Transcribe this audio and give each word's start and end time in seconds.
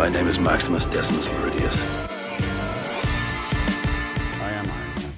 My 0.00 0.08
name 0.08 0.28
is 0.28 0.38
Maximus 0.38 0.86
Decimus 0.86 1.26
Meridius. 1.26 1.76
I 4.40 4.50
am 4.50 4.66
Iron 4.66 4.66
Man. 4.66 5.12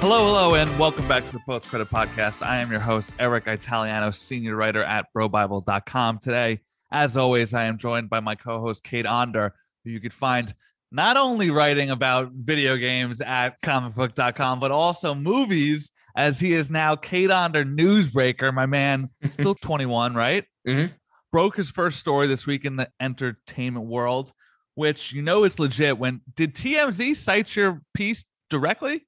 Hello, 0.00 0.24
hello, 0.24 0.54
and 0.54 0.78
welcome 0.78 1.06
back 1.06 1.26
to 1.26 1.32
the 1.34 1.40
Post 1.44 1.68
Credit 1.68 1.86
Podcast. 1.90 2.40
I 2.40 2.62
am 2.62 2.70
your 2.70 2.80
host, 2.80 3.14
Eric 3.18 3.46
Italiano, 3.46 4.10
senior 4.12 4.56
writer 4.56 4.82
at 4.82 5.08
BroBible.com. 5.14 6.20
Today, 6.20 6.60
as 6.90 7.18
always, 7.18 7.52
I 7.52 7.66
am 7.66 7.76
joined 7.76 8.08
by 8.08 8.20
my 8.20 8.34
co 8.34 8.62
host, 8.62 8.82
Cade 8.82 9.04
Onder, 9.04 9.54
who 9.84 9.90
you 9.90 10.00
could 10.00 10.14
find 10.14 10.54
not 10.90 11.18
only 11.18 11.50
writing 11.50 11.90
about 11.90 12.30
video 12.32 12.76
games 12.78 13.20
at 13.20 13.60
comicbook.com, 13.60 14.58
but 14.58 14.70
also 14.70 15.14
movies, 15.14 15.90
as 16.16 16.40
he 16.40 16.54
is 16.54 16.70
now 16.70 16.96
Cade 16.96 17.30
Onder 17.30 17.62
Newsbreaker. 17.62 18.54
My 18.54 18.64
man, 18.64 19.10
still 19.32 19.54
21, 19.54 20.14
right? 20.14 20.44
Mhm. 20.66 20.92
Broke 21.32 21.56
his 21.56 21.70
first 21.70 21.98
story 21.98 22.26
this 22.26 22.46
week 22.46 22.64
in 22.64 22.76
the 22.76 22.88
entertainment 23.00 23.86
world, 23.86 24.32
which 24.74 25.12
you 25.12 25.22
know 25.22 25.44
it's 25.44 25.58
legit. 25.58 25.98
When 25.98 26.20
did 26.34 26.54
TMZ 26.54 27.16
cite 27.16 27.54
your 27.56 27.82
piece 27.94 28.24
directly? 28.48 29.06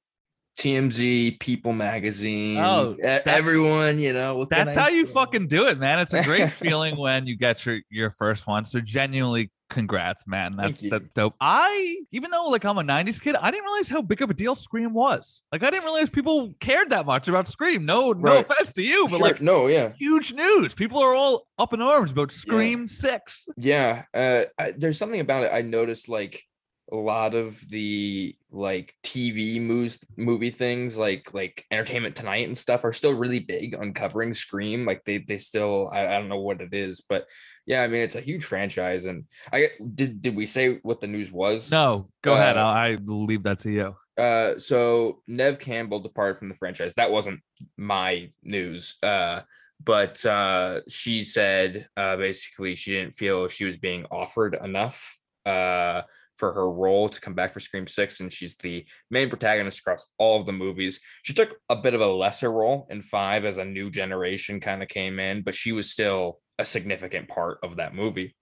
TMZ, 0.58 1.38
People 1.38 1.72
Magazine, 1.72 2.58
Oh, 2.58 2.96
that- 3.02 3.26
everyone, 3.28 4.00
you 4.00 4.12
know. 4.12 4.44
That's 4.50 4.76
how 4.76 4.88
you 4.88 5.06
fucking 5.06 5.46
do 5.46 5.68
it, 5.68 5.78
man. 5.78 6.00
It's 6.00 6.12
a 6.12 6.24
great 6.24 6.50
feeling 6.52 6.96
when 6.96 7.26
you 7.28 7.36
get 7.36 7.64
your 7.64 7.78
your 7.90 8.10
first 8.10 8.46
one. 8.48 8.64
So 8.64 8.80
genuinely, 8.80 9.50
congrats, 9.68 10.26
man. 10.26 10.56
That's 10.56 10.80
that's 10.88 11.04
dope. 11.14 11.34
I 11.40 11.96
even 12.12 12.30
though 12.30 12.46
like 12.48 12.64
I'm 12.64 12.78
a 12.78 12.82
'90s 12.82 13.20
kid, 13.20 13.36
I 13.36 13.50
didn't 13.50 13.64
realize 13.64 13.88
how 13.88 14.02
big 14.02 14.22
of 14.22 14.30
a 14.30 14.34
deal 14.34 14.54
Scream 14.54 14.94
was. 14.94 15.42
Like 15.52 15.62
I 15.62 15.70
didn't 15.70 15.84
realize 15.84 16.10
people 16.10 16.54
cared 16.60 16.90
that 16.90 17.06
much 17.06 17.28
about 17.28 17.48
Scream. 17.48 17.84
No, 17.84 18.12
no 18.12 18.38
offense 18.38 18.72
to 18.74 18.82
you, 18.82 19.06
but 19.10 19.18
Sure, 19.18 19.26
like 19.26 19.40
no, 19.40 19.66
yeah, 19.66 19.92
huge 19.98 20.32
news. 20.32 20.74
People 20.74 21.00
are 21.00 21.14
all 21.14 21.46
up 21.58 21.72
in 21.72 21.80
arms 21.82 22.12
about 22.12 22.32
Scream 22.32 22.88
Six. 22.88 23.46
yeah. 23.56 24.04
Uh, 24.14 24.44
I, 24.58 24.72
there's 24.76 24.98
something 24.98 25.20
about 25.20 25.44
it. 25.44 25.50
I 25.52 25.62
noticed 25.62 26.08
like 26.08 26.44
a 26.90 26.96
lot 26.96 27.34
of 27.34 27.60
the 27.68 28.34
like 28.50 28.94
TV 29.02 29.60
moves, 29.60 29.98
movie 30.16 30.50
things, 30.50 30.96
like 30.96 31.32
like 31.34 31.64
Entertainment 31.70 32.16
Tonight 32.16 32.46
and 32.46 32.56
stuff, 32.56 32.84
are 32.84 32.92
still 32.92 33.12
really 33.12 33.40
big 33.40 33.76
on 33.76 33.92
covering 33.92 34.34
Scream. 34.34 34.84
Like 34.84 35.04
they 35.04 35.18
they 35.18 35.38
still, 35.38 35.90
I, 35.92 36.06
I 36.06 36.18
don't 36.18 36.28
know 36.28 36.40
what 36.40 36.60
it 36.60 36.72
is, 36.72 37.00
but 37.00 37.26
yeah, 37.66 37.82
I 37.82 37.88
mean 37.88 38.02
it's 38.02 38.14
a 38.14 38.20
huge 38.20 38.44
franchise. 38.44 39.04
And 39.04 39.24
I 39.52 39.68
did 39.94 40.22
did 40.22 40.36
we 40.36 40.46
say 40.46 40.78
what 40.82 41.00
the 41.00 41.06
news 41.06 41.30
was? 41.30 41.70
No, 41.70 42.08
go 42.22 42.34
ahead. 42.34 42.56
Uh, 42.56 42.60
I'll, 42.60 42.92
I 42.92 42.98
leave 43.04 43.42
that 43.44 43.58
to 43.60 43.70
you. 43.70 43.96
Uh, 44.16 44.58
so 44.58 45.22
Nev 45.28 45.58
Campbell 45.58 46.00
departed 46.00 46.38
from 46.38 46.48
the 46.48 46.56
franchise. 46.56 46.94
That 46.94 47.10
wasn't 47.10 47.40
my 47.76 48.30
news. 48.42 48.96
Uh, 49.02 49.42
but 49.84 50.24
uh, 50.26 50.80
she 50.88 51.22
said 51.22 51.88
uh, 51.96 52.16
basically 52.16 52.74
she 52.74 52.92
didn't 52.92 53.16
feel 53.16 53.46
she 53.48 53.64
was 53.64 53.76
being 53.76 54.06
offered 54.10 54.56
enough 54.62 55.18
uh, 55.46 56.02
for 56.38 56.52
her 56.52 56.70
role 56.70 57.08
to 57.08 57.20
come 57.20 57.34
back 57.34 57.52
for 57.52 57.60
Scream 57.60 57.86
Six, 57.86 58.20
and 58.20 58.32
she's 58.32 58.56
the 58.56 58.86
main 59.10 59.28
protagonist 59.28 59.80
across 59.80 60.06
all 60.18 60.40
of 60.40 60.46
the 60.46 60.52
movies. 60.52 61.00
She 61.22 61.34
took 61.34 61.56
a 61.68 61.76
bit 61.76 61.94
of 61.94 62.00
a 62.00 62.06
lesser 62.06 62.50
role 62.50 62.86
in 62.90 63.02
Five 63.02 63.44
as 63.44 63.58
a 63.58 63.64
new 63.64 63.90
generation 63.90 64.60
kind 64.60 64.82
of 64.82 64.88
came 64.88 65.18
in, 65.18 65.42
but 65.42 65.54
she 65.54 65.72
was 65.72 65.90
still 65.90 66.40
a 66.58 66.64
significant 66.64 67.28
part 67.28 67.58
of 67.62 67.76
that 67.76 67.94
movie. 67.94 68.34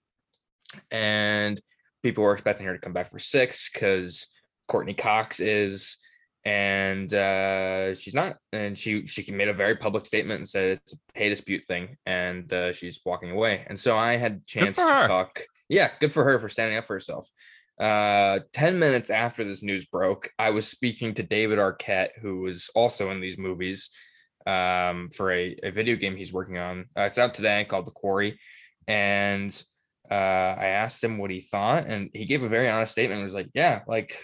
And 0.91 1.61
people 2.03 2.23
were 2.25 2.35
expecting 2.35 2.67
her 2.67 2.75
to 2.75 2.81
come 2.81 2.93
back 2.93 3.11
for 3.11 3.19
six 3.19 3.71
because 3.73 4.27
Courtney 4.69 4.95
Cox 4.95 5.41
is, 5.41 5.97
and 6.45 7.13
uh, 7.13 7.95
she's 7.95 8.15
not. 8.15 8.37
And 8.53 8.77
she 8.77 9.07
she 9.07 9.31
made 9.33 9.49
a 9.49 9.55
very 9.55 9.77
public 9.77 10.07
statement 10.07 10.39
and 10.39 10.49
said 10.49 10.79
it's 10.79 10.93
a 10.93 10.97
pay 11.15 11.29
dispute 11.29 11.65
thing, 11.67 11.97
and 12.05 12.53
uh, 12.53 12.73
she's 12.73 13.01
walking 13.05 13.31
away. 13.31 13.65
And 13.67 13.79
so 13.79 13.97
I 13.97 14.17
had 14.17 14.47
chance 14.47 14.77
to 14.77 14.83
her. 14.83 15.09
talk. 15.09 15.41
Yeah, 15.69 15.91
good 15.99 16.13
for 16.13 16.23
her 16.25 16.39
for 16.39 16.49
standing 16.49 16.79
up 16.79 16.87
for 16.87 16.95
herself. 16.95 17.29
Uh, 17.79 18.41
10 18.53 18.79
minutes 18.79 19.11
after 19.11 19.45
this 19.45 19.63
news 19.63 19.85
broke, 19.85 20.31
I 20.39 20.51
was 20.51 20.69
speaking 20.69 21.15
to 21.15 21.23
David 21.23 21.59
Arquette, 21.59 22.11
who 22.21 22.41
was 22.41 22.71
also 22.75 23.11
in 23.11 23.21
these 23.21 23.39
movies 23.39 23.91
um, 24.47 25.11
for 25.15 25.31
a, 25.33 25.57
a 25.63 25.71
video 25.71 25.97
game 25.97 26.17
he's 26.17 26.33
working 26.33 26.59
on. 26.59 26.87
Uh, 26.97 27.03
it's 27.03 27.19
out 27.19 27.35
today 27.35 27.65
called 27.65 27.87
The 27.87 27.91
Quarry. 27.91 28.39
And 28.89 29.51
uh, 30.11 30.15
I 30.15 30.67
asked 30.67 31.03
him 31.03 31.19
what 31.19 31.31
he 31.31 31.41
thought, 31.41 31.87
and 31.87 32.11
he 32.15 32.25
gave 32.25 32.43
a 32.43 32.49
very 32.49 32.71
honest 32.71 32.93
statement. 32.93 33.19
He 33.19 33.25
was 33.25 33.35
like, 33.35 33.51
Yeah, 33.55 33.83
like 33.89 34.17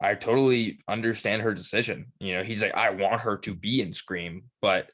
I 0.00 0.14
totally 0.14 0.80
understand 0.88 1.42
her 1.42 1.54
decision. 1.54 2.12
You 2.20 2.34
know, 2.34 2.42
he's 2.42 2.62
like, 2.62 2.74
I 2.74 2.90
want 2.90 3.22
her 3.22 3.38
to 3.38 3.54
be 3.54 3.80
in 3.80 3.92
Scream, 3.92 4.44
but 4.60 4.90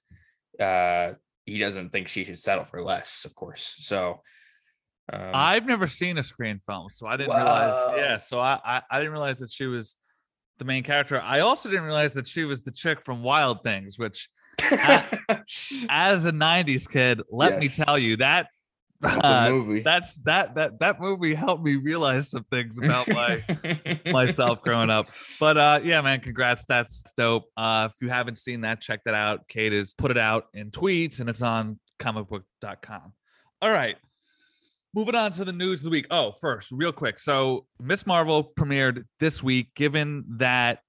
uh, 0.61 1.15
he 1.45 1.59
doesn't 1.59 1.91
think 1.91 2.09
she 2.09 2.25
should 2.25 2.39
settle 2.39 2.65
for 2.65 2.83
less, 2.83 3.25
of 3.25 3.35
course. 3.35 3.75
So, 3.79 4.23
um, 5.13 5.31
I've 5.35 5.67
never 5.67 5.87
seen 5.87 6.19
a 6.19 6.23
Scream 6.23 6.59
film, 6.67 6.89
so 6.91 7.07
I 7.07 7.17
didn't 7.17 7.35
realize. 7.35 7.95
Yeah, 7.97 8.17
so 8.19 8.39
I, 8.39 8.59
I 8.65 8.83
I 8.91 8.99
didn't 8.99 9.13
realize 9.13 9.39
that 9.39 9.51
she 9.51 9.67
was 9.67 9.97
the 10.59 10.65
main 10.65 10.83
character. 10.83 11.21
I 11.21 11.41
also 11.41 11.69
didn't 11.69 11.85
realize 11.85 12.13
that 12.13 12.27
she 12.29 12.45
was 12.45 12.63
the 12.63 12.71
chick 12.71 13.03
from 13.03 13.23
Wild 13.23 13.63
Things, 13.63 13.99
which 13.99 14.29
as 15.89 16.27
a 16.27 16.33
90s 16.33 16.89
kid 16.89 17.23
let 17.31 17.59
me 17.59 17.69
tell 17.69 17.99
you 17.99 18.19
that 18.19 18.49
That's 19.01 19.17
a 19.17 19.27
uh, 19.27 19.49
movie. 19.51 19.81
that's 19.81 20.19
that 20.19 20.55
that 20.57 20.79
that 20.81 21.01
movie 21.01 21.35
helped 21.35 21.65
me 21.65 21.77
realize 21.77 22.31
some 22.31 22.45
things 22.45 22.79
about 22.79 23.09
my 23.09 23.43
myself 24.13 24.63
growing 24.63 24.91
up 24.91 25.09
but 25.41 25.57
uh 25.57 25.81
yeah 25.83 26.01
man 26.03 26.21
congrats 26.21 26.65
that's 26.69 27.03
dope 27.17 27.45
uh 27.57 27.89
if 27.91 27.97
you 28.03 28.11
haven't 28.11 28.37
seen 28.37 28.61
that 28.61 28.83
check 28.83 29.01
that 29.05 29.15
out 29.15 29.49
cade 29.49 29.73
has 29.73 29.95
put 29.95 30.11
it 30.11 30.19
out 30.19 30.45
in 30.53 30.71
tweets 30.71 31.19
and 31.19 31.29
it's 31.31 31.43
on 31.43 31.81
comicbook.com 31.99 33.13
all 33.63 33.71
right 33.71 33.97
moving 34.95 35.15
on 35.15 35.33
to 35.33 35.45
the 35.45 35.53
news 35.53 35.81
of 35.81 35.85
the 35.85 35.91
week 35.91 36.07
oh 36.11 36.33
first 36.33 36.71
real 36.73 36.93
quick 36.93 37.19
so 37.19 37.67
miss 37.81 38.07
marvel 38.07 38.53
premiered 38.59 39.03
this 39.21 39.43
week 39.43 39.69
given 39.75 40.25
that 40.39 40.81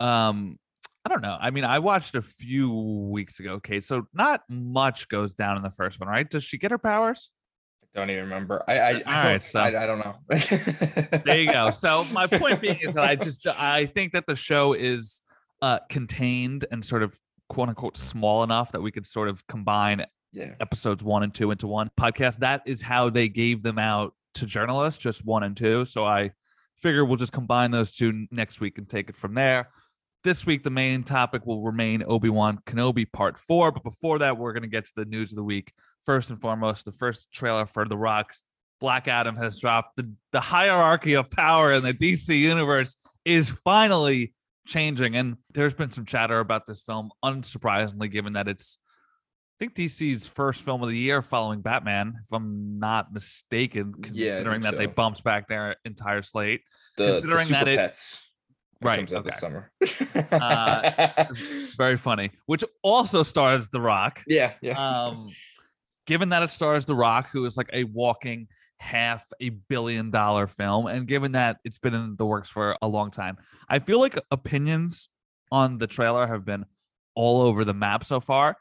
um 0.00 0.58
I 1.04 1.10
don't 1.10 1.22
know. 1.22 1.38
I 1.40 1.50
mean, 1.50 1.64
I 1.64 1.78
watched 1.78 2.16
a 2.16 2.20
few 2.20 2.70
weeks 3.10 3.40
ago, 3.40 3.54
Okay, 3.54 3.80
So 3.80 4.06
not 4.12 4.42
much 4.50 5.08
goes 5.08 5.34
down 5.34 5.56
in 5.56 5.62
the 5.62 5.70
first 5.70 5.98
one, 5.98 6.06
right? 6.08 6.28
Does 6.28 6.44
she 6.44 6.58
get 6.58 6.70
her 6.70 6.76
powers? 6.76 7.30
I 7.94 8.00
don't 8.00 8.10
even 8.10 8.24
remember. 8.24 8.62
I 8.68 8.72
I, 8.78 8.78
I, 8.78 8.92
All 8.92 8.98
don't, 9.00 9.06
right, 9.06 9.42
so- 9.42 9.60
I, 9.60 9.84
I 9.84 9.86
don't 9.86 10.00
know. 10.00 10.16
There 11.24 11.38
you 11.38 11.50
go. 11.50 11.70
So 11.70 12.04
my 12.12 12.26
point 12.26 12.60
being 12.60 12.78
is 12.80 12.92
that 12.92 13.04
I 13.04 13.16
just 13.16 13.46
I 13.46 13.86
think 13.86 14.12
that 14.12 14.26
the 14.26 14.36
show 14.36 14.74
is 14.74 15.22
uh 15.62 15.78
contained 15.88 16.66
and 16.70 16.84
sort 16.84 17.02
of 17.02 17.18
quote 17.48 17.70
unquote 17.70 17.96
small 17.96 18.42
enough 18.42 18.72
that 18.72 18.82
we 18.82 18.90
could 18.90 19.06
sort 19.06 19.28
of 19.30 19.46
combine 19.46 20.04
yeah. 20.32 20.54
episodes 20.60 21.02
one 21.02 21.22
and 21.22 21.34
two 21.34 21.50
into 21.50 21.66
one 21.66 21.90
podcast. 21.98 22.38
That 22.38 22.62
is 22.66 22.82
how 22.82 23.10
they 23.10 23.28
gave 23.28 23.62
them 23.62 23.78
out 23.78 24.14
to 24.34 24.46
journalists, 24.46 25.02
just 25.02 25.24
one 25.24 25.42
and 25.42 25.56
two. 25.56 25.84
So 25.84 26.04
I 26.04 26.32
figure 26.76 27.04
we'll 27.04 27.16
just 27.16 27.32
combine 27.32 27.70
those 27.70 27.92
two 27.92 28.26
next 28.30 28.60
week 28.60 28.78
and 28.78 28.88
take 28.88 29.08
it 29.08 29.16
from 29.16 29.34
there. 29.34 29.68
This 30.24 30.44
week, 30.44 30.64
the 30.64 30.70
main 30.70 31.04
topic 31.04 31.46
will 31.46 31.62
remain 31.62 32.02
Obi 32.06 32.28
Wan 32.28 32.58
Kenobi 32.66 33.10
Part 33.10 33.38
4. 33.38 33.72
But 33.72 33.84
before 33.84 34.18
that, 34.18 34.36
we're 34.36 34.52
going 34.52 34.62
to 34.62 34.68
get 34.68 34.84
to 34.86 34.92
the 34.96 35.04
news 35.04 35.32
of 35.32 35.36
the 35.36 35.44
week. 35.44 35.72
First 36.02 36.30
and 36.30 36.40
foremost, 36.40 36.84
the 36.84 36.92
first 36.92 37.30
trailer 37.32 37.66
for 37.66 37.84
The 37.84 37.96
Rock's 37.96 38.42
Black 38.80 39.08
Adam 39.08 39.36
has 39.36 39.58
dropped. 39.58 39.96
The, 39.96 40.12
the 40.32 40.40
hierarchy 40.40 41.14
of 41.14 41.30
power 41.30 41.72
in 41.72 41.82
the 41.82 41.94
DC 41.94 42.36
universe 42.38 42.96
is 43.24 43.50
finally 43.64 44.34
changing. 44.66 45.16
And 45.16 45.36
there's 45.54 45.74
been 45.74 45.90
some 45.90 46.04
chatter 46.04 46.40
about 46.40 46.66
this 46.66 46.80
film, 46.80 47.10
unsurprisingly, 47.24 48.10
given 48.10 48.34
that 48.34 48.48
it's 48.48 48.78
think 49.58 49.74
DC's 49.74 50.26
first 50.26 50.64
film 50.64 50.82
of 50.82 50.88
the 50.88 50.96
year 50.96 51.20
following 51.22 51.60
Batman, 51.60 52.14
if 52.22 52.32
I'm 52.32 52.78
not 52.78 53.12
mistaken, 53.12 53.94
considering 54.00 54.62
think 54.62 54.64
that 54.64 54.76
they 54.78 54.86
bumped 54.86 55.24
back 55.24 55.48
their 55.48 55.76
entire 55.84 56.22
slate. 56.22 56.62
The, 56.96 57.04
the 57.04 57.12
Considering 57.12 57.44
Super 57.46 57.64
that 57.64 57.68
it- 57.68 57.76
Pets. 57.78 58.22
that 58.80 58.86
Right, 58.86 58.96
Comes 58.98 59.12
out 59.12 59.24
this 59.24 59.38
summer. 59.40 59.72
Uh, 60.30 61.24
Very 61.76 61.96
funny, 61.96 62.30
which 62.46 62.62
also 62.82 63.22
stars 63.24 63.68
The 63.70 63.80
Rock. 63.80 64.22
yeah. 64.26 64.52
Yeah. 64.60 64.78
Um, 65.06 65.28
given 66.06 66.28
that 66.28 66.42
it 66.44 66.50
stars 66.52 66.86
The 66.86 66.94
Rock, 66.94 67.28
who 67.32 67.44
is 67.44 67.56
like 67.56 67.70
a 67.72 67.84
walking 67.84 68.46
half 68.78 69.24
a 69.40 69.48
billion 69.50 70.10
dollar 70.12 70.46
film, 70.46 70.86
and 70.86 71.06
given 71.08 71.32
that 71.32 71.56
it's 71.64 71.78
been 71.80 71.94
in 71.94 72.14
the 72.16 72.26
works 72.26 72.48
for 72.48 72.76
a 72.80 72.86
long 72.88 73.10
time, 73.10 73.36
I 73.68 73.80
feel 73.80 73.98
like 73.98 74.16
opinions 74.30 75.08
on 75.50 75.78
the 75.78 75.86
trailer 75.88 76.26
have 76.26 76.44
been 76.44 76.64
all 77.16 77.40
over 77.42 77.64
the 77.64 77.74
map 77.74 78.04
so 78.04 78.20
far. 78.20 78.56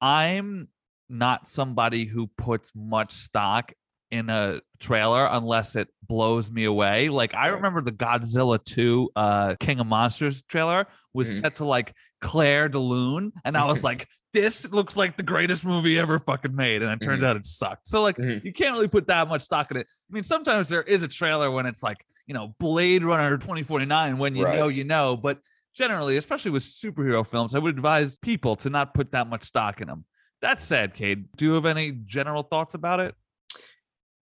I'm 0.00 0.68
not 1.08 1.48
somebody 1.48 2.04
who 2.04 2.26
puts 2.38 2.72
much 2.74 3.12
stock 3.12 3.72
in 4.10 4.28
a 4.28 4.60
trailer 4.80 5.26
unless 5.30 5.76
it 5.76 5.88
blows 6.08 6.50
me 6.50 6.64
away. 6.64 7.08
Like 7.08 7.34
I 7.34 7.48
remember 7.48 7.80
the 7.80 7.92
Godzilla 7.92 8.62
2 8.64 9.10
uh 9.14 9.54
King 9.60 9.78
of 9.80 9.86
Monsters 9.86 10.42
trailer 10.48 10.86
was 11.14 11.28
Mhm. 11.28 11.40
set 11.40 11.54
to 11.56 11.64
like 11.64 11.94
Clair 12.20 12.68
de 12.68 12.78
Lune 12.78 13.32
and 13.44 13.56
I 13.56 13.64
was 13.66 13.84
like 13.84 14.08
this 14.32 14.68
looks 14.70 14.96
like 14.96 15.16
the 15.16 15.22
greatest 15.22 15.64
movie 15.64 15.98
ever 15.98 16.18
fucking 16.18 16.54
made 16.54 16.82
and 16.82 16.90
it 16.92 17.04
turns 17.04 17.22
Mhm. 17.22 17.26
out 17.26 17.36
it 17.36 17.46
sucked. 17.46 17.86
So 17.86 18.02
like 18.02 18.16
Mhm. 18.16 18.44
you 18.44 18.52
can't 18.52 18.74
really 18.74 18.88
put 18.88 19.06
that 19.08 19.28
much 19.28 19.42
stock 19.42 19.70
in 19.70 19.76
it. 19.76 19.86
I 19.88 20.12
mean 20.12 20.22
sometimes 20.24 20.68
there 20.68 20.82
is 20.82 21.02
a 21.04 21.08
trailer 21.08 21.50
when 21.50 21.66
it's 21.66 21.82
like, 21.82 21.98
you 22.26 22.34
know, 22.34 22.54
Blade 22.58 23.04
Runner 23.04 23.36
2049 23.38 24.18
when 24.18 24.34
you 24.34 24.44
Right. 24.44 24.56
know 24.58 24.68
you 24.68 24.84
know, 24.84 25.16
but 25.16 25.38
generally, 25.74 26.16
especially 26.16 26.50
with 26.50 26.62
superhero 26.62 27.26
films, 27.26 27.54
I 27.54 27.58
would 27.58 27.74
advise 27.74 28.18
people 28.18 28.56
to 28.56 28.70
not 28.70 28.94
put 28.94 29.12
that 29.12 29.28
much 29.28 29.44
stock 29.44 29.80
in 29.80 29.88
them. 29.88 30.04
That 30.42 30.62
said, 30.62 30.94
Cade, 30.94 31.26
do 31.36 31.44
you 31.44 31.52
have 31.52 31.66
any 31.66 31.92
general 31.92 32.42
thoughts 32.42 32.74
about 32.74 33.00
it? 33.00 33.14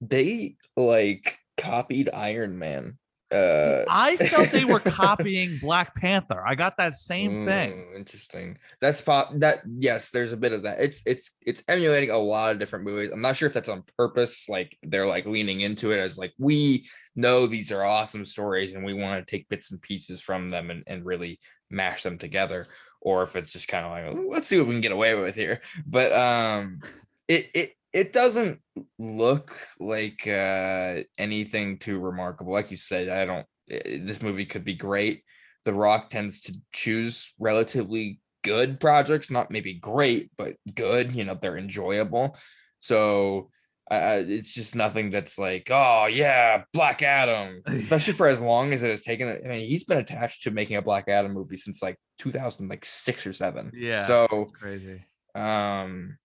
they 0.00 0.56
like 0.76 1.38
copied 1.56 2.10
Iron 2.12 2.58
Man. 2.58 2.98
Uh, 3.30 3.84
I 3.88 4.16
felt 4.16 4.50
they 4.50 4.64
were 4.64 4.80
copying 5.04 5.58
Black 5.60 5.94
Panther. 5.94 6.42
I 6.46 6.54
got 6.54 6.78
that 6.78 6.96
same 6.96 7.44
thing. 7.46 7.72
mm, 7.72 7.96
Interesting. 7.96 8.56
That's 8.80 9.00
pop. 9.02 9.30
That 9.34 9.58
yes, 9.78 10.10
there's 10.10 10.32
a 10.32 10.36
bit 10.36 10.52
of 10.52 10.62
that. 10.62 10.80
It's 10.80 11.02
it's 11.04 11.32
it's 11.44 11.62
emulating 11.68 12.10
a 12.10 12.16
lot 12.18 12.52
of 12.52 12.58
different 12.58 12.84
movies. 12.86 13.10
I'm 13.12 13.20
not 13.20 13.36
sure 13.36 13.46
if 13.46 13.52
that's 13.52 13.68
on 13.68 13.84
purpose. 13.98 14.48
Like 14.48 14.76
they're 14.82 15.06
like 15.06 15.26
leaning 15.26 15.60
into 15.60 15.92
it 15.92 15.98
as 15.98 16.16
like 16.16 16.32
we 16.38 16.86
know 17.16 17.46
these 17.46 17.70
are 17.72 17.84
awesome 17.84 18.24
stories 18.24 18.72
and 18.74 18.84
we 18.84 18.94
want 18.94 19.26
to 19.26 19.30
take 19.30 19.48
bits 19.48 19.72
and 19.72 19.82
pieces 19.82 20.22
from 20.22 20.48
them 20.48 20.70
and 20.70 20.82
and 20.86 21.04
really 21.04 21.38
mash 21.70 22.02
them 22.04 22.16
together, 22.16 22.66
or 23.02 23.22
if 23.24 23.36
it's 23.36 23.52
just 23.52 23.68
kind 23.68 23.84
of 23.84 24.16
like 24.16 24.26
let's 24.32 24.46
see 24.46 24.56
what 24.58 24.66
we 24.68 24.72
can 24.72 24.80
get 24.80 24.92
away 24.92 25.14
with 25.14 25.34
here. 25.34 25.60
But 25.86 26.12
um, 26.12 26.80
it 27.28 27.50
it 27.54 27.72
it 27.92 28.12
doesn't 28.12 28.60
look 28.98 29.56
like 29.80 30.26
uh 30.26 30.96
anything 31.16 31.78
too 31.78 31.98
remarkable 31.98 32.52
like 32.52 32.70
you 32.70 32.76
said 32.76 33.08
i 33.08 33.24
don't 33.24 33.46
eh, 33.70 33.98
this 34.02 34.22
movie 34.22 34.44
could 34.46 34.64
be 34.64 34.74
great 34.74 35.22
the 35.64 35.72
rock 35.72 36.08
tends 36.10 36.40
to 36.40 36.54
choose 36.72 37.32
relatively 37.38 38.20
good 38.44 38.78
projects 38.80 39.30
not 39.30 39.50
maybe 39.50 39.74
great 39.74 40.30
but 40.36 40.54
good 40.74 41.14
you 41.14 41.24
know 41.24 41.36
they're 41.40 41.58
enjoyable 41.58 42.36
so 42.80 43.50
uh, 43.90 44.22
it's 44.26 44.52
just 44.52 44.76
nothing 44.76 45.10
that's 45.10 45.38
like 45.38 45.68
oh 45.70 46.04
yeah 46.06 46.62
black 46.74 47.02
adam 47.02 47.62
especially 47.66 48.12
for 48.12 48.26
as 48.26 48.38
long 48.40 48.72
as 48.74 48.82
it 48.82 48.90
has 48.90 49.02
taken 49.02 49.28
i 49.28 49.48
mean 49.48 49.66
he's 49.66 49.84
been 49.84 49.96
attached 49.98 50.42
to 50.42 50.50
making 50.50 50.76
a 50.76 50.82
black 50.82 51.08
adam 51.08 51.32
movie 51.32 51.56
since 51.56 51.82
like 51.82 51.96
2006 52.18 53.26
or 53.26 53.32
7 53.32 53.72
Yeah. 53.74 54.06
so 54.06 54.52
Crazy. 54.60 55.04
um 55.34 56.18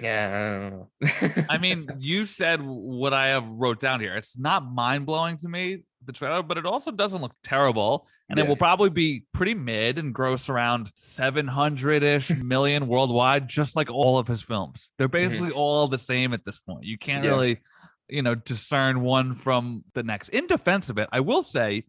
yeah 0.00 0.70
I. 1.02 1.44
I 1.48 1.58
mean, 1.58 1.88
you 1.98 2.26
said 2.26 2.60
what 2.62 3.12
I 3.12 3.28
have 3.28 3.46
wrote 3.48 3.80
down 3.80 4.00
here. 4.00 4.16
It's 4.16 4.38
not 4.38 4.70
mind 4.70 5.06
blowing 5.06 5.36
to 5.38 5.48
me, 5.48 5.82
the 6.04 6.12
trailer, 6.12 6.42
but 6.42 6.58
it 6.58 6.66
also 6.66 6.90
doesn't 6.90 7.20
look 7.20 7.34
terrible. 7.42 8.06
And 8.28 8.38
it 8.40 8.48
will 8.48 8.56
probably 8.56 8.90
be 8.90 9.22
pretty 9.32 9.54
mid 9.54 9.98
and 9.98 10.12
gross 10.12 10.48
around 10.48 10.90
700 10.96 12.02
ish 12.02 12.30
million 12.42 12.88
worldwide, 12.88 13.48
just 13.48 13.76
like 13.76 13.90
all 13.90 14.18
of 14.18 14.26
his 14.26 14.42
films. 14.42 14.90
They're 14.98 15.08
mm-hmm. 15.08 15.12
basically 15.12 15.50
all 15.52 15.86
the 15.86 15.98
same 15.98 16.32
at 16.32 16.44
this 16.44 16.58
point. 16.58 16.84
You 16.84 16.98
can't 16.98 17.24
Yeah. 17.24 17.30
really, 17.30 17.60
you 18.08 18.22
know, 18.22 18.34
discern 18.34 19.00
one 19.00 19.34
from 19.34 19.84
the 19.94 20.02
next. 20.02 20.30
In 20.30 20.46
defense 20.46 20.90
of 20.90 20.98
it, 20.98 21.08
I 21.12 21.20
will 21.20 21.42
say, 21.42 21.84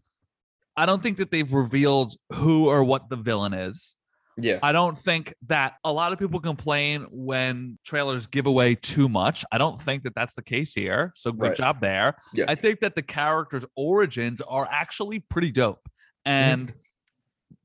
I 0.75 0.86
don't 0.86 1.01
think 1.01 1.18
that 1.18 1.31
they've 1.31 1.51
revealed 1.51 2.13
who 2.33 2.68
or 2.68 2.83
what 2.83 3.10
the 3.10 3.15
villain 3.15 3.53
is. 3.53 3.95
Yeah 4.38 4.60
I 4.62 4.72
don't 4.72 4.98
think 4.98 5.34
that 5.48 5.74
a 5.84 5.92
lot 5.92 6.13
of 6.13 6.19
people 6.19 6.39
complain 6.39 7.07
when 7.12 7.78
trailers 7.86 8.28
give 8.28 8.45
away 8.45 8.75
too 8.75 9.10
much. 9.10 9.44
I 9.51 9.57
don't 9.57 9.81
think 9.81 10.04
that 10.04 10.13
that's 10.16 10.34
the 10.34 10.44
case 10.44 10.74
here. 10.74 11.12
So 11.16 11.31
good 11.31 11.48
Right. 11.50 11.56
job 11.56 11.81
there. 11.81 12.18
Yeah. 12.34 12.45
I 12.48 12.56
think 12.56 12.80
that 12.81 12.95
the 12.95 13.01
characters' 13.01 13.66
origins 13.75 14.42
are 14.42 14.68
actually 14.72 15.19
pretty 15.19 15.51
dope. 15.51 15.81
Mm-hmm. 16.28 16.31
And 16.31 16.74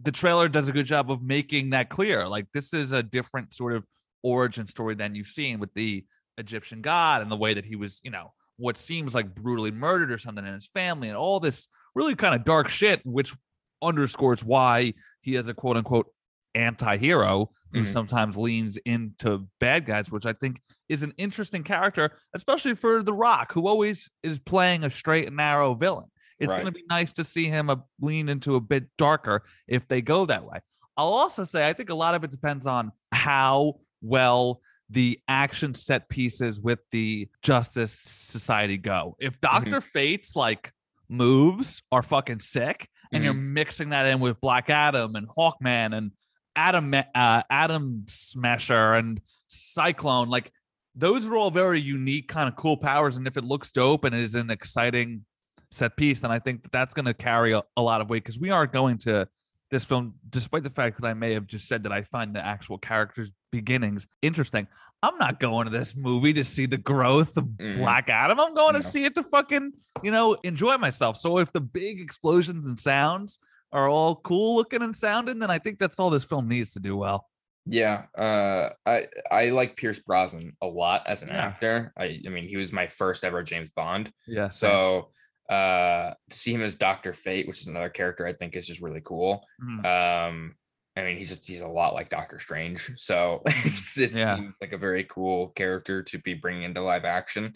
the 0.01 0.13
trailer 0.13 0.49
does 0.49 0.69
a 0.69 0.73
good 0.73 0.87
job 0.87 1.11
of 1.11 1.23
making 1.23 1.71
that 1.71 1.89
clear. 1.89 2.27
Like 2.27 2.47
this 2.53 2.73
is 2.75 2.93
a 2.93 3.03
different 3.03 3.53
sort 3.55 3.73
of 3.75 3.85
origin 4.23 4.67
story 4.69 4.95
than 4.95 5.15
you've 5.15 5.29
seen 5.29 5.59
with 5.61 5.73
the 5.75 6.05
Egyptian 6.39 6.81
god 6.81 7.23
and 7.23 7.31
the 7.31 7.37
way 7.37 7.55
that 7.55 7.65
he 7.65 7.77
was, 7.77 8.01
you 8.03 8.11
know, 8.11 8.33
what 8.57 8.77
seems 8.77 9.15
like 9.15 9.35
brutally 9.35 9.71
murdered 9.71 10.11
or 10.13 10.19
something 10.19 10.47
in 10.47 10.55
his 10.55 10.67
family 10.67 11.09
and 11.09 11.17
all 11.17 11.41
this 11.41 11.69
really 11.95 12.15
kind 12.15 12.35
of 12.35 12.45
dark 12.45 12.69
shit, 12.69 13.01
which 13.05 13.35
underscores 13.83 14.45
why 14.45 14.95
he 15.21 15.35
has 15.35 15.47
a 15.49 15.55
quote 15.55 15.77
unquote 15.77 16.07
anti-hero 16.55 17.51
who 17.73 17.83
Mhm. 17.83 17.89
sometimes 17.89 18.37
leans 18.37 18.77
into 18.79 19.49
bad 19.59 19.87
guys, 19.87 20.11
which 20.11 20.27
I 20.27 20.33
think 20.35 20.61
is 20.89 21.03
an 21.03 21.13
interesting 21.17 21.63
character, 21.65 22.19
especially 22.35 22.75
for 22.75 23.03
The 23.03 23.15
Rock, 23.15 23.53
who 23.53 23.67
always 23.67 24.11
is 24.23 24.39
playing 24.39 24.85
a 24.85 24.91
straight 24.91 25.27
and 25.27 25.37
narrow 25.37 25.75
villain. 25.75 26.11
It's 26.39 26.49
Right. 26.53 26.63
going 26.63 26.73
to 26.75 26.79
be 26.79 26.85
nice 26.91 27.13
to 27.15 27.25
see 27.25 27.47
him 27.47 27.71
uh, 27.71 27.77
lean 28.01 28.29
into 28.29 28.57
a 28.57 28.61
bit 28.61 28.89
darker 28.99 29.45
if 29.67 29.89
they 29.89 30.03
go 30.03 30.27
that 30.27 30.45
way. 30.45 30.59
I'll 30.97 31.07
also 31.15 31.45
say 31.45 31.67
I 31.67 31.73
think 31.73 31.89
a 31.89 31.95
lot 31.95 32.15
of 32.15 32.25
it 32.25 32.31
depends 32.31 32.67
on 32.67 32.93
how 33.13 33.81
well 34.03 34.61
the 34.91 35.19
action 35.29 35.73
set 35.73 36.11
pieces 36.11 36.61
with 36.61 36.81
the 36.91 37.27
Justice 37.43 37.93
Society 37.99 38.77
go. 38.77 39.17
If 39.19 39.41
Doctor 39.41 39.81
Fate's 39.81 40.37
like 40.37 40.73
moves 41.09 41.83
are 41.91 42.03
fucking 42.03 42.41
sick, 42.41 42.89
and 43.13 43.23
you're 43.25 43.33
mixing 43.35 43.91
that 43.91 44.07
in 44.07 44.21
with 44.21 44.41
Black 44.41 44.69
Adam 44.71 45.17
and 45.17 45.27
Hawkman 45.29 45.95
and 45.97 46.13
Adam 46.57 46.95
uh, 46.95 47.43
Atom 47.51 48.05
Smasher 48.09 48.95
and 48.95 49.21
Cyclone, 49.49 50.29
like 50.29 50.53
those 50.95 51.27
are 51.27 51.37
all 51.37 51.51
very 51.51 51.81
unique, 51.81 52.29
kind 52.29 52.49
of 52.49 52.57
cool 52.57 52.77
powers. 52.77 53.17
And 53.17 53.27
if 53.27 53.37
it 53.37 53.45
looks 53.45 53.73
dope 53.73 54.05
and 54.05 54.15
is 54.15 54.35
an 54.35 54.51
exciting 54.51 55.25
set 55.71 55.97
piece, 55.97 56.21
then 56.21 56.31
I 56.31 56.39
think 56.39 56.63
that 56.65 56.73
that's 56.73 56.93
going 56.95 57.07
to 57.07 57.15
carry 57.15 57.53
a, 57.53 57.63
a 57.77 57.83
lot 57.83 58.01
of 58.01 58.11
weight 58.11 58.25
because 58.25 58.39
we 58.39 58.51
aren't 58.51 58.73
going 58.73 58.99
to 58.99 59.27
this 59.71 59.85
film, 59.87 60.15
despite 60.29 60.63
the 60.65 60.71
fact 60.71 61.01
that 61.01 61.07
I 61.07 61.15
may 61.15 61.33
have 61.33 61.47
just 61.47 61.67
said 61.67 61.83
that 61.85 61.93
I 61.93 62.03
find 62.03 62.37
the 62.37 62.45
actual 62.45 62.77
characters' 62.77 63.33
beginnings 63.51 64.07
interesting. 64.21 64.67
I'm 65.03 65.17
not 65.19 65.41
going 65.41 65.65
to 65.65 65.71
this 65.71 65.97
movie 65.97 66.35
to 66.35 66.45
see 66.45 66.67
the 66.67 66.77
growth 66.77 67.37
of 67.39 67.45
Mhm. 67.45 67.79
Black 67.79 68.11
Adam. 68.11 68.39
I'm 68.39 68.55
going 68.55 68.75
to 68.75 68.83
see 68.83 69.05
it 69.07 69.15
to 69.15 69.23
fucking, 69.25 69.73
you 70.03 70.11
know, 70.11 70.35
enjoy 70.45 70.77
myself. 70.77 71.17
So 71.17 71.39
if 71.39 71.51
the 71.53 71.61
big 71.63 72.01
explosions 72.01 72.67
and 72.67 72.79
sounds 72.79 73.39
are 73.73 73.89
all 73.89 74.17
cool 74.17 74.57
looking 74.57 74.83
and 74.83 74.95
sounding, 74.95 75.39
then 75.39 75.51
I 75.51 75.59
think 75.59 75.79
that's 75.79 75.99
all 75.99 76.11
this 76.11 76.25
film 76.25 76.49
needs 76.49 76.73
to 76.75 76.81
do 76.81 76.97
well. 76.97 77.29
Yeah, 77.65 78.07
uh, 78.19 78.71
I 78.85 79.07
I 79.31 79.51
like 79.51 79.77
Pierce 79.77 80.01
Brosnan 80.01 80.57
a 80.61 80.67
lot 80.67 81.07
as 81.07 81.23
an 81.23 81.29
Yeah. 81.29 81.47
actor. 81.47 81.93
I 81.97 82.21
I 82.27 82.29
mean, 82.29 82.47
he 82.49 82.57
was 82.57 82.73
my 82.73 82.89
first 82.89 83.23
ever 83.25 83.43
James 83.45 83.71
Bond. 83.71 84.13
Yeah. 84.27 84.49
So 84.51 85.11
uh, 85.49 86.15
to 86.31 86.37
see 86.37 86.53
him 86.55 86.63
as 86.63 86.75
Doctor 86.77 87.13
Fate, 87.13 87.47
which 87.47 87.61
is 87.61 87.67
another 87.69 87.89
character 87.91 88.27
I 88.27 88.33
think 88.33 88.57
is 88.57 88.67
just 88.67 88.81
really 88.81 89.03
cool. 89.05 89.45
Mhm. 89.63 89.85
Um, 89.85 90.57
I 90.97 91.05
mean, 91.05 91.17
he's 91.19 91.45
he's 91.47 91.61
a 91.61 91.69
lot 91.69 91.95
like 91.95 92.09
Doctor 92.09 92.39
Strange, 92.41 92.91
so 92.97 93.43
it's 93.47 93.97
it 93.97 94.11
Yeah. 94.13 94.37
seems 94.37 94.55
like 94.61 94.73
a 94.73 94.79
very 94.79 95.05
cool 95.05 95.49
character 95.51 96.03
to 96.03 96.19
be 96.19 96.35
bringing 96.35 96.65
into 96.65 96.83
live 96.83 97.05
action. 97.05 97.53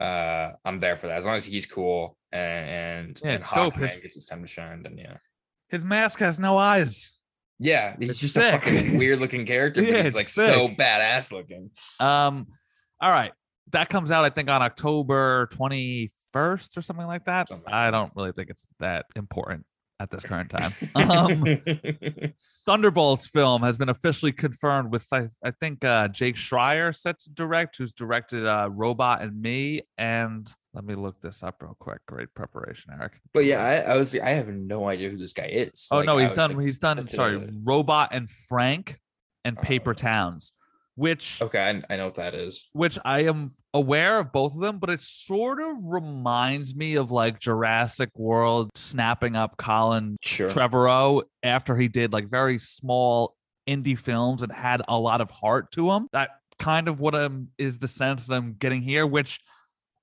Uh, 0.00 0.52
I'm 0.64 0.80
there 0.80 0.96
for 0.96 1.06
that 1.06 1.18
as 1.18 1.24
long 1.24 1.36
as 1.36 1.44
he's 1.44 1.66
cool 1.66 2.18
and 2.32 2.68
and, 3.08 3.20
Yeah, 3.22 3.30
and 3.30 3.40
it's 3.40 3.50
dope. 3.50 3.78
Gets 3.78 4.14
his 4.14 4.26
time 4.26 4.42
to 4.42 4.48
shine. 4.48 4.82
Then 4.82 4.98
yeah. 4.98 5.16
His 5.68 5.84
mask 5.84 6.18
has 6.20 6.38
no 6.38 6.58
eyes. 6.58 7.12
Yeah, 7.58 7.96
he's 7.98 8.10
It's 8.10 8.20
just 8.20 8.34
sick. 8.34 8.54
a 8.54 8.58
fucking 8.58 8.98
weird 8.98 9.18
looking 9.20 9.46
character, 9.46 9.80
but 9.82 9.90
Yeah, 9.90 9.96
he's 9.98 10.06
it's 10.06 10.14
like 10.14 10.28
so 10.28 10.68
badass 10.68 11.32
looking. 11.32 11.70
Um, 11.98 12.46
all 13.00 13.10
right. 13.10 13.32
That 13.72 13.88
comes 13.88 14.10
out, 14.10 14.24
I 14.24 14.30
think, 14.30 14.48
on 14.48 14.62
October 14.62 15.48
21st 15.52 16.76
or 16.76 16.82
something 16.82 17.06
like 17.06 17.24
that. 17.24 17.48
Something 17.48 17.64
like 17.64 17.74
I 17.74 17.90
don't 17.90 18.12
really 18.14 18.32
think 18.32 18.50
it's 18.50 18.66
that 18.80 19.06
important 19.16 19.64
at 19.98 20.10
this 20.10 20.22
current 20.22 20.50
time. 20.50 20.72
Um, 20.94 21.58
Thunderbolts 22.66 23.28
film 23.28 23.62
has 23.62 23.78
been 23.78 23.88
officially 23.88 24.32
confirmed 24.32 24.92
with 24.92 25.06
I, 25.12 25.28
I 25.44 25.50
think 25.52 25.84
uh 25.84 26.08
Jake 26.08 26.36
Schreier 26.36 26.94
set 26.94 27.18
to 27.20 27.30
direct, 27.30 27.76
who's 27.78 27.94
directed 27.94 28.46
uh 28.46 28.68
Robot 28.70 29.22
and 29.22 29.40
Me. 29.40 29.80
And 29.98 30.46
let 30.74 30.84
me 30.84 30.94
look 30.94 31.20
this 31.20 31.42
up 31.42 31.62
real 31.62 31.76
quick. 31.78 32.00
Great 32.06 32.32
preparation, 32.34 32.92
Eric. 32.92 33.12
but 33.32 33.44
yeah, 33.44 33.62
I, 33.62 33.92
I 33.94 33.96
was 33.96 34.14
I 34.14 34.30
have 34.30 34.48
no 34.48 34.88
idea 34.88 35.08
who 35.10 35.16
this 35.16 35.32
guy 35.32 35.46
is. 35.46 35.86
Oh 35.90 35.98
Like, 35.98 36.06
no, 36.06 36.16
he's 36.18 36.26
was 36.30 36.32
done 36.34 36.56
like, 36.56 36.64
he's 36.64 36.78
done 36.78 36.96
looked 36.98 37.12
it 37.12 37.16
sorry. 37.16 37.48
Robot 37.64 38.10
and 38.12 38.30
Frank 38.30 38.98
and 39.44 39.56
Paper 39.56 39.90
Oh. 39.90 39.94
Towns, 39.94 40.52
which 40.96 41.40
Okay, 41.40 41.58
I, 41.88 41.92
I 41.92 41.96
know 41.96 42.06
what 42.06 42.16
that 42.16 42.34
is. 42.34 42.68
which 42.72 42.98
I 43.04 43.20
am 43.24 43.52
aware 43.72 44.18
of 44.18 44.32
both 44.32 44.54
of 44.54 44.60
them, 44.60 44.78
but 44.78 44.90
it 44.90 45.00
sort 45.00 45.60
of 45.60 45.76
reminds 45.84 46.74
me 46.74 46.96
of 46.96 47.10
like 47.10 47.38
Jurassic 47.38 48.10
World 48.16 48.70
snapping 48.74 49.36
up 49.36 49.56
Colin 49.58 50.16
Sure. 50.22 50.50
Trevorrow 50.50 51.22
after 51.42 51.76
he 51.76 51.88
did 51.88 52.12
like 52.12 52.28
very 52.28 52.58
small 52.58 53.36
indie 53.68 53.98
films 53.98 54.42
and 54.42 54.50
had 54.52 54.82
a 54.88 54.98
lot 54.98 55.20
of 55.20 55.30
heart 55.30 55.70
to 55.72 55.88
them. 55.88 56.08
That 56.12 56.30
kind 56.58 56.88
of 56.88 56.98
what 57.00 57.14
I'm 57.14 57.48
is 57.58 57.78
the 57.78 57.88
sense 57.88 58.26
that 58.26 58.34
I'm 58.34 58.54
getting 58.54 58.80
here, 58.82 59.06
which 59.06 59.40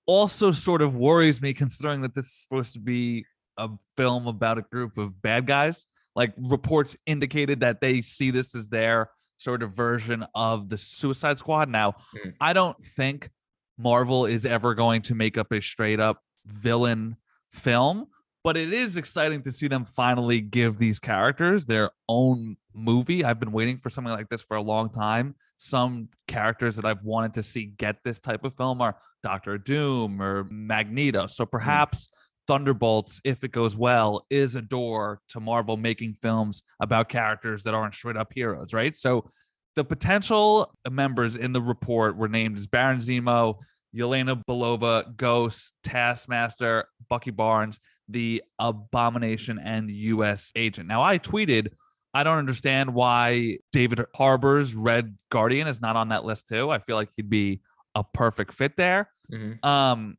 also 0.05 0.51
sort 0.51 0.81
of 0.81 0.95
worries 0.95 1.41
me 1.41 1.53
considering 1.53 2.01
that 2.01 2.13
this 2.13 2.25
is 2.25 2.33
supposed 2.33 2.73
to 2.73 2.79
be 2.79 3.25
a 3.57 3.69
film 3.97 4.27
about 4.27 4.57
a 4.57 4.61
group 4.63 4.97
of 4.97 5.21
bad 5.21 5.47
guys. 5.47 5.85
Like 6.15 6.33
reports 6.37 6.95
indicated 7.07 7.61
that 7.61 7.81
they 7.81 8.01
see 8.01 8.29
this 8.29 8.53
as 8.53 8.67
their 8.67 9.09
sort 9.37 9.63
of 9.63 9.71
version 9.71 10.25
of 10.35 10.69
the 10.69 10.77
Suicide 10.77 11.37
Squad. 11.37 11.69
Now, 11.69 11.95
Mm. 12.23 12.33
I 12.39 12.53
don't 12.53 12.77
think 12.83 13.29
Marvel 13.77 14.25
is 14.25 14.45
ever 14.45 14.73
going 14.75 15.01
to 15.03 15.15
make 15.15 15.37
up 15.37 15.51
a 15.51 15.61
straight 15.61 15.99
up 15.99 16.21
villain 16.45 17.17
film, 17.51 18.07
but 18.43 18.57
it 18.57 18.71
is 18.73 18.97
exciting 18.97 19.41
to 19.43 19.51
see 19.51 19.67
them 19.67 19.85
finally 19.85 20.41
give 20.41 20.77
these 20.77 20.99
characters 20.99 21.65
their 21.65 21.91
own 22.07 22.57
movie. 22.73 23.23
I've 23.23 23.39
been 23.39 23.51
waiting 23.51 23.77
for 23.77 23.89
something 23.89 24.13
like 24.13 24.29
this 24.29 24.41
for 24.41 24.57
a 24.57 24.61
long 24.61 24.89
time. 24.89 25.35
Some 25.55 26.09
characters 26.27 26.75
that 26.75 26.85
I've 26.85 27.03
wanted 27.03 27.33
to 27.35 27.43
see 27.43 27.65
get 27.65 27.97
this 28.03 28.19
type 28.19 28.43
of 28.43 28.53
film 28.55 28.81
are 28.81 28.97
Doctor 29.23 29.57
Doom 29.57 30.21
or 30.21 30.45
Magneto. 30.49 31.27
So 31.27 31.45
perhaps 31.45 32.09
Thunderbolts, 32.47 33.21
if 33.23 33.43
it 33.43 33.51
goes 33.51 33.75
well, 33.77 34.25
is 34.29 34.55
a 34.55 34.61
door 34.61 35.19
to 35.29 35.39
Marvel 35.39 35.77
making 35.77 36.15
films 36.15 36.63
about 36.79 37.09
characters 37.09 37.63
that 37.63 37.73
aren't 37.73 37.93
straight 37.95 38.17
up 38.17 38.31
heroes, 38.33 38.73
right? 38.73 38.95
So 38.95 39.29
the 39.75 39.83
potential 39.83 40.73
members 40.89 41.35
in 41.35 41.53
the 41.53 41.61
report 41.61 42.15
were 42.17 42.27
named 42.29 42.57
as 42.57 42.67
Baron 42.67 42.99
Zemo, 42.99 43.55
Yelena 43.95 44.41
Belova, 44.47 45.15
Ghost, 45.15 45.73
Taskmaster, 45.83 46.85
Bucky 47.09 47.31
Barnes, 47.31 47.79
the 48.09 48.43
Abomination, 48.59 49.59
and 49.59 49.89
U.S. 49.89 50.51
Agent. 50.55 50.87
Now, 50.87 51.01
I 51.01 51.17
tweeted, 51.17 51.69
I 52.13 52.23
don't 52.23 52.37
understand 52.37 52.93
why 52.93 53.57
David 53.71 54.01
Harbour's 54.15 54.75
Red 54.75 55.17
Guardian 55.31 55.67
is 55.67 55.81
not 55.81 55.95
on 55.95 56.09
that 56.09 56.25
list 56.25 56.47
too. 56.47 56.69
I 56.69 56.79
feel 56.79 56.95
like 56.95 57.09
he'd 57.15 57.29
be 57.29 57.61
a 57.95 58.03
perfect 58.03 58.53
fit 58.53 58.75
there. 58.77 59.09
Mhm. 59.31 59.63
Um, 59.63 60.17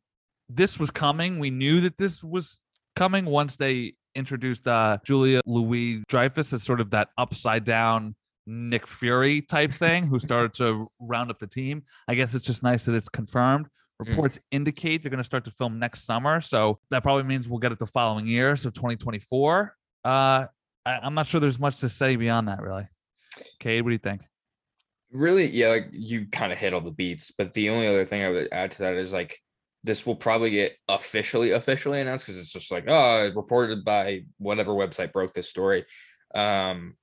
this 0.49 0.79
was 0.79 0.91
coming. 0.91 1.39
We 1.39 1.49
knew 1.49 1.81
that 1.81 1.97
this 1.97 2.23
was 2.23 2.61
coming 2.95 3.25
once 3.25 3.55
they 3.55 3.93
introduced 4.15 4.67
uh, 4.67 4.97
Julia 5.05 5.41
Louis 5.45 6.03
Dreyfus 6.07 6.53
as 6.53 6.63
sort 6.63 6.81
of 6.81 6.91
that 6.91 7.09
upside 7.17 7.65
down 7.65 8.15
Nick 8.47 8.87
Fury 8.87 9.41
type 9.41 9.71
thing 9.71 10.07
who 10.07 10.19
started 10.19 10.53
to 10.55 10.87
round 10.99 11.31
up 11.31 11.39
the 11.39 11.47
team. 11.47 11.83
I 12.07 12.15
guess 12.15 12.33
it's 12.33 12.45
just 12.45 12.63
nice 12.63 12.85
that 12.85 12.95
it's 12.95 13.09
confirmed. 13.09 13.67
Reports 13.99 14.39
indicate 14.51 15.03
they're 15.03 15.09
going 15.09 15.19
to 15.19 15.23
start 15.23 15.45
to 15.45 15.51
film 15.51 15.79
next 15.79 16.03
summer. 16.03 16.41
So 16.41 16.79
that 16.89 17.01
probably 17.01 17.23
means 17.23 17.47
we'll 17.47 17.59
get 17.59 17.71
it 17.71 17.79
the 17.79 17.85
following 17.85 18.27
year. 18.27 18.55
So 18.55 18.69
2024. 18.69 19.75
Uh, 20.03 20.07
I, 20.07 20.47
I'm 20.85 21.13
not 21.13 21.27
sure 21.27 21.39
there's 21.39 21.59
much 21.59 21.79
to 21.79 21.89
say 21.89 22.15
beyond 22.15 22.49
that, 22.49 22.61
really. 22.61 22.87
Cade, 23.59 23.83
what 23.83 23.89
do 23.89 23.93
you 23.93 23.99
think? 23.99 24.21
really 25.11 25.45
yeah 25.45 25.69
like 25.69 25.87
you 25.91 26.27
kind 26.31 26.51
of 26.51 26.57
hit 26.57 26.73
all 26.73 26.81
the 26.81 26.91
beats 26.91 27.31
but 27.37 27.53
the 27.53 27.69
only 27.69 27.87
other 27.87 28.05
thing 28.05 28.21
i 28.23 28.29
would 28.29 28.49
add 28.51 28.71
to 28.71 28.79
that 28.79 28.95
is 28.95 29.13
like 29.13 29.39
this 29.85 30.05
will 30.05 30.15
probably 30.15 30.49
get 30.49 30.77
officially 30.89 31.51
officially 31.51 32.01
announced 32.01 32.25
because 32.25 32.39
it's 32.39 32.51
just 32.51 32.71
like 32.71 32.85
oh 32.87 33.31
reported 33.35 33.85
by 33.85 34.21
whatever 34.37 34.71
website 34.73 35.13
broke 35.13 35.31
this 35.33 35.47
story 35.49 35.85
um 36.33 36.95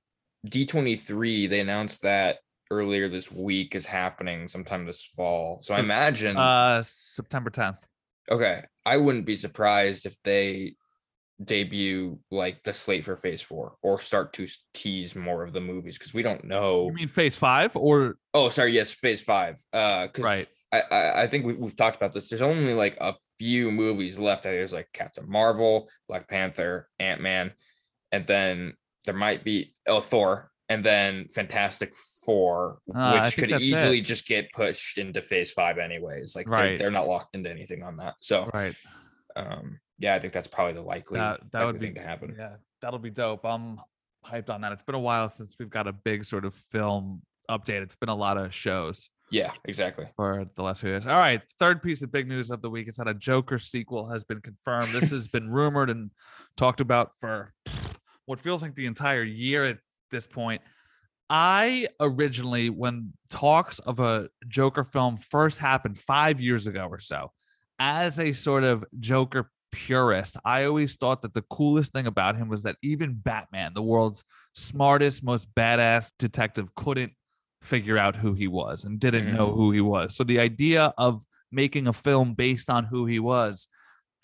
d23 0.47 1.49
they 1.49 1.61
announced 1.61 2.01
that 2.01 2.37
earlier 2.71 3.07
this 3.07 3.31
week 3.31 3.73
is 3.75 3.85
happening 3.85 4.47
sometime 4.47 4.85
this 4.85 5.03
fall 5.15 5.59
so 5.61 5.73
i 5.73 5.79
imagine 5.79 6.35
Uh, 6.37 6.83
September 6.85 7.49
10th. 7.49 7.77
okay 8.29 8.63
i 8.85 8.97
wouldn't 8.97 9.25
be 9.25 9.35
surprised 9.37 10.05
if 10.05 10.15
they 10.23 10.75
debut 11.43 12.19
like 12.31 12.61
the 12.63 12.73
slate 12.73 13.03
for 13.03 13.15
phase 13.15 13.41
four 13.41 13.75
or 13.81 13.99
start 13.99 14.33
to 14.33 14.45
tease 14.73 15.15
more 15.15 15.43
of 15.43 15.51
the 15.53 15.59
movies 15.61 15.97
because 15.97 16.13
we 16.13 16.21
don't 16.21 16.43
know 16.43 16.87
You 16.87 16.93
mean 16.93 17.07
Phase 17.07 17.35
Five 17.35 17.75
or 17.75 18.17
Oh, 18.35 18.49
sorry. 18.49 18.71
Yes, 18.73 18.93
Phase 18.93 19.21
Five. 19.21 19.57
Uh, 19.73 20.07
Right. 20.19 20.45
I, 20.73 21.23
I 21.23 21.27
think 21.27 21.45
we, 21.45 21.53
we've 21.53 21.75
talked 21.75 21.95
about 21.95 22.13
this. 22.13 22.29
There's 22.29 22.41
only 22.41 22.73
like 22.73 22.97
a 22.99 23.13
few 23.39 23.71
movies 23.71 24.17
left. 24.17 24.43
There's 24.43 24.73
like 24.73 24.89
Captain 24.93 25.29
Marvel, 25.29 25.89
Black 26.07 26.27
Panther, 26.27 26.89
Ant 26.99 27.21
Man, 27.21 27.51
and 28.11 28.25
then 28.25 28.73
there 29.05 29.13
might 29.13 29.43
be 29.43 29.75
oh 29.87 29.99
Thor, 30.01 30.51
and 30.69 30.83
then 30.83 31.27
Fantastic 31.27 31.93
Four, 32.25 32.79
Uh, 32.93 33.21
which 33.21 33.37
could 33.37 33.61
easily 33.61 33.99
it. 33.99 34.03
just 34.03 34.27
get 34.27 34.51
pushed 34.51 34.97
into 34.97 35.21
Phase 35.21 35.51
Five 35.51 35.77
anyways. 35.77 36.35
Like 36.35 36.47
they're, 36.47 36.77
they're 36.77 36.91
not 36.91 37.07
locked 37.07 37.35
into 37.35 37.49
anything 37.51 37.83
on 37.83 37.97
that. 37.97 38.15
So 38.19 38.49
right? 38.53 38.75
um, 39.35 39.79
yeah, 39.99 40.15
I 40.15 40.19
think 40.19 40.33
that's 40.33 40.47
probably 40.47 40.73
the 40.73 40.81
likely 40.81 41.19
That 41.19 41.41
that 41.51 41.65
would 41.65 41.79
be 41.79 41.87
thing 41.87 41.95
to 41.95 42.01
happen. 42.01 42.35
Yeah, 42.37 42.55
that'll 42.81 42.99
be 42.99 43.11
dope. 43.11 43.45
I'm 43.45 43.79
hyped 44.25 44.49
on 44.49 44.61
that. 44.61 44.71
It's 44.71 44.83
been 44.83 44.95
a 44.95 44.99
while 44.99 45.29
since 45.29 45.55
we've 45.59 45.69
got 45.69 45.87
a 45.87 45.93
big 45.93 46.25
sort 46.25 46.45
of 46.45 46.53
film 46.55 47.21
update. 47.49 47.81
It's 47.83 47.95
been 47.95 48.09
a 48.09 48.15
lot 48.15 48.37
of 48.37 48.53
shows 48.53 49.09
Yeah, 49.33 49.51
exactly. 49.65 50.05
for 50.15 50.45
the 50.55 50.61
last 50.61 50.81
few 50.81 50.91
days. 50.91 51.07
All 51.07 51.17
right, 51.17 51.41
third 51.57 51.81
piece 51.81 52.03
of 52.03 52.11
big 52.11 52.27
news 52.27 52.51
of 52.51 52.61
the 52.61 52.69
week 52.69 52.87
is 52.87 52.97
that 52.97 53.07
a 53.07 53.15
Joker 53.15 53.57
sequel 53.57 54.09
has 54.09 54.23
been 54.23 54.41
confirmed. 54.41 54.93
This 54.93 55.09
has 55.09 55.27
been 55.27 55.49
rumored 55.49 55.89
and 55.89 56.11
talked 56.55 56.81
about 56.81 57.11
for 57.19 57.51
what 58.27 58.39
feels 58.39 58.61
like 58.61 58.75
the 58.75 58.85
entire 58.85 59.23
year 59.23 59.65
at 59.65 59.79
this 60.11 60.27
point. 60.27 60.61
I 61.31 61.87
originally, 61.99 62.69
when 62.69 63.13
talks 63.31 63.79
of 63.79 63.99
a 63.99 64.29
Joker 64.47 64.83
film 64.83 65.17
first 65.17 65.57
happened 65.57 65.97
five 65.97 66.39
years 66.39 66.67
ago 66.67 66.85
or 66.85 66.99
so, 66.99 67.31
as 67.79 68.19
a 68.19 68.33
sort 68.33 68.63
of 68.63 68.85
Joker 68.99 69.49
purist, 69.71 70.37
I 70.45 70.65
always 70.65 70.95
thought 70.97 71.23
that 71.23 71.33
the 71.33 71.41
coolest 71.49 71.91
thing 71.91 72.05
about 72.05 72.35
him 72.35 72.49
was 72.49 72.61
that 72.63 72.75
even 72.83 73.15
Batman, 73.15 73.73
the 73.73 73.81
world's 73.81 74.23
smartest, 74.53 75.23
most 75.23 75.47
badass 75.55 76.11
detective, 76.19 76.75
couldn't 76.75 77.13
figure 77.63 77.97
out 77.97 78.15
who 78.15 78.33
he 78.33 78.47
was 78.47 78.83
and 78.83 78.99
didn't 78.99 79.33
know 79.33 79.51
who 79.51 79.71
he 79.71 79.81
was. 79.81 80.15
So 80.15 80.23
the 80.23 80.39
idea 80.39 80.93
of 80.97 81.23
making 81.51 81.87
a 81.87 81.93
film 81.93 82.33
based 82.33 82.69
on 82.69 82.83
who 82.83 83.05
he 83.05 83.19
was, 83.19 83.67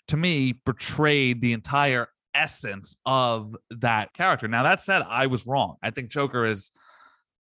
to 0.08 0.16
me, 0.16 0.52
portrayed 0.52 1.40
the 1.40 1.52
entire 1.52 2.08
essence 2.34 2.96
of 3.06 3.56
that 3.70 4.12
character. 4.12 4.46
Now, 4.46 4.62
that 4.64 4.80
said, 4.80 5.02
I 5.08 5.26
was 5.26 5.46
wrong. 5.46 5.76
I 5.82 5.90
think 5.90 6.10
Joker 6.10 6.44
is 6.44 6.70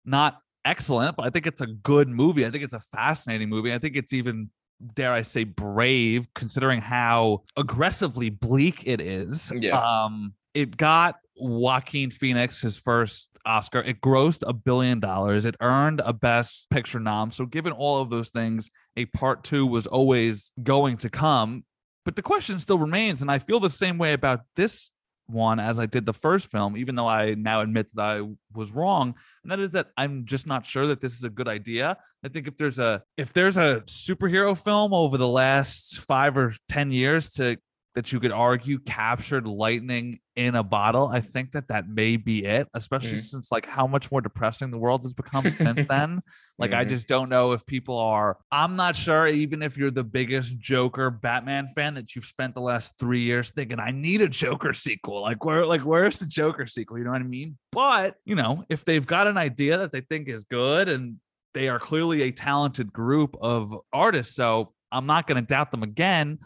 not 0.03 0.37
excellent, 0.65 1.15
but 1.15 1.25
I 1.25 1.29
think 1.29 1.47
it's 1.47 1.61
a 1.61 1.67
good 1.67 2.09
movie. 2.09 2.45
I 2.45 2.49
think 2.49 2.63
it's 2.63 2.73
a 2.73 2.79
fascinating 2.79 3.49
movie. 3.49 3.73
I 3.73 3.79
think 3.79 3.95
it's 3.95 4.13
even, 4.13 4.49
dare 4.95 5.13
I 5.13 5.21
say, 5.21 5.43
brave 5.43 6.27
considering 6.33 6.81
how 6.81 7.43
aggressively 7.55 8.29
bleak 8.29 8.85
it 8.85 8.99
is. 8.99 9.51
Yeah. 9.55 9.79
Um, 9.79 10.33
it 10.53 10.75
got 10.75 11.15
Joaquin 11.35 12.11
Phoenix 12.11 12.61
his 12.61 12.77
first 12.77 13.29
Oscar. 13.45 13.79
It 13.79 14.01
grossed 14.01 14.43
a 14.47 14.53
billion 14.53 14.99
dollars. 14.99 15.45
It 15.45 15.55
earned 15.61 16.01
a 16.03 16.13
Best 16.13 16.69
Picture 16.69 16.99
nom. 16.99 17.31
So, 17.31 17.45
given 17.45 17.73
all 17.73 18.01
of 18.01 18.09
those 18.09 18.29
things, 18.29 18.69
a 18.97 19.05
part 19.05 19.43
two 19.43 19.65
was 19.65 19.87
always 19.87 20.51
going 20.61 20.97
to 20.97 21.09
come. 21.09 21.63
But 22.03 22.15
the 22.15 22.21
question 22.21 22.59
still 22.59 22.77
remains, 22.77 23.21
and 23.21 23.31
I 23.31 23.39
feel 23.39 23.59
the 23.59 23.69
same 23.69 23.97
way 23.97 24.13
about 24.13 24.41
this 24.55 24.91
one 25.27 25.59
as 25.59 25.79
I 25.79 25.85
did 25.85 26.05
the 26.05 26.13
first 26.13 26.51
film, 26.51 26.77
even 26.77 26.95
though 26.95 27.07
I 27.07 27.33
now 27.33 27.61
admit 27.61 27.87
that 27.95 28.01
I 28.01 28.21
was 28.53 28.71
wrong. 28.71 29.15
And 29.43 29.51
that 29.51 29.59
is 29.59 29.71
that 29.71 29.87
I'm 29.97 30.25
just 30.25 30.45
not 30.45 30.65
sure 30.65 30.85
that 30.87 31.01
this 31.01 31.15
is 31.15 31.23
a 31.23 31.29
good 31.29 31.47
idea. 31.47 31.97
I 32.23 32.27
think 32.27 32.47
if 32.47 32.57
there's 32.57 32.79
a 32.79 33.03
if 33.17 33.33
there's 33.33 33.57
a 33.57 33.81
superhero 33.87 34.61
film 34.61 34.93
over 34.93 35.17
the 35.17 35.27
last 35.27 35.99
five 35.99 36.37
or 36.37 36.53
ten 36.69 36.91
years 36.91 37.31
to 37.33 37.57
that 37.95 38.11
you 38.11 38.19
could 38.19 38.31
argue 38.33 38.77
captured 38.79 39.47
lightning 39.47 40.19
in 40.35 40.55
a 40.55 40.63
bottle, 40.63 41.07
I 41.07 41.21
think 41.21 41.53
that 41.53 41.69
that 41.69 41.87
may 41.87 42.17
be 42.17 42.43
it. 42.43 42.67
Especially 42.73 43.13
Mhm. 43.17 43.21
since 43.21 43.51
like 43.53 43.65
how 43.65 43.87
much 43.87 44.11
more 44.11 44.19
depressing 44.19 44.69
the 44.69 44.77
world 44.77 45.01
has 45.03 45.13
become 45.13 45.49
since 45.49 45.85
then. 45.89 46.21
Like 46.59 46.73
I 46.73 46.83
Mhm. 46.83 46.89
just 46.89 47.07
don't 47.07 47.29
know 47.29 47.53
if 47.53 47.65
people 47.65 47.97
are. 47.97 48.37
I'm 48.51 48.75
not 48.75 48.97
sure. 48.97 49.27
Even 49.27 49.61
if 49.61 49.77
you're 49.77 49.91
the 49.91 50.03
biggest 50.03 50.59
Joker 50.59 51.09
Batman 51.09 51.69
fan, 51.69 51.93
that 51.93 52.15
you've 52.15 52.25
spent 52.25 52.53
the 52.53 52.59
last 52.61 52.95
three 52.99 53.21
years 53.21 53.51
thinking, 53.51 53.79
I 53.79 53.91
need 53.91 54.19
a 54.21 54.27
Joker 54.27 54.73
sequel. 54.73 55.21
Like 55.21 55.45
where, 55.45 55.65
like 55.65 55.81
where's 55.81 56.17
the 56.17 56.25
Joker 56.27 56.65
sequel? 56.67 56.97
You 56.97 57.05
know 57.05 57.11
what 57.11 57.21
I 57.21 57.25
mean? 57.25 57.57
But 57.71 58.15
you 58.25 58.35
know, 58.35 58.65
if 58.67 58.83
they've 58.83 59.07
got 59.07 59.27
an 59.27 59.37
idea 59.37 59.77
that 59.77 59.93
they 59.93 60.01
think 60.01 60.27
is 60.27 60.43
good 60.43 60.89
and 60.89 61.15
they 61.53 61.69
are 61.69 61.79
clearly 61.79 62.23
a 62.23 62.31
talented 62.31 62.91
group 62.91 63.37
of 63.39 63.73
artists, 63.93 64.35
so 64.35 64.73
I'm 64.91 65.05
not 65.05 65.27
going 65.27 65.41
to 65.41 65.47
doubt 65.47 65.71
them 65.71 65.83
again. 65.83 66.39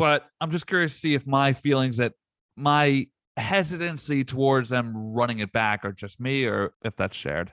But 0.00 0.24
I'm 0.40 0.50
just 0.50 0.66
curious 0.66 0.94
to 0.94 0.98
see 0.98 1.14
if 1.14 1.26
my 1.26 1.52
feelings 1.52 1.98
that 1.98 2.14
my 2.56 3.06
hesitancy 3.36 4.24
towards 4.24 4.70
them 4.70 5.14
running 5.14 5.40
it 5.40 5.52
back 5.52 5.84
are 5.84 5.92
just 5.92 6.18
me 6.18 6.46
or 6.46 6.72
if 6.82 6.96
that's 6.96 7.14
shared. 7.14 7.52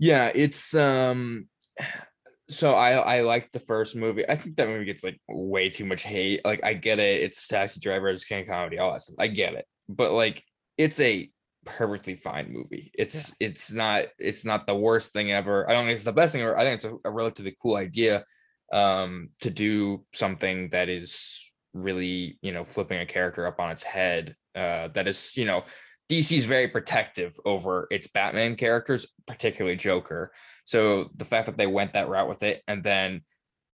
Yeah, 0.00 0.32
it's 0.34 0.74
um 0.74 1.48
so 2.50 2.74
I 2.74 2.94
I 2.94 3.20
like 3.20 3.52
the 3.52 3.60
first 3.60 3.94
movie. 3.94 4.28
I 4.28 4.34
think 4.34 4.56
that 4.56 4.66
movie 4.66 4.86
gets 4.86 5.04
like 5.04 5.20
way 5.28 5.70
too 5.70 5.84
much 5.84 6.02
hate. 6.02 6.40
Like 6.44 6.64
I 6.64 6.74
get 6.74 6.98
it, 6.98 7.22
it's 7.22 7.46
taxi 7.46 7.78
driver, 7.78 8.08
it's 8.08 8.24
king 8.24 8.44
comedy, 8.44 8.80
all 8.80 8.90
that 8.90 9.02
stuff. 9.02 9.14
I 9.20 9.28
get 9.28 9.54
it. 9.54 9.64
But 9.88 10.10
like 10.10 10.42
it's 10.76 10.98
a 10.98 11.30
perfectly 11.64 12.16
fine 12.16 12.52
movie. 12.52 12.90
It's 12.92 13.36
it's 13.38 13.72
not 13.72 14.06
it's 14.18 14.44
not 14.44 14.66
the 14.66 14.74
worst 14.74 15.12
thing 15.12 15.30
ever. 15.30 15.70
I 15.70 15.74
don't 15.74 15.84
think 15.84 15.94
it's 15.94 16.04
the 16.04 16.12
best 16.12 16.32
thing 16.32 16.42
ever. 16.42 16.58
I 16.58 16.64
think 16.64 16.74
it's 16.74 16.86
a, 16.86 16.96
a 17.04 17.12
relatively 17.12 17.54
cool 17.62 17.76
idea 17.76 18.24
um 18.72 19.28
to 19.42 19.48
do 19.48 20.04
something 20.12 20.70
that 20.70 20.88
is 20.88 21.47
really, 21.82 22.38
you 22.42 22.52
know, 22.52 22.64
flipping 22.64 23.00
a 23.00 23.06
character 23.06 23.46
up 23.46 23.60
on 23.60 23.70
its 23.70 23.82
head. 23.82 24.34
Uh 24.54 24.88
that 24.88 25.08
is, 25.08 25.36
you 25.36 25.44
know, 25.44 25.64
DC 26.10 26.36
is 26.36 26.46
very 26.46 26.68
protective 26.68 27.38
over 27.44 27.86
its 27.90 28.06
Batman 28.06 28.56
characters, 28.56 29.06
particularly 29.26 29.76
Joker. 29.76 30.32
So 30.64 31.10
the 31.16 31.24
fact 31.24 31.46
that 31.46 31.56
they 31.56 31.66
went 31.66 31.92
that 31.92 32.08
route 32.08 32.28
with 32.28 32.42
it 32.42 32.62
and 32.66 32.82
then 32.82 33.22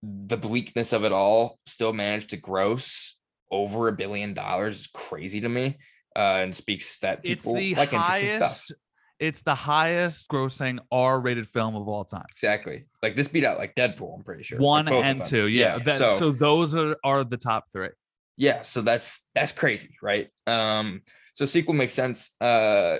the 0.03 0.37
bleakness 0.37 0.93
of 0.93 1.05
it 1.05 1.13
all 1.13 1.59
still 1.67 1.93
managed 1.93 2.31
to 2.31 2.37
gross 2.37 3.19
over 3.51 3.89
a 3.89 3.93
billion 3.93 4.35
dollars 4.35 4.81
is 4.81 4.87
crazy 4.89 5.41
to 5.41 5.49
me. 5.49 5.79
Uh, 6.17 6.41
and 6.43 6.57
speaks 6.57 6.99
that 6.99 7.21
It's 7.23 7.45
people 7.45 7.55
the 7.55 7.75
like 7.77 7.93
interesting 7.93 8.43
stuff. 8.43 8.79
It's 9.21 9.43
the 9.43 9.55
highest 9.55 10.29
grossing 10.29 10.79
R-rated 10.93 11.47
film 11.49 11.75
of 11.75 11.89
all 11.89 12.05
time. 12.05 12.27
Exactly. 12.31 12.87
Like 13.03 13.15
this 13.17 13.29
beat 13.29 13.45
out 13.45 13.59
like 13.59 13.75
Deadpool, 13.75 14.17
I'm 14.17 14.23
pretty 14.25 14.45
sure. 14.45 14.59
One 14.59 14.87
of 14.89 15.05
and 15.05 15.25
two. 15.25 15.49
Yeah. 15.49 15.79
that- 15.79 15.99
so, 15.99 16.19
so 16.19 16.31
those 16.31 16.75
are, 16.75 16.97
are 17.05 17.25
the 17.25 17.37
top 17.37 17.65
three. 17.73 17.89
yeah 18.37 18.63
so 18.63 18.81
that's 18.83 19.29
that's 19.35 19.51
crazy 19.51 19.97
right 20.01 20.29
um 20.47 21.03
so 21.35 21.45
sequel 21.45 21.75
makes 21.75 21.93
sense 21.95 22.41
uh 22.41 22.99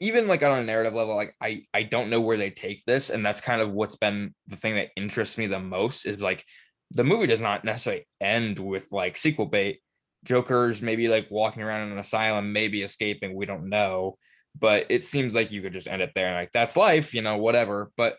even 0.00 0.28
like 0.28 0.42
on 0.44 0.60
a 0.60 0.62
narrative 0.62 0.94
level 0.94 1.16
like 1.16 1.34
i 1.40 1.64
i 1.74 1.82
don't 1.82 2.08
know 2.10 2.20
where 2.20 2.36
they 2.36 2.50
take 2.50 2.84
this 2.84 3.10
and 3.10 3.26
that's 3.26 3.40
kind 3.40 3.60
of 3.60 3.72
what's 3.72 3.96
been 3.96 4.32
the 4.46 4.54
thing 4.56 4.76
that 4.76 4.90
interests 4.96 5.36
me 5.38 5.48
the 5.48 5.58
most 5.58 6.06
is 6.06 6.20
like 6.20 6.44
the 6.92 7.02
movie 7.02 7.26
does 7.26 7.40
not 7.40 7.64
necessarily 7.64 8.06
end 8.20 8.60
with 8.60 8.86
like 8.92 9.16
sequel 9.16 9.46
bait 9.46 9.80
joker's 10.24 10.80
maybe 10.82 11.08
like 11.08 11.26
walking 11.32 11.62
around 11.64 11.86
in 11.86 11.92
an 11.92 11.98
asylum 11.98 12.52
maybe 12.52 12.82
escaping 12.82 13.34
we 13.34 13.44
don't 13.46 13.68
know 13.68 14.16
but 14.58 14.86
it 14.88 15.02
seems 15.02 15.34
like 15.34 15.52
you 15.52 15.62
could 15.62 15.72
just 15.72 15.88
end 15.88 16.02
it 16.02 16.12
there 16.14 16.28
and 16.28 16.36
like 16.36 16.52
that's 16.52 16.76
life 16.76 17.14
you 17.14 17.22
know 17.22 17.36
whatever 17.36 17.90
but 17.96 18.16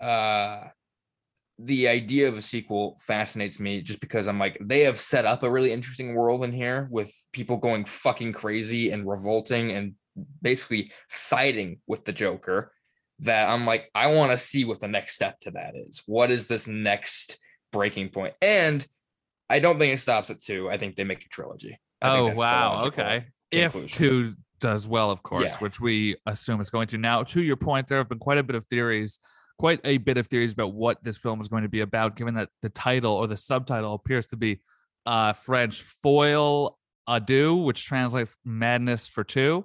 uh 0.00 0.64
the 1.58 1.88
idea 1.88 2.28
of 2.28 2.36
a 2.36 2.42
sequel 2.42 2.98
fascinates 3.00 3.58
me 3.58 3.80
just 3.80 4.00
because 4.00 4.28
I'm 4.28 4.38
like, 4.38 4.58
they 4.60 4.80
have 4.80 5.00
set 5.00 5.24
up 5.24 5.42
a 5.42 5.50
really 5.50 5.72
interesting 5.72 6.14
world 6.14 6.44
in 6.44 6.52
here 6.52 6.86
with 6.90 7.12
people 7.32 7.56
going 7.56 7.86
fucking 7.86 8.32
crazy 8.32 8.90
and 8.90 9.08
revolting 9.08 9.70
and 9.70 9.94
basically 10.42 10.92
siding 11.08 11.80
with 11.86 12.04
the 12.04 12.12
Joker. 12.12 12.72
That 13.20 13.48
I'm 13.48 13.64
like, 13.64 13.90
I 13.94 14.12
want 14.12 14.32
to 14.32 14.38
see 14.38 14.66
what 14.66 14.80
the 14.80 14.88
next 14.88 15.14
step 15.14 15.40
to 15.40 15.52
that 15.52 15.72
is. 15.74 16.02
What 16.04 16.30
is 16.30 16.48
this 16.48 16.66
next 16.66 17.38
breaking 17.72 18.10
point? 18.10 18.34
And 18.42 18.86
I 19.48 19.58
don't 19.58 19.78
think 19.78 19.94
it 19.94 19.98
stops 19.98 20.28
at 20.28 20.42
two. 20.42 20.68
I 20.68 20.76
think 20.76 20.96
they 20.96 21.04
make 21.04 21.24
a 21.24 21.28
trilogy. 21.30 21.78
I 22.02 22.12
think 22.12 22.32
Oh 22.32 22.34
wow. 22.34 22.84
Okay. 22.88 23.24
If 23.50 23.72
conclusion. 23.72 23.98
two 23.98 24.34
does 24.60 24.86
well, 24.88 25.10
of 25.10 25.22
course, 25.22 25.44
Yeah. 25.44 25.58
which 25.58 25.80
we 25.80 26.16
assume 26.26 26.60
it's 26.60 26.70
going 26.70 26.88
to. 26.88 26.98
Now, 26.98 27.22
to 27.24 27.42
your 27.42 27.56
point, 27.56 27.88
there 27.88 27.98
have 27.98 28.08
been 28.08 28.18
quite 28.18 28.38
a 28.38 28.42
bit 28.42 28.56
of 28.56 28.66
theories, 28.66 29.18
quite 29.58 29.80
a 29.84 29.98
bit 29.98 30.16
of 30.16 30.26
theories 30.26 30.52
about 30.52 30.74
what 30.74 31.02
this 31.02 31.16
film 31.18 31.40
is 31.40 31.48
going 31.48 31.62
to 31.62 31.68
be 31.68 31.80
about, 31.80 32.16
given 32.16 32.34
that 32.34 32.48
the 32.62 32.68
title 32.70 33.12
or 33.12 33.26
the 33.26 33.36
subtitle 33.36 33.94
appears 33.94 34.26
to 34.28 34.36
be 34.36 34.60
uh 35.06 35.32
French 35.32 35.82
foil 35.82 36.78
adieu, 37.06 37.54
which 37.54 37.84
translates 37.84 38.36
madness 38.44 39.06
for 39.06 39.22
two. 39.22 39.64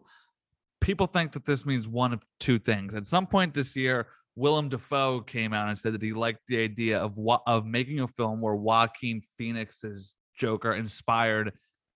People 0.79 1.07
think 1.07 1.31
that 1.33 1.45
this 1.45 1.65
means 1.65 1.87
one 1.87 2.13
of 2.13 2.23
two 2.39 2.59
things. 2.59 2.93
At 2.93 3.07
some 3.07 3.25
point 3.27 3.53
this 3.53 3.75
year, 3.75 4.07
Willem 4.35 4.69
Dafoe 4.69 5.21
came 5.21 5.53
out 5.53 5.67
and 5.69 5.77
said 5.77 5.93
that 5.93 6.01
he 6.01 6.13
liked 6.13 6.41
the 6.47 6.63
idea 6.63 6.99
of 6.99 7.17
what 7.17 7.41
of 7.47 7.65
making 7.65 7.99
a 7.99 8.07
film 8.07 8.39
where 8.41 8.55
Joaquin 8.55 9.21
Phoenix's 9.37 10.13
Joker 10.39 10.73
inspired 10.73 11.53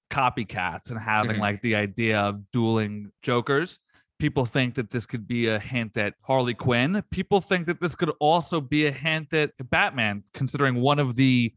copycats 0.09 0.89
and 0.91 0.99
having 0.99 1.37
Mhm. 1.37 1.39
like 1.39 1.61
the 1.61 1.75
idea 1.75 2.19
of 2.19 2.49
dueling 2.51 3.11
Jokers. 3.21 3.79
People 4.19 4.45
think 4.45 4.75
that 4.75 4.89
this 4.91 5.05
could 5.05 5.27
be 5.27 5.47
a 5.47 5.59
hint 5.59 5.97
at 5.97 6.13
Harley 6.21 6.53
Quinn. 6.53 7.03
People 7.11 7.41
think 7.41 7.65
that 7.67 7.81
this 7.81 7.95
could 7.95 8.11
also 8.19 8.61
be 8.61 8.85
a 8.85 8.91
hint 8.91 9.33
at 9.33 9.51
Batman, 9.69 10.23
considering 10.33 10.75
one 10.75 10.99
of 10.99 11.15
the 11.15 11.53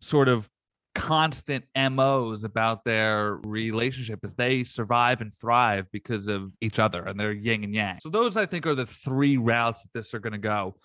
sort 0.00 0.28
of 0.28 0.50
constant 0.94 1.64
MOs 1.74 2.44
about 2.44 2.84
their 2.84 3.36
relationship 3.44 4.24
is 4.24 4.34
they 4.34 4.62
survive 4.62 5.20
and 5.20 5.32
thrive 5.34 5.86
because 5.92 6.28
of 6.28 6.52
each 6.60 6.78
other 6.78 7.04
and 7.04 7.18
they're 7.18 7.32
yin 7.32 7.64
and 7.64 7.74
yang. 7.74 7.98
So 8.02 8.10
those 8.10 8.36
I 8.36 8.46
think 8.46 8.66
are 8.66 8.74
the 8.76 8.86
three 8.86 9.36
routes 9.36 9.82
that 9.82 9.92
this 9.92 10.14
are 10.14 10.20
going 10.20 10.34
to 10.34 10.38
go. 10.38 10.76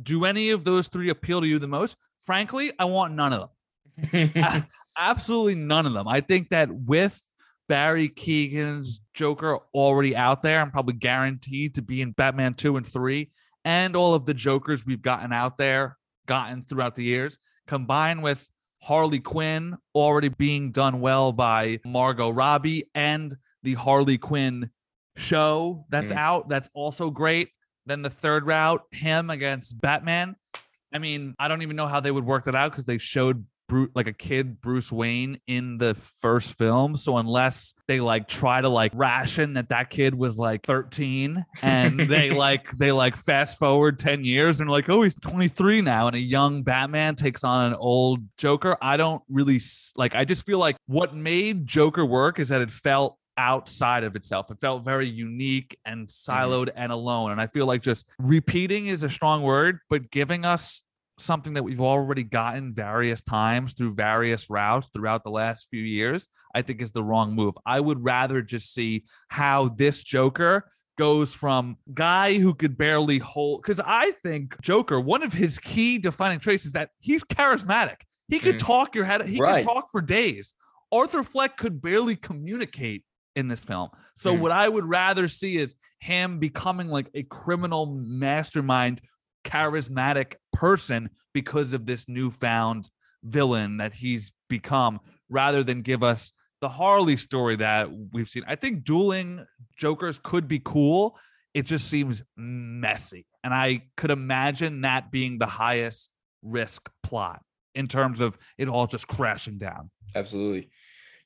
Do 0.00 0.24
any 0.26 0.50
of 0.50 0.62
those 0.64 0.86
three 0.88 1.08
appeal 1.08 1.40
to 1.40 1.46
you 1.46 1.58
the 1.58 1.66
most? 1.66 1.96
Frankly, 2.20 2.72
I 2.78 2.84
want 2.84 3.14
none 3.14 3.32
of 3.32 3.48
them. 4.12 4.64
Absolutely 4.98 5.54
none 5.54 5.86
of 5.86 5.92
them. 5.92 6.08
I 6.08 6.20
think 6.20 6.48
that 6.50 6.70
with 6.72 7.20
Barry 7.68 8.08
Keoghan's 8.08 9.00
Joker 9.14 9.58
already 9.74 10.16
out 10.16 10.42
there, 10.42 10.60
I'm 10.60 10.70
probably 10.70 10.94
guaranteed 10.94 11.74
to 11.76 11.82
be 11.82 12.00
in 12.02 12.12
Batman 12.12 12.54
2 12.54 12.76
and 12.76 12.86
3 12.86 13.30
and 13.64 13.94
all 13.96 14.14
of 14.14 14.26
the 14.26 14.34
Jokers 14.34 14.84
we've 14.86 15.02
gotten 15.02 15.32
out 15.32 15.58
there, 15.58 15.96
gotten 16.26 16.64
throughout 16.64 16.94
the 16.94 17.04
years, 17.04 17.38
combined 17.66 18.22
with 18.22 18.48
Harley 18.82 19.18
Quinn 19.20 19.76
already 19.94 20.28
being 20.30 20.70
done 20.70 21.00
well 21.00 21.32
by 21.32 21.78
Margot 21.84 22.30
Robbie 22.30 22.84
and 22.94 23.36
the 23.62 23.74
Harley 23.74 24.18
Quinn 24.18 24.70
show 25.16 25.84
that's 25.90 26.12
Mm. 26.12 26.16
out. 26.16 26.48
That's 26.48 26.70
also 26.74 27.10
great. 27.10 27.50
Then 27.86 28.02
the 28.02 28.10
third 28.10 28.46
route, 28.46 28.82
him 28.92 29.30
against 29.30 29.80
Batman. 29.80 30.36
I 30.92 30.98
mean, 30.98 31.34
I 31.38 31.48
don't 31.48 31.62
even 31.62 31.76
know 31.76 31.86
how 31.88 32.00
they 32.00 32.10
would 32.10 32.24
work 32.24 32.44
that 32.44 32.54
out 32.54 32.70
because 32.70 32.84
they 32.84 32.98
showed 32.98 33.44
Bru- 33.68 33.90
like 33.94 34.06
a 34.06 34.12
kid 34.12 34.60
Bruce 34.60 34.90
Wayne 34.90 35.40
in 35.46 35.78
the 35.78 35.94
first 35.94 36.54
film. 36.54 36.96
So 36.96 37.18
unless 37.18 37.74
they 37.86 38.00
like 38.00 38.28
try 38.28 38.60
to 38.60 38.68
like 38.68 38.92
ration 38.94 39.54
that 39.54 39.68
that 39.68 39.90
kid 39.90 40.14
was 40.14 40.38
like 40.38 40.64
13 40.64 41.44
and 41.62 42.00
they 42.00 42.30
like 42.36 42.70
they 42.72 42.92
like 42.92 43.16
fast 43.16 43.58
forward 43.58 43.98
10 43.98 44.24
years 44.24 44.60
and 44.60 44.70
like 44.70 44.88
oh 44.88 45.02
he's 45.02 45.16
23 45.16 45.82
now 45.82 46.06
and 46.06 46.16
a 46.16 46.20
young 46.20 46.62
Batman 46.62 47.14
takes 47.14 47.44
on 47.44 47.72
an 47.72 47.78
old 47.78 48.20
Joker, 48.36 48.76
I 48.80 48.96
don't 48.96 49.22
really 49.28 49.60
like 49.96 50.14
I 50.14 50.24
just 50.24 50.46
feel 50.46 50.58
like 50.58 50.76
what 50.86 51.14
made 51.14 51.66
Joker 51.66 52.04
work 52.04 52.38
is 52.38 52.48
that 52.48 52.60
it 52.60 52.70
felt 52.70 53.18
outside 53.38 54.04
of 54.04 54.16
itself. 54.16 54.50
It 54.50 54.60
felt 54.60 54.84
very 54.84 55.08
unique 55.08 55.78
and 55.84 56.06
mm-hmm. 56.06 56.32
siloed 56.32 56.70
and 56.76 56.92
alone. 56.92 57.30
And 57.30 57.40
I 57.40 57.46
feel 57.46 57.66
like 57.66 57.80
just 57.80 58.06
repeating 58.18 58.88
is 58.88 59.02
a 59.02 59.08
strong 59.08 59.42
word, 59.42 59.78
but 59.88 60.10
giving 60.10 60.44
us 60.44 60.82
something 61.18 61.54
that 61.54 61.62
we've 61.62 61.80
already 61.80 62.22
gotten 62.22 62.72
various 62.72 63.22
times 63.22 63.74
through 63.74 63.94
various 63.94 64.48
routes 64.48 64.88
throughout 64.94 65.24
the 65.24 65.30
last 65.30 65.68
few 65.70 65.82
years, 65.82 66.28
I 66.54 66.62
think 66.62 66.80
is 66.80 66.92
the 66.92 67.02
wrong 67.04 67.34
move. 67.34 67.54
I 67.66 67.80
would 67.80 68.02
rather 68.02 68.40
just 68.42 68.72
see 68.72 69.04
how 69.28 69.68
this 69.70 70.02
Joker 70.04 70.70
goes 70.96 71.34
from 71.34 71.76
guy 71.94 72.34
who 72.34 72.54
could 72.54 72.76
barely 72.76 73.18
hold 73.18 73.62
because 73.62 73.80
I 73.84 74.12
think 74.24 74.60
Joker, 74.62 74.98
one 75.00 75.22
of 75.22 75.32
his 75.32 75.58
key 75.58 75.98
defining 75.98 76.40
traits 76.40 76.66
is 76.66 76.72
that 76.72 76.90
he's 77.00 77.22
charismatic. 77.24 78.00
He 78.28 78.40
could 78.40 78.56
Mm. 78.56 78.66
talk 78.66 78.94
your 78.94 79.04
head, 79.04 79.26
he 79.26 79.40
Right. 79.40 79.64
could 79.64 79.72
talk 79.72 79.90
for 79.90 80.00
days. 80.00 80.54
Arthur 80.90 81.22
Fleck 81.22 81.56
could 81.56 81.80
barely 81.80 82.16
communicate 82.16 83.04
in 83.36 83.46
this 83.46 83.64
film. 83.64 83.90
So 84.16 84.34
Mm. 84.34 84.40
what 84.40 84.52
I 84.52 84.68
would 84.68 84.86
rather 84.86 85.28
see 85.28 85.56
is 85.56 85.76
him 86.00 86.38
becoming 86.40 86.88
like 86.88 87.08
a 87.14 87.22
criminal 87.24 87.86
mastermind, 87.86 89.00
charismatic 89.44 90.34
person 90.58 91.08
because 91.32 91.72
of 91.72 91.86
this 91.86 92.08
newfound 92.08 92.90
villain 93.22 93.76
that 93.76 93.94
he's 93.94 94.32
become, 94.48 94.98
rather 95.28 95.62
than 95.62 95.82
give 95.82 96.02
us 96.02 96.32
the 96.60 96.68
Harley 96.68 97.16
story 97.16 97.54
that 97.56 97.88
we've 98.12 98.28
seen. 98.28 98.42
I 98.48 98.56
think 98.56 98.82
dueling 98.82 99.46
Jokers 99.76 100.18
could 100.20 100.48
be 100.48 100.60
cool. 100.64 101.16
It 101.54 101.62
just 101.62 101.86
seems 101.86 102.22
messy. 102.36 103.24
And 103.44 103.54
I 103.54 103.84
could 103.96 104.10
imagine 104.10 104.80
that 104.80 105.12
being 105.12 105.38
the 105.38 105.46
highest 105.46 106.10
risk 106.42 106.90
plot 107.04 107.40
in 107.76 107.86
terms 107.86 108.20
of 108.20 108.36
it 108.58 108.68
all 108.68 108.88
just 108.88 109.06
crashing 109.06 109.58
down. 109.58 109.90
Absolutely. 110.16 110.70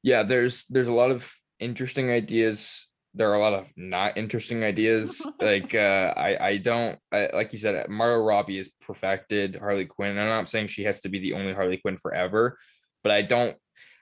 Yeah, 0.02 0.24
there's 0.24 0.66
there's 0.68 0.88
a 0.88 0.92
lot 0.92 1.10
of 1.10 1.32
interesting 1.58 2.10
ideas. 2.10 2.86
There 3.14 3.30
are 3.30 3.34
a 3.34 3.40
lot 3.40 3.52
of 3.52 3.66
not 3.76 4.16
interesting 4.16 4.64
ideas. 4.64 5.24
like 5.40 5.74
uh 5.74 6.14
I 6.16 6.48
I 6.48 6.56
don't 6.56 6.98
I, 7.10 7.28
like 7.32 7.52
you 7.52 7.58
said 7.58 7.88
Margot 7.88 8.24
Robbie 8.24 8.58
is 8.58 8.70
perfected 8.80 9.56
Harley 9.56 9.86
Quinn. 9.86 10.18
I'm 10.18 10.26
not 10.26 10.48
saying 10.48 10.68
she 10.68 10.84
has 10.84 11.00
to 11.02 11.08
be 11.08 11.18
the 11.18 11.34
only 11.34 11.52
Harley 11.52 11.76
Quinn 11.76 11.98
forever, 11.98 12.58
but 13.02 13.12
I 13.12 13.22
don't 13.22 13.56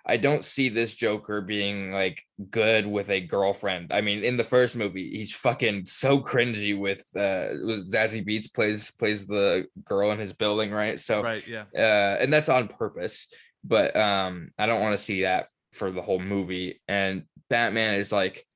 I 0.07 0.17
don't 0.17 0.45
see 0.45 0.71
this 0.71 0.95
Joker 0.95 1.43
being 1.43 1.93
like 1.93 2.23
good 2.51 2.87
with 2.87 3.11
a 3.11 3.21
girlfriend. 3.21 3.93
I 3.93 4.01
mean, 4.01 4.25
in 4.25 4.37
the 4.37 4.45
first 4.45 4.75
movie, 4.75 5.11
he's 5.11 5.33
fucking 5.33 5.87
so 5.87 6.21
cringy 6.21 6.79
with 6.79 7.05
uh 7.15 7.49
with 7.67 7.93
Zazie 7.93 8.27
Beetz 8.27 8.53
plays 8.53 8.91
plays 8.93 9.27
the 9.27 9.67
girl 9.85 10.11
in 10.13 10.19
his 10.19 10.33
building, 10.33 10.71
right? 10.71 10.99
So 10.99 11.23
Right. 11.23 11.47
Yeah. 11.47 11.65
uh, 11.77 12.17
and 12.21 12.33
that's 12.33 12.49
on 12.49 12.69
purpose. 12.69 13.29
But 13.63 13.95
um, 13.95 14.51
I 14.59 14.67
don't 14.67 14.81
want 14.81 14.97
to 14.97 15.05
see 15.05 15.23
that 15.23 15.49
for 15.73 15.91
the 15.91 16.03
whole 16.03 16.19
movie. 16.19 16.81
And 16.89 17.25
Batman 17.49 17.95
is 17.95 18.13
like, 18.13 18.47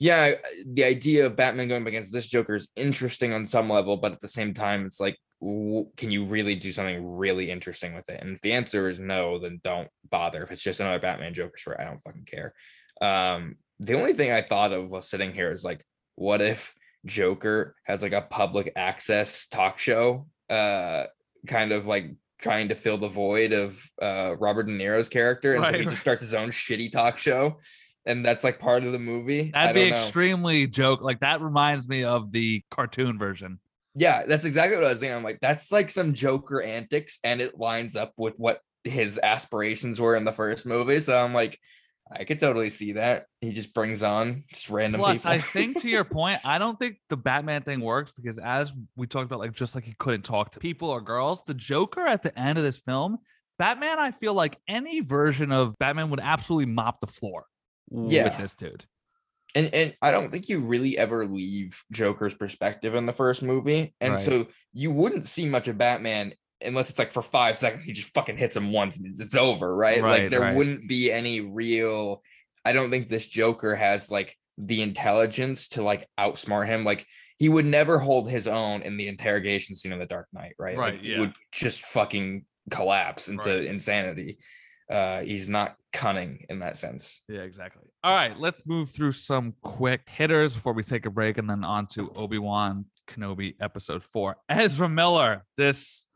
yeah, 0.00 0.32
the 0.66 0.84
idea 0.84 1.26
of 1.26 1.36
Batman 1.36 1.68
going 1.68 1.82
up 1.82 1.88
against 1.88 2.12
this 2.12 2.26
Joker 2.26 2.54
is 2.54 2.68
interesting 2.74 3.34
on 3.34 3.44
some 3.44 3.68
level, 3.70 3.98
but 3.98 4.12
at 4.12 4.20
the 4.20 4.28
same 4.28 4.54
time, 4.54 4.86
it's 4.86 4.98
like, 4.98 5.16
can 5.40 6.10
you 6.10 6.24
really 6.24 6.54
do 6.54 6.72
something 6.72 7.16
really 7.16 7.50
interesting 7.50 7.94
with 7.94 8.08
it? 8.08 8.20
And 8.22 8.36
if 8.36 8.40
the 8.40 8.54
answer 8.54 8.88
is 8.88 8.98
no, 8.98 9.38
then 9.38 9.60
don't 9.62 9.88
bother. 10.10 10.42
If 10.42 10.50
it's 10.50 10.62
just 10.62 10.80
another 10.80 10.98
Batman 10.98 11.34
Joker 11.34 11.56
story, 11.58 11.76
I 11.78 11.84
don't 11.84 12.00
fucking 12.00 12.24
care. 12.24 12.54
Um, 13.00 13.56
the 13.78 13.94
only 13.94 14.14
thing 14.14 14.32
I 14.32 14.42
thought 14.42 14.72
of 14.72 14.88
while 14.88 15.02
sitting 15.02 15.34
here 15.34 15.52
is 15.52 15.64
like, 15.64 15.84
what 16.16 16.40
if 16.40 16.74
Joker 17.04 17.74
has 17.84 18.02
like 18.02 18.12
a 18.12 18.22
public 18.22 18.72
access 18.76 19.46
talk 19.48 19.78
show, 19.78 20.26
uh, 20.48 21.04
kind 21.46 21.72
of 21.72 21.86
like 21.86 22.14
trying 22.38 22.68
to 22.68 22.74
fill 22.74 22.96
the 22.96 23.08
void 23.08 23.52
of 23.52 23.82
uh 24.00 24.34
Robert 24.38 24.64
De 24.64 24.72
Niro's 24.72 25.08
character, 25.10 25.54
and 25.54 25.64
so 25.64 25.72
he 25.72 25.78
right. 25.80 25.88
just 25.88 26.00
starts 26.00 26.22
his 26.22 26.34
own 26.34 26.50
shitty 26.50 26.90
talk 26.90 27.18
show, 27.18 27.58
and 28.06 28.24
that's 28.24 28.44
like 28.44 28.58
part 28.58 28.84
of 28.84 28.92
the 28.92 28.98
movie. 28.98 29.50
That'd 29.52 29.74
be 29.74 29.82
don't 29.82 29.90
know. 29.90 29.96
extremely 29.96 30.66
joke. 30.66 31.02
Like 31.02 31.20
that 31.20 31.40
reminds 31.40 31.88
me 31.88 32.04
of 32.04 32.32
the 32.32 32.62
cartoon 32.70 33.18
version. 33.18 33.60
Yeah, 33.94 34.24
that's 34.26 34.44
exactly 34.44 34.76
what 34.76 34.86
I 34.86 34.90
was 34.90 35.00
thinking. 35.00 35.16
I'm 35.16 35.24
like, 35.24 35.40
that's 35.40 35.72
like 35.72 35.90
some 35.90 36.14
Joker 36.14 36.62
antics, 36.62 37.18
and 37.24 37.40
it 37.40 37.58
lines 37.58 37.96
up 37.96 38.12
with 38.16 38.34
what 38.38 38.60
his 38.84 39.18
aspirations 39.22 40.00
were 40.00 40.16
in 40.16 40.24
the 40.24 40.32
first 40.32 40.64
movie. 40.64 41.00
So 41.00 41.18
I'm 41.18 41.34
like, 41.34 41.58
I 42.10 42.24
could 42.24 42.40
totally 42.40 42.70
see 42.70 42.92
that. 42.92 43.26
He 43.40 43.52
just 43.52 43.74
brings 43.74 44.02
on 44.02 44.44
just 44.52 44.70
random 44.70 45.00
Plus, 45.00 45.18
people. 45.18 45.32
I 45.32 45.38
think 45.38 45.80
to 45.82 45.88
your 45.88 46.04
point, 46.04 46.40
I 46.44 46.58
don't 46.58 46.78
think 46.78 46.98
the 47.08 47.16
Batman 47.16 47.62
thing 47.62 47.80
works 47.80 48.12
because 48.12 48.38
as 48.38 48.72
we 48.96 49.06
talked 49.06 49.26
about, 49.26 49.40
like 49.40 49.52
just 49.52 49.74
like 49.74 49.84
he 49.84 49.94
couldn't 49.98 50.22
talk 50.22 50.52
to 50.52 50.60
people 50.60 50.90
or 50.90 51.00
girls, 51.00 51.42
the 51.46 51.54
Joker 51.54 52.06
at 52.06 52.22
the 52.22 52.36
end 52.38 52.58
of 52.58 52.64
this 52.64 52.78
film, 52.78 53.18
Batman, 53.58 53.98
I 53.98 54.10
feel 54.12 54.34
like 54.34 54.58
any 54.66 55.00
version 55.00 55.52
of 55.52 55.78
Batman 55.78 56.10
would 56.10 56.20
absolutely 56.20 56.72
mop 56.72 57.00
the 57.00 57.06
floor 57.06 57.44
with 57.90 58.12
Yeah. 58.12 58.36
this 58.40 58.54
dude. 58.54 58.84
and 59.56 59.74
and 59.74 59.96
I 60.00 60.12
don't 60.12 60.30
think 60.30 60.48
you 60.48 60.60
really 60.60 60.96
ever 60.96 61.26
leave 61.26 61.82
Joker's 61.90 62.34
perspective 62.34 62.94
in 62.94 63.06
the 63.06 63.12
first 63.12 63.42
movie, 63.42 63.92
and 64.00 64.12
Right. 64.14 64.18
so 64.20 64.46
you 64.72 64.92
wouldn't 64.92 65.26
see 65.26 65.46
much 65.46 65.66
of 65.68 65.76
Batman 65.76 66.34
unless 66.62 66.90
it's 66.90 66.98
like 66.98 67.10
for 67.12 67.22
five 67.22 67.58
seconds 67.58 67.84
he 67.84 67.92
just 67.92 68.12
fucking 68.14 68.36
hits 68.36 68.54
him 68.54 68.70
once 68.70 68.98
and 68.98 69.06
it's, 69.18 69.34
over, 69.34 69.74
right? 69.74 70.02
Right, 70.02 70.22
like 70.22 70.30
there 70.30 70.40
right. 70.40 70.54
wouldn't 70.54 70.88
be 70.88 71.10
any 71.10 71.40
real. 71.40 72.22
I 72.64 72.72
don't 72.72 72.90
think 72.90 73.08
this 73.08 73.26
Joker 73.26 73.74
has 73.74 74.10
like 74.10 74.36
the 74.58 74.82
intelligence 74.82 75.68
to 75.68 75.82
like 75.82 76.06
outsmart 76.18 76.66
him. 76.66 76.84
Like 76.84 77.06
he 77.38 77.48
would 77.48 77.64
never 77.66 77.98
hold 77.98 78.30
his 78.30 78.46
own 78.46 78.82
in 78.82 78.98
the 78.98 79.08
interrogation 79.08 79.74
scene 79.74 79.92
of 79.92 80.00
the 80.00 80.06
Dark 80.06 80.28
Knight, 80.34 80.54
right? 80.58 80.76
Right, 80.76 80.94
Like, 80.94 81.02
he 81.02 81.18
would 81.18 81.32
just 81.50 81.80
fucking 81.82 82.44
collapse 82.70 83.28
into 83.28 83.48
Right. 83.48 83.64
insanity. 83.64 84.38
Uh, 84.90 85.20
he's 85.20 85.48
not 85.48 85.76
cunning 85.92 86.44
in 86.48 86.58
that 86.58 86.76
sense. 86.76 87.22
Yeah, 87.28 87.42
exactly. 87.42 87.82
All 88.02 88.14
right, 88.14 88.36
let's 88.38 88.66
move 88.66 88.90
through 88.90 89.12
some 89.12 89.54
quick 89.62 90.02
hitters 90.08 90.52
before 90.54 90.72
we 90.72 90.82
take 90.82 91.06
a 91.06 91.10
break 91.10 91.38
and 91.38 91.48
then 91.48 91.62
on 91.62 91.86
to 91.88 92.10
Obi 92.14 92.38
Wan 92.38 92.86
Kenobi 93.06 93.54
episode 93.60 94.02
four. 94.02 94.36
Ezra 94.48 94.88
Miller, 94.88 95.44
this 95.56 96.06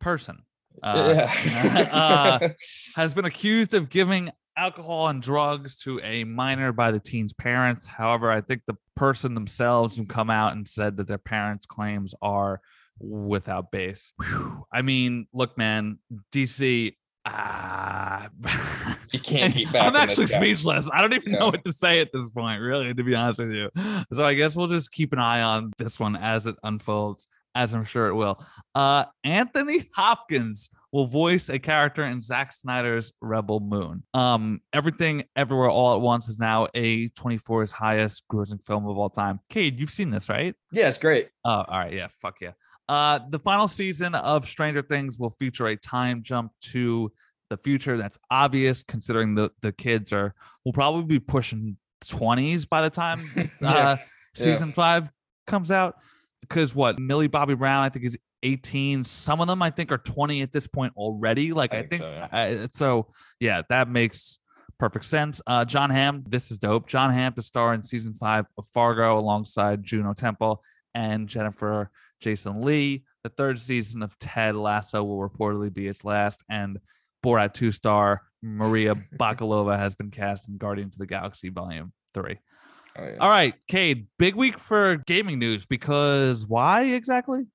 person, 0.00 0.44
uh, 0.82 1.26
uh, 1.92 2.48
has 2.96 3.14
been 3.14 3.24
accused 3.24 3.74
of 3.74 3.90
giving 3.90 4.30
alcohol 4.56 5.08
and 5.08 5.22
drugs 5.22 5.78
to 5.78 6.00
a 6.02 6.24
minor 6.24 6.72
by 6.72 6.90
the 6.90 7.00
teen's 7.00 7.32
parents. 7.32 7.86
However, 7.86 8.30
I 8.30 8.40
think 8.40 8.62
the 8.66 8.76
person 8.96 9.34
themselves 9.34 9.96
have 9.96 10.08
come 10.08 10.30
out 10.30 10.52
and 10.52 10.66
said 10.66 10.96
that 10.96 11.06
their 11.06 11.18
parents' 11.18 11.66
claims 11.66 12.14
are 12.22 12.60
without 12.98 13.70
base. 13.70 14.12
Whew. 14.22 14.64
I 14.72 14.82
mean, 14.82 15.26
look, 15.32 15.56
man, 15.58 15.98
DC. 16.32 16.94
Ah, 17.24 18.28
you 19.12 19.20
can't 19.20 19.54
keep 19.54 19.70
back. 19.72 19.86
I'm 19.86 19.96
actually 19.96 20.26
speechless. 20.26 20.90
I 20.92 21.00
don't 21.00 21.12
even 21.12 21.32
Yeah. 21.32 21.38
know 21.40 21.46
what 21.46 21.62
to 21.64 21.72
say 21.72 22.00
at 22.00 22.10
this 22.12 22.28
point, 22.30 22.60
really, 22.60 22.92
to 22.92 23.02
be 23.04 23.14
honest 23.14 23.38
with 23.38 23.52
you. 23.52 23.70
So 24.12 24.24
I 24.24 24.34
guess 24.34 24.56
we'll 24.56 24.66
just 24.68 24.90
keep 24.90 25.12
an 25.12 25.18
eye 25.18 25.42
on 25.42 25.72
this 25.78 26.00
one 26.00 26.16
as 26.16 26.46
it 26.46 26.56
unfolds, 26.64 27.28
as 27.54 27.74
I'm 27.74 27.84
sure 27.84 28.08
it 28.08 28.14
will. 28.14 28.44
Uh, 28.74 29.04
Anthony 29.22 29.84
Hopkins 29.94 30.68
will 30.90 31.06
voice 31.06 31.48
a 31.48 31.58
character 31.58 32.02
in 32.04 32.20
Zack 32.20 32.52
Snyder's 32.52 33.12
Rebel 33.20 33.60
Moon. 33.60 34.02
Um, 34.14 34.60
Everything 34.72 35.24
Everywhere 35.36 35.70
All 35.70 35.94
at 35.94 36.00
Once 36.00 36.28
is 36.28 36.38
now 36.40 36.66
A24's 36.74 37.72
highest 37.72 38.24
grossing 38.30 38.62
film 38.62 38.86
of 38.86 38.98
all 38.98 39.08
time. 39.10 39.40
Cade, 39.48 39.78
you've 39.78 39.90
seen 39.90 40.10
this, 40.10 40.28
right? 40.28 40.54
Yeah, 40.72 40.88
it's 40.88 40.98
great. 40.98 41.28
Oh, 41.44 41.64
all 41.66 41.78
right. 41.78 41.92
Yeah. 41.92 42.08
Fuck 42.20 42.36
yeah. 42.42 42.50
Uh, 42.88 43.20
the 43.30 43.38
final 43.38 43.68
season 43.68 44.14
of 44.14 44.46
Stranger 44.46 44.82
Things 44.82 45.18
will 45.18 45.30
feature 45.30 45.66
a 45.68 45.76
time 45.76 46.22
jump 46.22 46.52
to 46.60 47.12
the 47.50 47.56
future. 47.56 47.96
That's 47.96 48.18
obvious 48.30 48.82
considering 48.82 49.34
the, 49.34 49.50
the 49.62 49.72
kids 49.72 50.12
are 50.12 50.34
will 50.64 50.72
probably 50.72 51.04
be 51.04 51.20
pushing 51.20 51.76
20s 52.04 52.68
by 52.68 52.82
the 52.82 52.90
time 52.90 53.30
Yeah, 53.60 53.68
uh, 53.70 53.96
season 54.34 54.72
five 54.72 55.10
comes 55.46 55.70
out. 55.70 55.96
Because 56.40 56.74
what 56.74 56.98
Millie 56.98 57.28
Bobby 57.28 57.54
Brown, 57.54 57.84
I 57.84 57.88
think, 57.88 58.04
is 58.04 58.18
18. 58.42 59.04
Some 59.04 59.40
of 59.40 59.46
them 59.46 59.62
I 59.62 59.70
think 59.70 59.92
are 59.92 59.98
20 59.98 60.42
at 60.42 60.50
this 60.50 60.66
point 60.66 60.92
already. 60.96 61.52
Like 61.52 61.72
I 61.72 61.78
I, 61.78 61.80
think 61.80 61.90
think, 61.90 62.02
so, 62.02 62.10
yeah. 62.10 62.28
I- 62.32 62.68
so. 62.72 63.06
Yeah, 63.38 63.62
that 63.68 63.88
makes 63.88 64.40
perfect 64.78 65.04
sense. 65.04 65.40
Uh, 65.46 65.64
Jon 65.64 65.90
Hamm, 65.90 66.24
this 66.28 66.50
is 66.50 66.58
dope. 66.58 66.88
Jon 66.88 67.12
Hamm 67.12 67.32
to 67.34 67.42
star 67.42 67.72
in 67.74 67.82
season 67.84 68.14
five 68.14 68.46
of 68.58 68.66
Fargo 68.66 69.16
alongside 69.18 69.84
Juno 69.84 70.12
Temple 70.12 70.62
and 70.94 71.28
Jennifer 71.28 71.90
Jason 72.22 72.62
Lee. 72.62 73.04
The 73.24 73.28
third 73.28 73.58
season 73.58 74.02
of 74.02 74.18
Ted 74.18 74.56
Lasso 74.56 75.04
will 75.04 75.18
reportedly 75.18 75.72
be 75.72 75.86
its 75.86 76.04
last, 76.04 76.42
and 76.48 76.78
Borat 77.24 77.52
2 77.52 77.72
star 77.72 78.22
Maria 78.42 78.94
Bakalova 79.18 79.78
has 79.78 79.94
been 79.94 80.10
cast 80.10 80.48
in 80.48 80.56
Guardians 80.56 80.94
of 80.96 81.00
the 81.00 81.06
Galaxy 81.06 81.50
Volume 81.50 81.92
3. 82.14 82.38
Oh, 82.96 83.04
yeah. 83.04 83.16
All 83.20 83.28
right, 83.28 83.54
Cade, 83.68 84.06
big 84.18 84.34
week 84.34 84.58
for 84.58 84.96
gaming 85.06 85.38
news 85.38 85.66
because 85.66 86.46
why 86.46 86.84
exactly? 86.84 87.46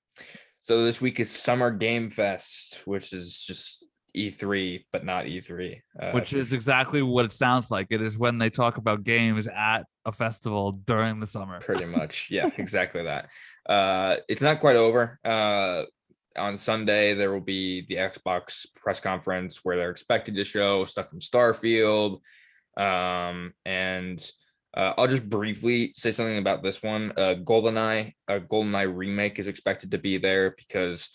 So 0.63 0.83
this 0.83 0.99
week 0.99 1.19
is 1.19 1.29
Summer 1.29 1.71
Game 1.71 2.09
Fest, 2.09 2.81
which 2.85 3.13
is 3.13 3.41
just 3.45 3.86
E3, 4.17 4.85
but 4.91 5.05
not 5.05 5.25
E3. 5.25 5.81
Uh, 5.99 6.11
Which 6.11 6.33
is 6.33 6.53
exactly 6.53 7.01
what 7.01 7.25
it 7.25 7.31
sounds 7.31 7.69
like. 7.69 7.87
It 7.91 8.01
is 8.01 8.17
when 8.17 8.37
they 8.37 8.49
talk 8.49 8.77
about 8.77 9.03
games 9.03 9.47
at 9.47 9.85
a 10.07 10.11
festival 10.11 10.71
during 10.71 11.19
the 11.19 11.27
summer. 11.27 11.59
pretty 11.59 11.85
much 11.99 12.29
yeah 12.31 12.49
exactly 12.57 13.03
that 13.03 13.29
uh 13.67 14.15
it's 14.29 14.41
not 14.41 14.61
quite 14.61 14.77
over 14.77 15.19
uh 15.25 15.83
on 16.37 16.57
sunday 16.57 17.13
there 17.13 17.31
will 17.31 17.41
be 17.41 17.85
the 17.87 17.95
xbox 17.95 18.65
press 18.73 19.01
conference 19.01 19.59
where 19.63 19.75
they're 19.75 19.91
expected 19.91 20.33
to 20.35 20.45
show 20.45 20.85
stuff 20.85 21.09
from 21.09 21.19
starfield 21.19 22.19
um 22.77 23.53
and 23.65 24.31
uh, 24.75 24.93
I'll 24.95 25.07
just 25.07 25.27
briefly 25.27 25.91
say 25.95 26.11
something 26.11 26.37
about 26.37 26.61
this 26.61 26.83
one. 26.83 27.11
Uh, 27.17 27.33
GoldenEye, 27.43 28.13
a 28.27 28.39
GoldenEye 28.39 28.95
remake 28.95 29.39
is 29.39 29.47
expected 29.47 29.89
to 29.91 29.97
be 29.97 30.19
there 30.19 30.51
because, 30.55 31.09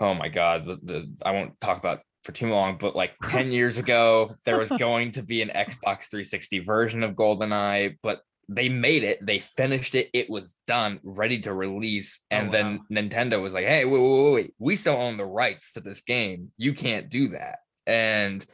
oh 0.00 0.14
my 0.14 0.28
god, 0.28 0.66
the, 0.66 0.78
the 0.82 1.12
I 1.24 1.32
won't 1.32 1.60
talk 1.60 1.78
about 1.78 2.00
for 2.24 2.32
too 2.32 2.48
long, 2.50 2.78
but 2.78 2.94
like 2.94 3.12
10 3.28 3.50
years 3.52 3.78
ago, 3.78 4.34
there 4.44 4.58
was 4.58 4.70
going 4.70 5.12
to 5.12 5.22
be 5.22 5.42
an 5.42 5.48
Xbox 5.48 6.10
360 6.10 6.60
version 6.60 7.02
of 7.02 7.14
GoldenEye, 7.14 7.96
but 8.02 8.20
they 8.48 8.68
made 8.68 9.04
it, 9.04 9.24
they 9.24 9.38
finished 9.40 9.94
it, 9.94 10.08
it 10.14 10.30
was 10.30 10.54
done, 10.66 11.00
ready 11.02 11.38
to 11.40 11.52
release. 11.52 12.20
Oh, 12.30 12.36
And 12.36 12.52
then 12.52 12.80
Nintendo 12.90 13.42
was 13.42 13.52
like, 13.52 13.66
hey, 13.66 13.84
wait, 13.84 14.00
wait, 14.00 14.24
wait, 14.24 14.34
wait, 14.34 14.54
we 14.58 14.76
still 14.76 14.96
own 14.96 15.16
the 15.18 15.26
rights 15.26 15.72
to 15.74 15.80
this 15.80 16.00
game. 16.00 16.50
You 16.56 16.72
can't 16.72 17.10
do 17.10 17.28
that. 17.28 17.58
And 17.86 18.44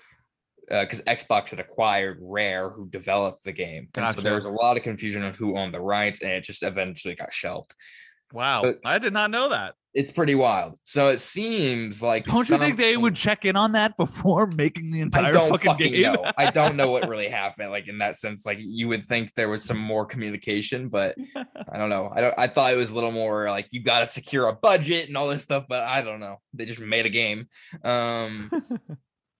uh, 0.71 0.83
because 0.83 1.03
Xbox 1.03 1.51
had 1.51 1.61
acquired 1.61 2.19
Rare, 2.23 2.71
who 2.71 2.89
developed 2.89 3.45
the 3.45 3.53
game. 3.53 3.89
And 3.95 4.09
so 4.09 4.21
there 4.21 4.35
was 4.35 4.47
a 4.47 4.51
lot 4.51 4.77
of 4.77 4.83
confusion 4.83 5.23
on 5.23 5.35
who 5.35 5.57
owned 5.57 5.75
the 5.75 5.81
rights, 5.81 6.23
and 6.23 6.33
it 6.33 6.43
just 6.43 6.63
eventually 6.63 7.15
got 7.15 7.33
shelved. 7.33 7.75
Wow, 8.33 8.63
But- 8.63 8.79
I 8.85 8.99
did 8.99 9.13
not 9.13 9.31
know 9.31 9.51
that. 9.51 9.75
It's 9.95 10.11
pretty 10.11 10.35
wild. 10.35 10.75
So 10.83 11.09
it 11.09 11.21
seems 11.21 12.03
like 12.03 12.25
Don't 12.25 12.49
you 12.49 12.59
think 12.59 12.79
they 12.79 12.97
would 12.97 13.15
check 13.15 13.45
in 13.45 13.55
on 13.55 13.73
that 13.73 13.97
before 13.97 14.47
making 14.57 14.91
the 14.91 14.99
I 14.99 15.03
entire 15.03 15.33
don't 15.33 15.51
fucking, 15.51 15.71
fucking, 15.71 15.93
game? 15.93 16.13
know. 16.15 16.33
I 16.37 16.51
don't 16.51 16.77
know 16.77 16.91
what 16.91 17.09
really 17.09 17.29
happened. 17.29 17.71
Like 17.71 17.87
in 17.87 17.99
that 17.99 18.17
sense, 18.17 18.45
like 18.45 18.59
you 18.61 18.89
would 18.89 19.05
think 19.05 19.33
there 19.35 19.49
was 19.49 19.63
some 19.63 19.79
more 19.79 20.05
communication, 20.05 20.89
but 20.89 21.15
I 21.37 21.79
don't 21.79 21.91
know. 21.91 22.11
I 22.13 22.21
don't. 22.21 22.35
I 22.37 22.49
thought 22.49 22.73
it 22.73 22.77
was 22.77 22.91
a 22.91 22.95
little 22.95 23.13
more 23.13 23.49
like 23.51 23.69
you 23.71 23.85
got 23.85 24.01
to 24.01 24.07
secure 24.07 24.49
a 24.49 24.53
budget 24.53 25.07
and 25.07 25.17
all 25.17 25.29
this 25.29 25.45
stuff, 25.45 25.65
but 25.69 25.85
I 25.85 26.03
don't 26.03 26.19
know. 26.19 26.41
They 26.55 26.65
just 26.65 26.81
made 26.81 27.07
a 27.07 27.11
game. 27.11 27.47
Um, 27.85 28.51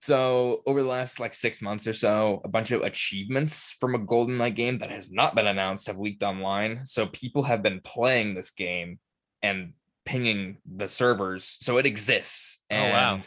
so 0.01 0.61
over 0.67 0.81
the 0.81 0.87
last 0.87 1.19
like 1.19 1.33
six 1.33 1.61
months 1.61 1.85
or 1.85 1.93
so, 1.93 2.39
a 2.45 2.47
bunch 2.47 2.71
of 2.71 2.81
achievements 2.81 3.75
from 3.79 3.95
a 3.95 3.99
GoldenEye 3.99 4.55
game 4.55 4.77
that 4.77 4.91
has 4.91 5.11
not 5.11 5.35
been 5.35 5.47
announced 5.47 5.87
have 5.87 5.97
leaked 5.97 6.23
online. 6.23 6.85
So 6.85 7.07
people 7.07 7.43
have 7.43 7.61
been 7.61 7.81
playing 7.81 8.35
this 8.35 8.51
game 8.51 8.99
and 9.41 9.73
pinging 10.05 10.57
the 10.65 10.87
servers, 10.87 11.57
so 11.59 11.77
it 11.77 11.85
exists. 11.85 12.61
Oh, 12.71 12.77
wow. 12.77 13.21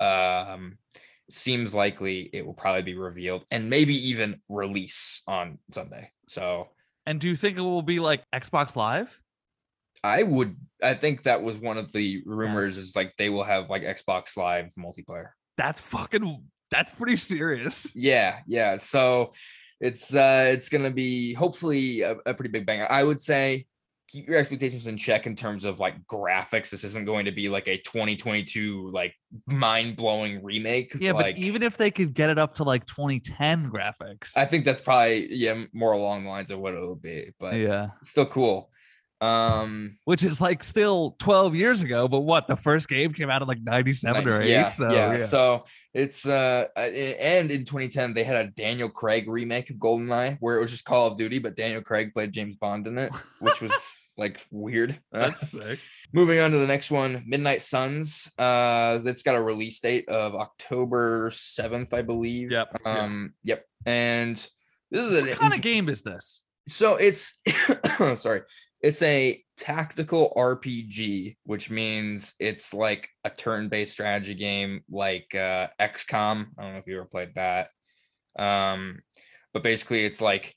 And 0.00 0.48
um, 0.48 0.78
seems 1.30 1.74
likely 1.74 2.30
it 2.32 2.44
will 2.44 2.54
probably 2.54 2.82
be 2.82 2.94
revealed 2.94 3.44
and 3.50 3.70
maybe 3.70 3.94
even 4.08 4.40
release 4.48 5.22
on 5.26 5.58
Sunday. 5.70 6.10
So 6.28 6.68
and 7.06 7.20
do 7.20 7.28
you 7.28 7.36
think 7.36 7.58
it 7.58 7.62
will 7.62 7.82
be 7.82 8.00
like 8.00 8.22
Xbox 8.32 8.76
Live? 8.76 9.18
I 10.04 10.22
would. 10.22 10.56
I 10.82 10.94
think 10.94 11.24
that 11.24 11.42
was 11.42 11.56
one 11.56 11.78
of 11.78 11.92
the 11.92 12.22
rumors. 12.26 12.76
Is 12.76 12.96
like 12.96 13.16
they 13.16 13.30
will 13.30 13.44
have 13.44 13.70
like 13.70 13.82
Xbox 13.82 14.36
Live 14.36 14.72
multiplayer. 14.78 15.28
That's 15.56 15.80
fucking. 15.80 16.44
That's 16.70 16.90
pretty 16.90 17.16
serious. 17.16 17.86
Yeah, 17.94 18.40
yeah. 18.46 18.76
So 18.76 19.32
it's 19.80 20.14
uh 20.14 20.50
it's 20.52 20.68
gonna 20.68 20.90
be 20.90 21.34
hopefully 21.34 22.00
a, 22.02 22.16
a 22.26 22.34
pretty 22.34 22.50
big 22.50 22.66
banger. 22.66 22.86
I 22.90 23.02
would 23.04 23.20
say 23.20 23.66
keep 24.12 24.28
your 24.28 24.36
expectations 24.36 24.86
in 24.86 24.96
check 24.96 25.26
in 25.26 25.34
terms 25.34 25.64
of 25.64 25.80
like 25.80 25.94
graphics. 26.06 26.68
This 26.68 26.84
isn't 26.84 27.06
going 27.06 27.24
to 27.24 27.32
be 27.32 27.48
like 27.48 27.66
a 27.66 27.78
2022 27.78 28.90
like 28.92 29.14
mind-blowing 29.46 30.44
remake. 30.44 30.94
Yeah, 31.00 31.12
like, 31.12 31.36
but 31.36 31.38
even 31.38 31.62
if 31.62 31.78
they 31.78 31.90
could 31.90 32.12
get 32.12 32.28
it 32.28 32.38
up 32.38 32.54
to 32.56 32.62
like 32.62 32.84
2010 32.86 33.70
graphics, 33.70 34.36
I 34.36 34.44
think 34.44 34.66
that's 34.66 34.80
probably 34.80 35.34
yeah 35.34 35.64
more 35.72 35.92
along 35.92 36.24
the 36.24 36.30
lines 36.30 36.50
of 36.50 36.58
what 36.58 36.74
it'll 36.74 36.94
be, 36.94 37.30
but 37.40 37.54
yeah, 37.54 37.88
still 38.02 38.26
cool. 38.26 38.70
Um 39.22 39.98
which 40.04 40.24
is 40.24 40.40
like 40.40 40.64
still 40.64 41.14
12 41.20 41.54
years 41.54 41.80
ago. 41.80 42.08
But 42.08 42.20
what 42.20 42.48
the 42.48 42.56
first 42.56 42.88
game 42.88 43.12
came 43.12 43.30
out 43.30 43.40
in 43.40 43.46
like 43.46 43.62
97 43.62 44.28
or 44.28 44.42
8. 44.42 44.50
yeah, 44.50 44.68
so 44.68 44.92
yeah. 44.92 45.12
yeah. 45.12 45.24
So 45.24 45.64
it's 45.94 46.26
uh 46.26 46.66
uh, 46.76 46.80
and 46.80 47.50
in 47.50 47.64
2010 47.64 48.14
they 48.14 48.24
had 48.24 48.44
a 48.44 48.50
Daniel 48.50 48.90
Craig 48.90 49.28
remake 49.28 49.70
of 49.70 49.76
GoldenEye 49.76 50.38
where 50.40 50.58
it 50.58 50.60
was 50.60 50.72
just 50.72 50.84
Call 50.84 51.06
of 51.06 51.16
Duty, 51.16 51.38
but 51.38 51.54
Daniel 51.54 51.80
Craig 51.80 52.12
played 52.12 52.32
James 52.32 52.56
Bond 52.56 52.88
in 52.88 52.98
it, 52.98 53.14
which 53.38 53.60
was 53.62 54.00
like 54.18 54.44
weird. 54.50 54.98
That's 55.12 55.50
sick. 55.50 55.78
moving 56.12 56.38
on 56.40 56.50
to 56.50 56.58
the 56.58 56.66
next 56.66 56.90
one, 56.90 57.24
Midnight 57.26 57.62
Suns. 57.62 58.30
Uh 58.38 58.98
that's 58.98 59.22
got 59.22 59.36
a 59.36 59.42
release 59.42 59.80
date 59.80 60.08
of 60.08 60.34
October 60.34 61.30
7th, 61.30 61.94
I 61.94 62.02
believe. 62.02 62.50
Yep. 62.50 62.80
Um, 62.84 63.32
yep. 63.44 63.64
And 63.86 64.36
this 64.90 65.06
is 65.06 65.18
an 65.20 65.26
What 65.28 65.38
kind 65.38 65.54
of 65.54 65.62
game 65.62 65.88
is 65.88 66.02
this? 66.02 66.42
so 66.68 66.94
it's 66.96 67.40
sorry 68.16 68.42
it's 68.82 69.02
a 69.02 69.42
tactical 69.56 70.32
rpg 70.36 71.36
which 71.44 71.70
means 71.70 72.34
it's 72.38 72.72
like 72.72 73.08
a 73.24 73.30
turn-based 73.30 73.92
strategy 73.92 74.34
game 74.34 74.80
like 74.88 75.34
uh 75.34 75.66
xcom 75.80 76.46
i 76.56 76.62
don't 76.62 76.72
know 76.74 76.78
if 76.78 76.86
you 76.86 76.96
ever 76.96 77.04
played 77.06 77.34
that 77.34 77.68
um 78.38 79.00
but 79.52 79.64
basically 79.64 80.04
it's 80.04 80.20
like 80.20 80.54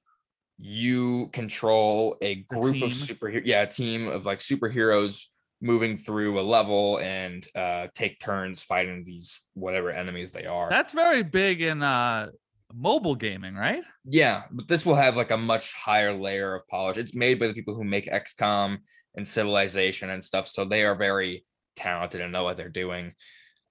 you 0.57 1.29
control 1.33 2.17
a 2.21 2.35
group 2.35 2.81
of 2.81 2.91
team? 2.93 3.15
superhero 3.15 3.41
yeah 3.43 3.63
a 3.63 3.67
team 3.67 4.07
of 4.07 4.25
like 4.25 4.39
superheroes 4.39 5.23
moving 5.61 5.97
through 5.97 6.39
a 6.39 6.41
level 6.41 6.97
and 6.99 7.47
uh 7.55 7.87
take 7.93 8.19
turns 8.19 8.63
fighting 8.63 9.03
these 9.03 9.41
whatever 9.53 9.89
enemies 9.89 10.31
they 10.31 10.45
are 10.45 10.69
That's 10.69 10.93
very 10.93 11.23
big 11.23 11.61
in 11.61 11.83
uh 11.83 12.27
mobile 12.73 13.15
gaming, 13.15 13.55
right? 13.55 13.83
Yeah, 14.03 14.43
but 14.51 14.67
this 14.67 14.85
will 14.85 14.95
have 14.95 15.15
like 15.15 15.31
a 15.31 15.37
much 15.37 15.73
higher 15.73 16.13
layer 16.13 16.55
of 16.55 16.67
polish. 16.67 16.97
It's 16.97 17.15
made 17.15 17.39
by 17.39 17.47
the 17.47 17.53
people 17.53 17.75
who 17.75 17.83
make 17.83 18.05
XCOM 18.05 18.77
and 19.15 19.27
Civilization 19.27 20.09
and 20.09 20.23
stuff, 20.23 20.47
so 20.47 20.65
they 20.65 20.83
are 20.83 20.95
very 20.95 21.45
talented 21.75 22.21
and 22.21 22.33
know 22.33 22.43
what 22.43 22.57
they're 22.57 22.69
doing. 22.69 23.13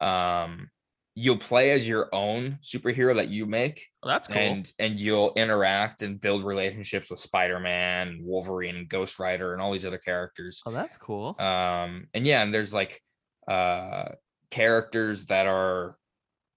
Um, 0.01 0.71
you'll 1.17 1.37
play 1.39 1.71
as 1.71 1.87
your 1.87 2.09
own 2.13 2.59
superhero 2.63 3.15
that 3.15 3.29
you 3.29 3.47
make, 3.47 3.81
Oh, 4.03 4.09
that's 4.09 4.27
cool. 4.29 4.37
and 4.37 4.73
and 4.79 4.99
you'll 4.99 5.33
interact 5.37 6.03
and 6.03 6.21
build 6.21 6.45
relationships 6.45 7.09
with 7.11 7.21
Spider-Man, 7.21 8.19
Wolverine, 8.23 8.77
and 8.77 8.89
Ghost 8.89 9.19
Rider, 9.19 9.53
and 9.53 9.63
all 9.63 9.73
these 9.73 9.85
other 9.87 9.99
characters. 9.99 10.61
oh, 10.67 10.71
that's 10.73 10.97
cool. 10.99 11.37
Um, 11.39 12.09
and 12.15 12.27
yeah, 12.27 12.43
and 12.43 12.53
there's 12.53 12.75
like 12.75 13.01
uh 13.49 14.07
characters 14.51 15.27
that 15.27 15.47
are 15.47 15.97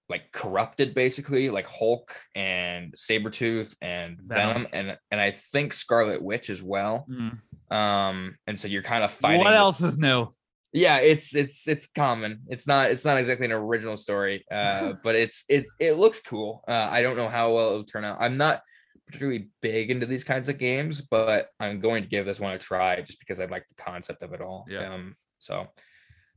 like 0.08 0.32
corrupted 0.32 0.94
basically, 0.94 1.50
like 1.50 1.66
Hulk 1.66 2.10
and 2.34 2.94
Sabretooth 2.94 3.76
and 3.82 4.18
Venom. 4.22 4.54
Venom, 4.54 4.66
and 4.72 4.98
and 5.10 5.20
I 5.20 5.32
think 5.32 5.72
Scarlet 5.74 6.22
Witch 6.22 6.48
as 6.50 6.62
well. 6.62 7.06
Mm. 7.10 7.40
Um, 7.76 8.36
and 8.46 8.58
so 8.58 8.68
you're 8.68 8.82
kind 8.82 9.04
of 9.04 9.12
fighting. 9.12 9.40
What 9.40 9.50
this- 9.50 9.58
else 9.58 9.80
is 9.82 9.98
new? 9.98 10.28
Yeah 10.78 10.98
it's 10.98 11.34
it's 11.34 11.66
it's 11.68 11.86
common. 11.86 12.40
It's 12.48 12.66
not 12.66 12.90
it's 12.90 13.04
not 13.04 13.18
exactly 13.18 13.46
an 13.46 13.52
original 13.52 13.96
story 13.96 14.44
uh 14.50 14.94
but 15.02 15.14
it's 15.14 15.44
it's 15.48 15.74
it 15.78 15.94
looks 15.94 16.20
cool. 16.20 16.62
Uh 16.68 16.88
i 16.90 17.02
don't 17.02 17.16
know 17.16 17.28
how 17.28 17.54
well 17.54 17.68
it'll 17.70 17.84
turn 17.84 18.04
out. 18.04 18.18
I'm 18.20 18.36
not 18.36 18.62
particularly 19.06 19.48
big 19.62 19.90
into 19.90 20.04
these 20.04 20.22
kinds 20.22 20.50
of 20.50 20.58
games 20.58 21.00
but 21.00 21.48
i'm 21.60 21.80
going 21.80 22.02
to 22.02 22.08
give 22.10 22.26
this 22.26 22.38
one 22.38 22.52
a 22.52 22.58
try 22.58 23.00
just 23.00 23.18
because 23.18 23.40
i 23.40 23.46
like 23.46 23.66
the 23.66 23.74
concept 23.74 24.22
of 24.22 24.34
it 24.34 24.42
all. 24.42 24.66
Yeah. 24.68 24.92
um 24.92 25.14
so 25.38 25.66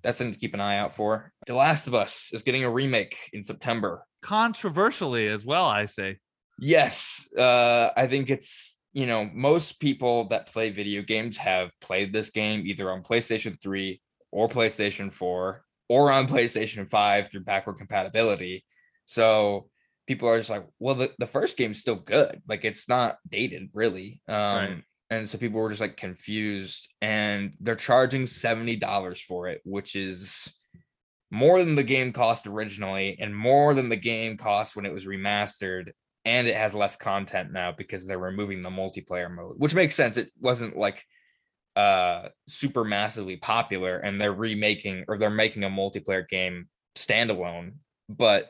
that's 0.03 0.17
something 0.17 0.33
to 0.33 0.39
keep 0.39 0.53
an 0.53 0.59
eye 0.59 0.77
out 0.77 0.95
for. 0.95 1.31
The 1.45 1.53
last 1.53 1.87
of 1.87 1.93
us 1.93 2.31
is 2.33 2.41
getting 2.41 2.63
a 2.63 2.69
remake 2.69 3.15
in 3.33 3.43
september. 3.43 4.05
Controversially 4.21 5.27
as 5.27 5.45
well, 5.45 5.65
I 5.65 5.85
say. 5.85 6.17
Yes, 6.59 7.27
uh, 7.37 7.89
I 7.97 8.07
think 8.07 8.29
it's 8.29 8.79
you 8.93 9.05
know 9.05 9.29
most 9.33 9.79
people 9.79 10.27
that 10.29 10.47
play 10.47 10.69
video 10.69 11.01
games 11.01 11.37
have 11.37 11.71
played 11.81 12.13
this 12.13 12.29
game 12.29 12.63
either 12.65 12.91
on 12.91 13.03
PlayStation 13.03 13.59
3 13.61 13.99
or 14.31 14.47
PlayStation 14.47 15.11
4 15.13 15.63
or 15.89 16.11
on 16.11 16.27
PlayStation 16.27 16.89
5 16.89 17.29
through 17.29 17.43
backward 17.43 17.77
compatibility. 17.77 18.65
So 19.05 19.69
people 20.07 20.29
are 20.29 20.37
just 20.37 20.49
like, 20.49 20.65
well, 20.79 20.95
the, 20.95 21.11
the 21.19 21.27
first 21.27 21.57
game's 21.57 21.79
still 21.79 21.95
good. 21.97 22.41
Like 22.47 22.63
it's 22.65 22.87
not 22.87 23.17
dated 23.29 23.69
really. 23.73 24.21
Um, 24.27 24.35
Right. 24.35 24.83
and 25.09 25.27
so 25.29 25.37
people 25.37 25.59
were 25.59 25.69
just 25.69 25.81
like 25.81 25.97
confused 25.97 26.89
and 27.01 27.53
they're 27.59 27.75
charging 27.75 28.23
$70 28.23 29.21
for 29.21 29.47
it, 29.47 29.61
which 29.65 29.95
is 29.95 30.53
more 31.29 31.63
than 31.63 31.75
the 31.75 31.83
game 31.83 32.11
cost 32.11 32.45
originally 32.47 33.17
and 33.19 33.35
more 33.35 33.73
than 33.73 33.89
the 33.89 33.95
game 33.95 34.37
cost 34.37 34.75
when 34.75 34.85
it 34.85 34.93
was 34.93 35.05
remastered 35.05 35.91
and 36.25 36.47
it 36.47 36.55
has 36.55 36.75
less 36.75 36.95
content 36.97 37.51
now 37.51 37.71
because 37.71 38.05
they're 38.05 38.19
removing 38.19 38.59
the 38.59 38.69
multiplayer 38.69 39.33
mode 39.33 39.55
which 39.57 39.73
makes 39.73 39.95
sense 39.95 40.17
it 40.17 40.29
wasn't 40.39 40.75
like 40.77 41.03
uh 41.75 42.27
super 42.47 42.83
massively 42.83 43.37
popular 43.37 43.97
and 43.97 44.19
they're 44.19 44.33
remaking 44.33 45.05
or 45.07 45.17
they're 45.17 45.29
making 45.29 45.63
a 45.63 45.69
multiplayer 45.69 46.27
game 46.27 46.67
standalone 46.97 47.73
but 48.09 48.49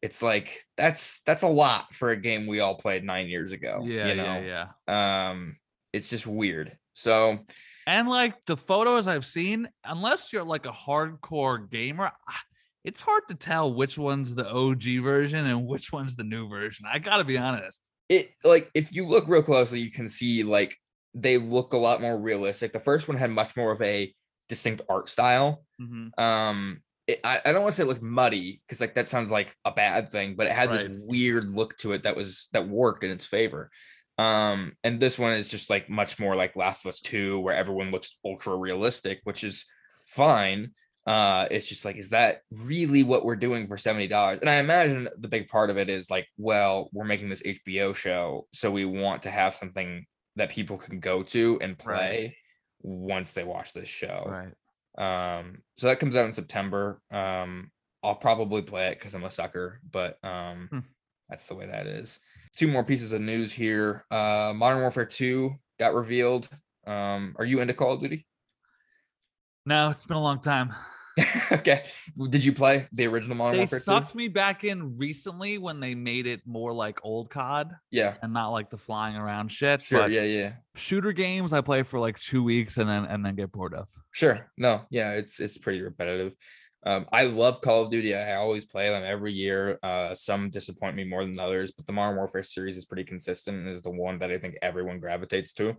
it's 0.00 0.22
like 0.22 0.56
that's 0.78 1.20
that's 1.26 1.42
a 1.42 1.48
lot 1.48 1.94
for 1.94 2.10
a 2.10 2.16
game 2.16 2.46
we 2.46 2.60
all 2.60 2.74
played 2.74 3.04
nine 3.04 3.28
years 3.28 3.52
ago 3.52 3.82
yeah, 3.84 4.06
you 4.06 4.14
know 4.14 4.40
yeah, 4.40 4.68
yeah. 4.88 5.30
um 5.30 5.56
it's 5.92 6.08
just 6.08 6.26
weird 6.26 6.76
so 6.94 7.38
And 7.86 8.08
like 8.08 8.34
the 8.44 8.56
photos 8.56 9.08
I've 9.08 9.24
seen, 9.24 9.68
unless 9.84 10.32
you're 10.32 10.44
like 10.44 10.66
a 10.66 10.72
hardcore 10.72 11.68
gamer, 11.70 12.12
ah, 12.28 12.40
it's 12.84 13.00
hard 13.00 13.22
to 13.28 13.34
tell 13.34 13.72
which 13.72 13.98
one's 13.98 14.34
the 14.34 14.48
OG 14.48 15.02
version 15.02 15.46
and 15.46 15.66
which 15.66 15.92
one's 15.92 16.16
the 16.16 16.24
new 16.24 16.48
version. 16.48 16.86
I 16.90 16.98
gotta 16.98 17.24
be 17.24 17.38
honest. 17.38 17.80
it 18.08 18.32
like 18.44 18.70
if 18.74 18.92
you 18.92 19.06
look 19.06 19.28
real 19.28 19.42
closely 19.42 19.80
you 19.80 19.90
can 19.90 20.08
see 20.08 20.42
like 20.42 20.76
they 21.14 21.38
look 21.38 21.72
a 21.72 21.76
lot 21.78 22.00
more 22.00 22.16
realistic. 22.18 22.72
The 22.72 22.80
first 22.80 23.08
one 23.08 23.16
had 23.16 23.30
much 23.30 23.56
more 23.56 23.72
of 23.72 23.82
a 23.82 24.14
distinct 24.48 24.82
art 24.88 25.08
style. 25.08 25.64
Mhm. 25.80 26.18
um 26.18 26.82
it, 27.06 27.18
I, 27.24 27.40
I 27.44 27.50
don't 27.52 27.62
want 27.62 27.72
to 27.72 27.76
say 27.76 27.82
it 27.82 27.86
looked 27.86 28.02
muddy 28.02 28.60
because 28.66 28.80
like 28.80 28.94
that 28.94 29.08
sounds 29.08 29.32
like 29.32 29.56
a 29.64 29.72
bad 29.72 30.08
thing 30.10 30.36
but 30.36 30.46
it 30.46 30.52
had 30.52 30.70
Right. 30.70 30.88
this 30.88 31.02
weird 31.04 31.50
look 31.50 31.76
to 31.78 31.92
it 31.92 32.04
that 32.04 32.14
was 32.16 32.48
that 32.52 32.68
worked 32.68 33.02
in 33.04 33.10
its 33.10 33.24
favor. 33.26 33.70
Um 34.18 34.76
and 34.84 35.00
this 35.00 35.18
one 35.18 35.32
is 35.32 35.48
just 35.50 35.70
like 35.70 35.88
much 35.88 36.18
more 36.20 36.36
like 36.36 36.54
last 36.56 36.84
of 36.84 36.90
us 36.90 37.00
2 37.00 37.40
where 37.40 37.54
everyone 37.54 37.90
looks 37.90 38.18
ultra 38.24 38.54
realistic 38.56 39.20
which 39.24 39.42
is 39.44 39.64
fine. 40.06 40.72
Uh 41.06 41.48
it's 41.50 41.68
just 41.68 41.84
like 41.84 41.96
is 41.96 42.10
that 42.10 42.42
really 42.66 43.02
what 43.02 43.24
we're 43.24 43.34
doing 43.36 43.66
for 43.66 43.76
$70 43.76 44.40
and 44.40 44.50
i 44.50 44.56
imagine 44.56 45.08
the 45.18 45.28
big 45.28 45.48
part 45.48 45.70
of 45.70 45.78
it 45.78 45.88
is 45.88 46.10
like 46.10 46.28
well 46.36 46.90
we're 46.92 47.04
making 47.06 47.28
this 47.30 47.42
hbo 47.42 47.94
show 47.96 48.46
so 48.52 48.70
we 48.70 48.84
want 48.84 49.22
to 49.22 49.30
have 49.30 49.54
something 49.54 50.04
that 50.36 50.50
people 50.50 50.78
can 50.78 51.00
go 51.00 51.22
to 51.22 51.58
and 51.60 51.78
play 51.78 52.36
once 52.82 53.32
they 53.32 53.44
watch 53.44 53.72
this 53.72 53.88
show 53.88 54.24
Right. 54.96 55.38
um, 55.38 55.62
so 55.76 55.86
that 55.88 55.98
comes 56.00 56.16
out 56.16 56.26
in 56.26 56.32
September. 56.32 57.00
Um, 57.10 57.70
I'll 58.02 58.14
probably 58.14 58.62
play 58.62 58.88
it 58.88 58.98
because 58.98 59.14
I'm 59.14 59.24
a 59.24 59.30
sucker, 59.30 59.80
but 59.90 60.18
um, 60.24 60.68
Hmm. 60.70 60.78
that's 61.28 61.46
the 61.46 61.54
way 61.54 61.66
that 61.66 61.86
is. 61.86 62.18
Two 62.56 62.68
more 62.68 62.82
pieces 62.84 63.12
of 63.12 63.20
news 63.20 63.52
here. 63.52 64.04
Uh, 64.10 64.52
Modern 64.56 64.80
Warfare 64.80 65.04
2 65.04 65.54
got 65.78 65.94
revealed. 65.94 66.48
Um, 66.86 67.34
are 67.38 67.44
you 67.44 67.60
into 67.60 67.74
Call 67.74 67.92
of 67.92 68.00
Duty? 68.00 68.26
No, 69.66 69.90
it's 69.90 70.06
been 70.06 70.16
a 70.16 70.22
long 70.22 70.40
time. 70.40 70.72
okay. 71.52 71.84
Did 72.28 72.44
you 72.44 72.52
play 72.52 72.86
the 72.92 73.06
original 73.06 73.36
Modern 73.36 73.54
They 73.54 73.58
Warfare 73.60 73.78
2? 73.80 73.84
sucked 73.84 74.14
me 74.14 74.28
back 74.28 74.64
in 74.64 74.96
recently 74.96 75.58
when 75.58 75.80
they 75.80 75.94
made 75.94 76.26
it 76.26 76.40
more 76.46 76.72
like 76.72 76.98
old 77.04 77.30
COD 77.30 77.70
Yeah. 77.90 78.14
and 78.22 78.32
not 78.32 78.48
like 78.50 78.70
the 78.70 78.78
flying 78.78 79.16
around 79.16 79.50
shit. 79.50 79.82
Sure. 79.82 80.08
Yeah. 80.08 80.22
Yeah. 80.22 80.52
shooter 80.76 81.12
games 81.12 81.52
I 81.52 81.60
play 81.60 81.82
for 81.82 81.98
like 81.98 82.18
two 82.18 82.42
weeks 82.42 82.76
and 82.78 82.88
then 82.88 83.04
and 83.06 83.24
then 83.24 83.34
get 83.34 83.52
bored 83.52 83.74
of. 83.74 83.88
Sure. 84.12 84.50
No, 84.56 84.82
yeah, 84.90 85.12
it's 85.12 85.40
it's 85.40 85.58
pretty 85.58 85.80
repetitive. 85.82 86.32
Um, 86.86 87.04
I 87.12 87.24
love 87.24 87.60
Call 87.60 87.82
of 87.82 87.90
Duty. 87.90 88.14
I 88.14 88.36
always 88.36 88.64
play 88.64 88.88
them 88.88 89.02
every 89.04 89.34
year. 89.34 89.78
Uh, 89.82 90.14
some 90.14 90.48
disappoint 90.48 90.96
me 90.96 91.04
more 91.04 91.22
than 91.22 91.38
others, 91.38 91.72
but 91.72 91.84
the 91.84 91.92
Modern 91.92 92.16
Warfare 92.16 92.42
series 92.42 92.78
is 92.78 92.86
pretty 92.86 93.04
consistent 93.04 93.58
and 93.58 93.68
is 93.68 93.82
the 93.82 93.90
one 93.90 94.18
that 94.20 94.30
I 94.30 94.36
think 94.36 94.56
everyone 94.62 94.98
gravitates 94.98 95.52
to. 95.54 95.76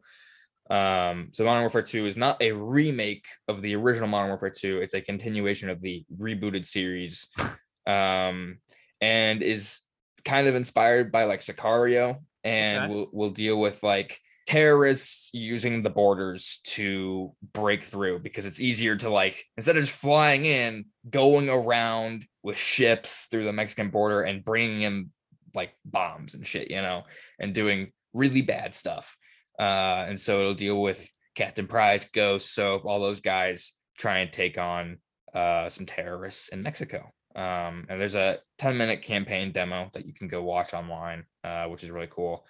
Um, 0.72 1.30
so 1.34 1.44
Modern 1.44 1.64
Warfare 1.64 1.82
2 1.82 2.06
is 2.06 2.16
not 2.16 2.42
a 2.42 2.54
remake 2.54 3.26
of 3.50 3.62
the 3.62 3.76
original 3.76 4.08
Modern 4.08 4.30
Warfare 4.30 4.52
2, 4.52 4.82
it's 4.82 4.94
a 4.94 5.02
continuation 5.02 5.70
of 5.70 5.82
the 5.82 6.06
rebooted 6.18 6.66
series. 6.66 7.28
Um, 7.88 8.60
and 9.02 9.42
is 9.42 9.82
kind 10.24 10.48
of 10.48 10.54
inspired 10.54 11.12
by 11.12 11.24
like 11.24 11.40
Sicario 11.40 12.20
and 12.44 12.84
Okay. 12.84 12.94
will 12.94 13.10
will 13.12 13.30
deal 13.32 13.60
with 13.60 13.82
like 13.82 14.20
terrorists 14.46 15.32
using 15.34 15.82
the 15.82 15.90
borders 15.90 16.60
to 16.66 17.34
break 17.54 17.82
through 17.84 18.20
because 18.20 18.46
it's 18.46 18.60
easier 18.60 18.96
to 18.98 19.10
like 19.10 19.44
instead 19.58 19.78
of 19.78 19.84
just 19.84 19.96
flying 19.96 20.46
in 20.46 20.86
going 21.10 21.50
around 21.50 22.26
with 22.44 22.58
ships 22.58 23.28
through 23.32 23.46
the 23.46 23.54
mexican 23.54 23.90
border 23.90 24.22
and 24.22 24.44
bringing 24.44 24.82
in 24.82 25.10
like 25.56 25.74
bombs 25.86 26.34
and 26.34 26.46
shit 26.46 26.70
you 26.70 26.82
know 26.82 27.04
and 27.40 27.54
doing 27.56 27.92
really 28.14 28.42
bad 28.42 28.74
stuff 28.74 29.18
uh 29.62 30.06
and 30.10 30.20
so 30.20 30.40
it'll 30.40 30.54
deal 30.56 30.82
with 30.82 31.08
captain 31.36 31.68
price 31.68 32.06
ghost 32.14 32.54
soap 32.54 32.84
all 32.86 33.00
those 33.00 33.22
guys 33.22 33.74
try 33.98 34.20
and 34.20 34.34
take 34.34 34.58
on 34.58 34.98
uh 35.34 35.70
some 35.70 35.86
terrorists 35.86 36.50
in 36.50 36.62
mexico. 36.64 37.10
Um 37.36 37.86
and 37.88 38.02
there's 38.02 38.16
a 38.16 38.40
10 38.58 38.78
minute 38.78 39.02
campaign 39.04 39.52
demo 39.54 39.90
that 39.94 40.06
you 40.06 40.14
can 40.14 40.28
go 40.28 40.44
watch 40.44 40.74
online 40.74 41.24
uh 41.46 41.66
which 41.68 41.84
is 41.84 41.92
really 41.92 42.10
cool. 42.12 42.46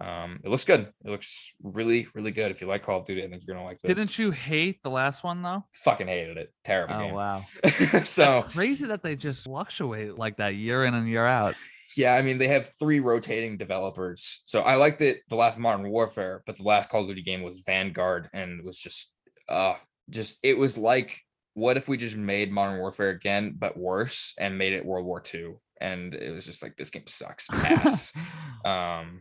Um 0.00 0.40
it 0.44 0.50
looks 0.50 0.64
good. 0.64 0.92
It 1.04 1.10
looks 1.10 1.54
really 1.62 2.08
really 2.14 2.32
good. 2.32 2.50
If 2.50 2.60
you 2.60 2.66
like 2.66 2.82
call 2.82 3.00
of 3.00 3.06
duty 3.06 3.22
i 3.24 3.28
think 3.28 3.42
you're 3.46 3.54
gonna 3.54 3.66
like 3.66 3.80
this. 3.80 3.94
Didn't 3.94 4.18
you 4.18 4.30
hate 4.32 4.82
the 4.82 4.90
last 4.90 5.22
one 5.22 5.42
though? 5.42 5.64
fucking 5.84 6.08
hated 6.08 6.36
it. 6.36 6.52
Terrible 6.64 6.94
Oh 6.96 6.98
game. 7.00 7.14
wow. 7.14 7.44
so 8.04 8.24
That's 8.42 8.54
crazy 8.54 8.86
that 8.88 9.02
they 9.02 9.14
just 9.14 9.44
fluctuate 9.44 10.18
like 10.18 10.38
that 10.38 10.54
year 10.56 10.84
in 10.84 10.94
and 10.94 11.08
year 11.08 11.24
out. 11.26 11.54
Yeah 11.96 12.14
i 12.14 12.22
mean 12.22 12.38
they 12.38 12.48
have 12.48 12.70
three 12.78 13.00
rotating 13.00 13.56
developers. 13.56 14.42
So 14.44 14.60
i 14.60 14.76
liked 14.76 15.00
it 15.02 15.20
the 15.28 15.36
last 15.36 15.58
modern 15.58 15.88
warfare 15.88 16.42
but 16.46 16.56
the 16.56 16.62
last 16.62 16.90
call 16.90 17.02
of 17.02 17.08
duty 17.08 17.22
game 17.22 17.42
was 17.42 17.62
vanguard 17.66 18.28
and 18.32 18.60
it 18.60 18.64
was 18.64 18.78
just 18.78 19.12
uh 19.48 19.74
just 20.10 20.38
it 20.42 20.56
was 20.56 20.78
like 20.78 21.20
what 21.54 21.76
if 21.76 21.88
we 21.88 21.96
just 21.96 22.16
made 22.16 22.52
modern 22.52 22.78
warfare 22.78 23.10
again 23.10 23.54
but 23.58 23.76
worse 23.76 24.34
and 24.38 24.58
made 24.58 24.72
it 24.72 24.84
world 24.84 25.06
war 25.06 25.22
ii 25.34 25.54
and 25.80 26.14
it 26.14 26.32
was 26.32 26.46
just 26.46 26.62
like 26.62 26.76
this 26.76 26.90
game 26.90 27.06
sucks 27.06 27.48
ass. 27.52 28.12
Um, 28.64 29.20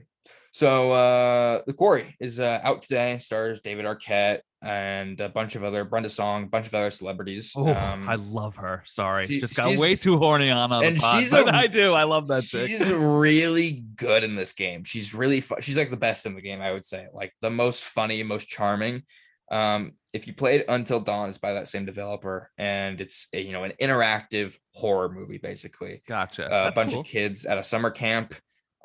so 0.56 0.94
uh, 0.94 1.64
the 1.68 1.74
quarry 1.74 2.16
is 2.22 2.40
uh, 2.40 2.62
out 2.64 2.82
today. 2.82 3.18
Stars 3.18 3.60
David 3.60 3.84
Arquette 3.84 4.40
and 4.62 5.20
a 5.20 5.28
bunch 5.28 5.58
of 5.58 5.66
other 5.66 5.84
Brenda 5.84 6.08
Song, 6.08 6.44
a 6.44 6.48
bunch 6.48 6.66
of 6.68 6.74
other 6.74 6.92
celebrities. 6.92 7.52
Oh, 7.58 7.74
um, 7.76 8.08
I 8.08 8.16
love 8.16 8.56
her. 8.56 8.82
Sorry, 8.86 9.28
she- 9.28 9.42
just 9.42 9.54
got 9.54 9.78
way 9.78 9.96
too 9.96 10.18
horny 10.18 10.50
on 10.50 10.72
her. 10.72 10.82
and 10.82 10.98
Pod, 10.98 11.20
she's 11.22 11.34
a- 11.34 11.54
I 11.54 11.68
do. 11.68 11.92
I 11.92 12.04
love 12.04 12.30
that 12.30 12.46
chick. 12.46 12.70
she's 12.70 12.90
really 12.90 13.84
good 13.98 14.24
in 14.24 14.38
this 14.38 14.54
game. 14.54 14.86
She's 14.86 15.14
really 15.14 15.42
fu- 15.42 15.60
she's 15.60 15.76
like 15.76 15.90
the 15.90 15.98
best 15.98 16.26
in 16.26 16.36
the 16.36 16.42
game. 16.42 16.62
I 16.62 16.72
would 16.72 16.86
say 16.86 17.08
like 17.12 17.34
the 17.42 17.50
most 17.50 17.84
funny, 17.84 18.24
most 18.24 18.48
charming. 18.48 19.04
Um, 19.52 19.92
if 20.14 20.26
you 20.26 20.34
played 20.34 20.64
Until 20.70 21.02
Dawn, 21.02 21.28
it's 21.28 21.38
by 21.38 21.52
that 21.56 21.68
same 21.68 21.84
developer, 21.86 22.50
and 22.58 23.02
it's 23.02 23.28
a, 23.34 23.42
you 23.42 23.52
know 23.52 23.66
an 23.66 23.74
interactive 23.82 24.56
horror 24.72 25.10
movie 25.10 25.38
basically. 25.38 26.02
Gotcha. 26.08 26.68
a 26.70 26.72
bunch 26.72 26.94
cool. 26.94 27.02
of 27.02 27.08
kids 27.08 27.46
at 27.46 27.58
a 27.58 27.64
summer 27.64 27.92
camp 27.92 28.34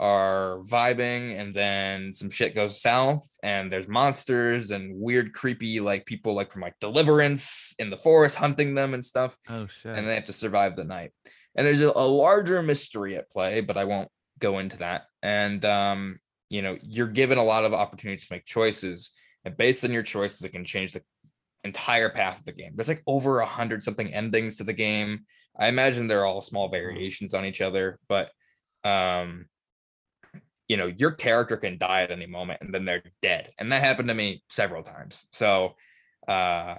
are 0.02 0.60
vibing 0.66 1.38
and 1.38 1.52
then 1.52 2.10
some 2.10 2.30
shit 2.30 2.54
goes 2.54 2.80
south 2.80 3.22
and 3.42 3.70
there's 3.70 3.86
monsters 3.86 4.70
and 4.70 4.98
weird 4.98 5.34
creepy 5.34 5.78
like 5.78 6.06
people 6.06 6.32
like 6.34 6.50
from 6.50 6.62
like 6.62 6.74
deliverance 6.80 7.74
in 7.78 7.90
the 7.90 7.98
forest 7.98 8.34
hunting 8.36 8.74
them 8.74 8.94
and 8.94 9.04
stuff 9.04 9.36
Oh 9.50 9.66
shit. 9.82 9.94
and 9.96 10.08
they 10.08 10.14
have 10.14 10.24
to 10.24 10.32
survive 10.32 10.74
the 10.74 10.84
night. 10.84 11.10
And 11.54 11.66
there's 11.66 11.82
a, 11.82 11.92
a 11.94 12.06
larger 12.08 12.62
mystery 12.62 13.14
at 13.16 13.30
play 13.30 13.60
but 13.60 13.76
i 13.76 13.84
won't 13.84 14.08
go 14.38 14.58
into 14.58 14.78
that. 14.78 15.02
And 15.22 15.62
um 15.66 16.18
you 16.48 16.62
know 16.62 16.78
you're 16.82 17.06
given 17.06 17.36
a 17.36 17.44
lot 17.44 17.64
of 17.66 17.74
opportunities 17.74 18.26
to 18.26 18.32
make 18.34 18.46
choices 18.46 19.10
and 19.44 19.54
based 19.56 19.84
on 19.84 19.92
your 19.92 20.02
choices 20.02 20.42
it 20.42 20.52
can 20.52 20.64
change 20.64 20.92
the 20.92 21.02
entire 21.62 22.08
path 22.08 22.38
of 22.38 22.46
the 22.46 22.52
game. 22.52 22.72
There's 22.74 22.88
like 22.88 23.02
over 23.06 23.40
a 23.40 23.46
hundred 23.46 23.82
something 23.82 24.14
endings 24.14 24.56
to 24.56 24.64
the 24.64 24.72
game. 24.72 25.26
I 25.58 25.68
imagine 25.68 26.06
they're 26.06 26.24
all 26.24 26.40
small 26.40 26.70
variations 26.70 27.34
on 27.34 27.44
each 27.44 27.60
other 27.60 27.98
but 28.08 28.30
um 28.82 29.44
you 30.70 30.76
know 30.78 30.88
your 31.02 31.12
character 31.26 31.56
can 31.64 31.78
die 31.78 32.02
at 32.04 32.10
any 32.18 32.26
moment 32.26 32.60
and 32.62 32.72
then 32.74 32.84
they're 32.86 33.02
dead. 33.22 33.44
And 33.58 33.70
that 33.72 33.82
happened 33.88 34.08
to 34.08 34.14
me 34.22 34.28
several 34.48 34.82
times. 34.94 35.14
So 35.32 35.74
uh 36.28 36.76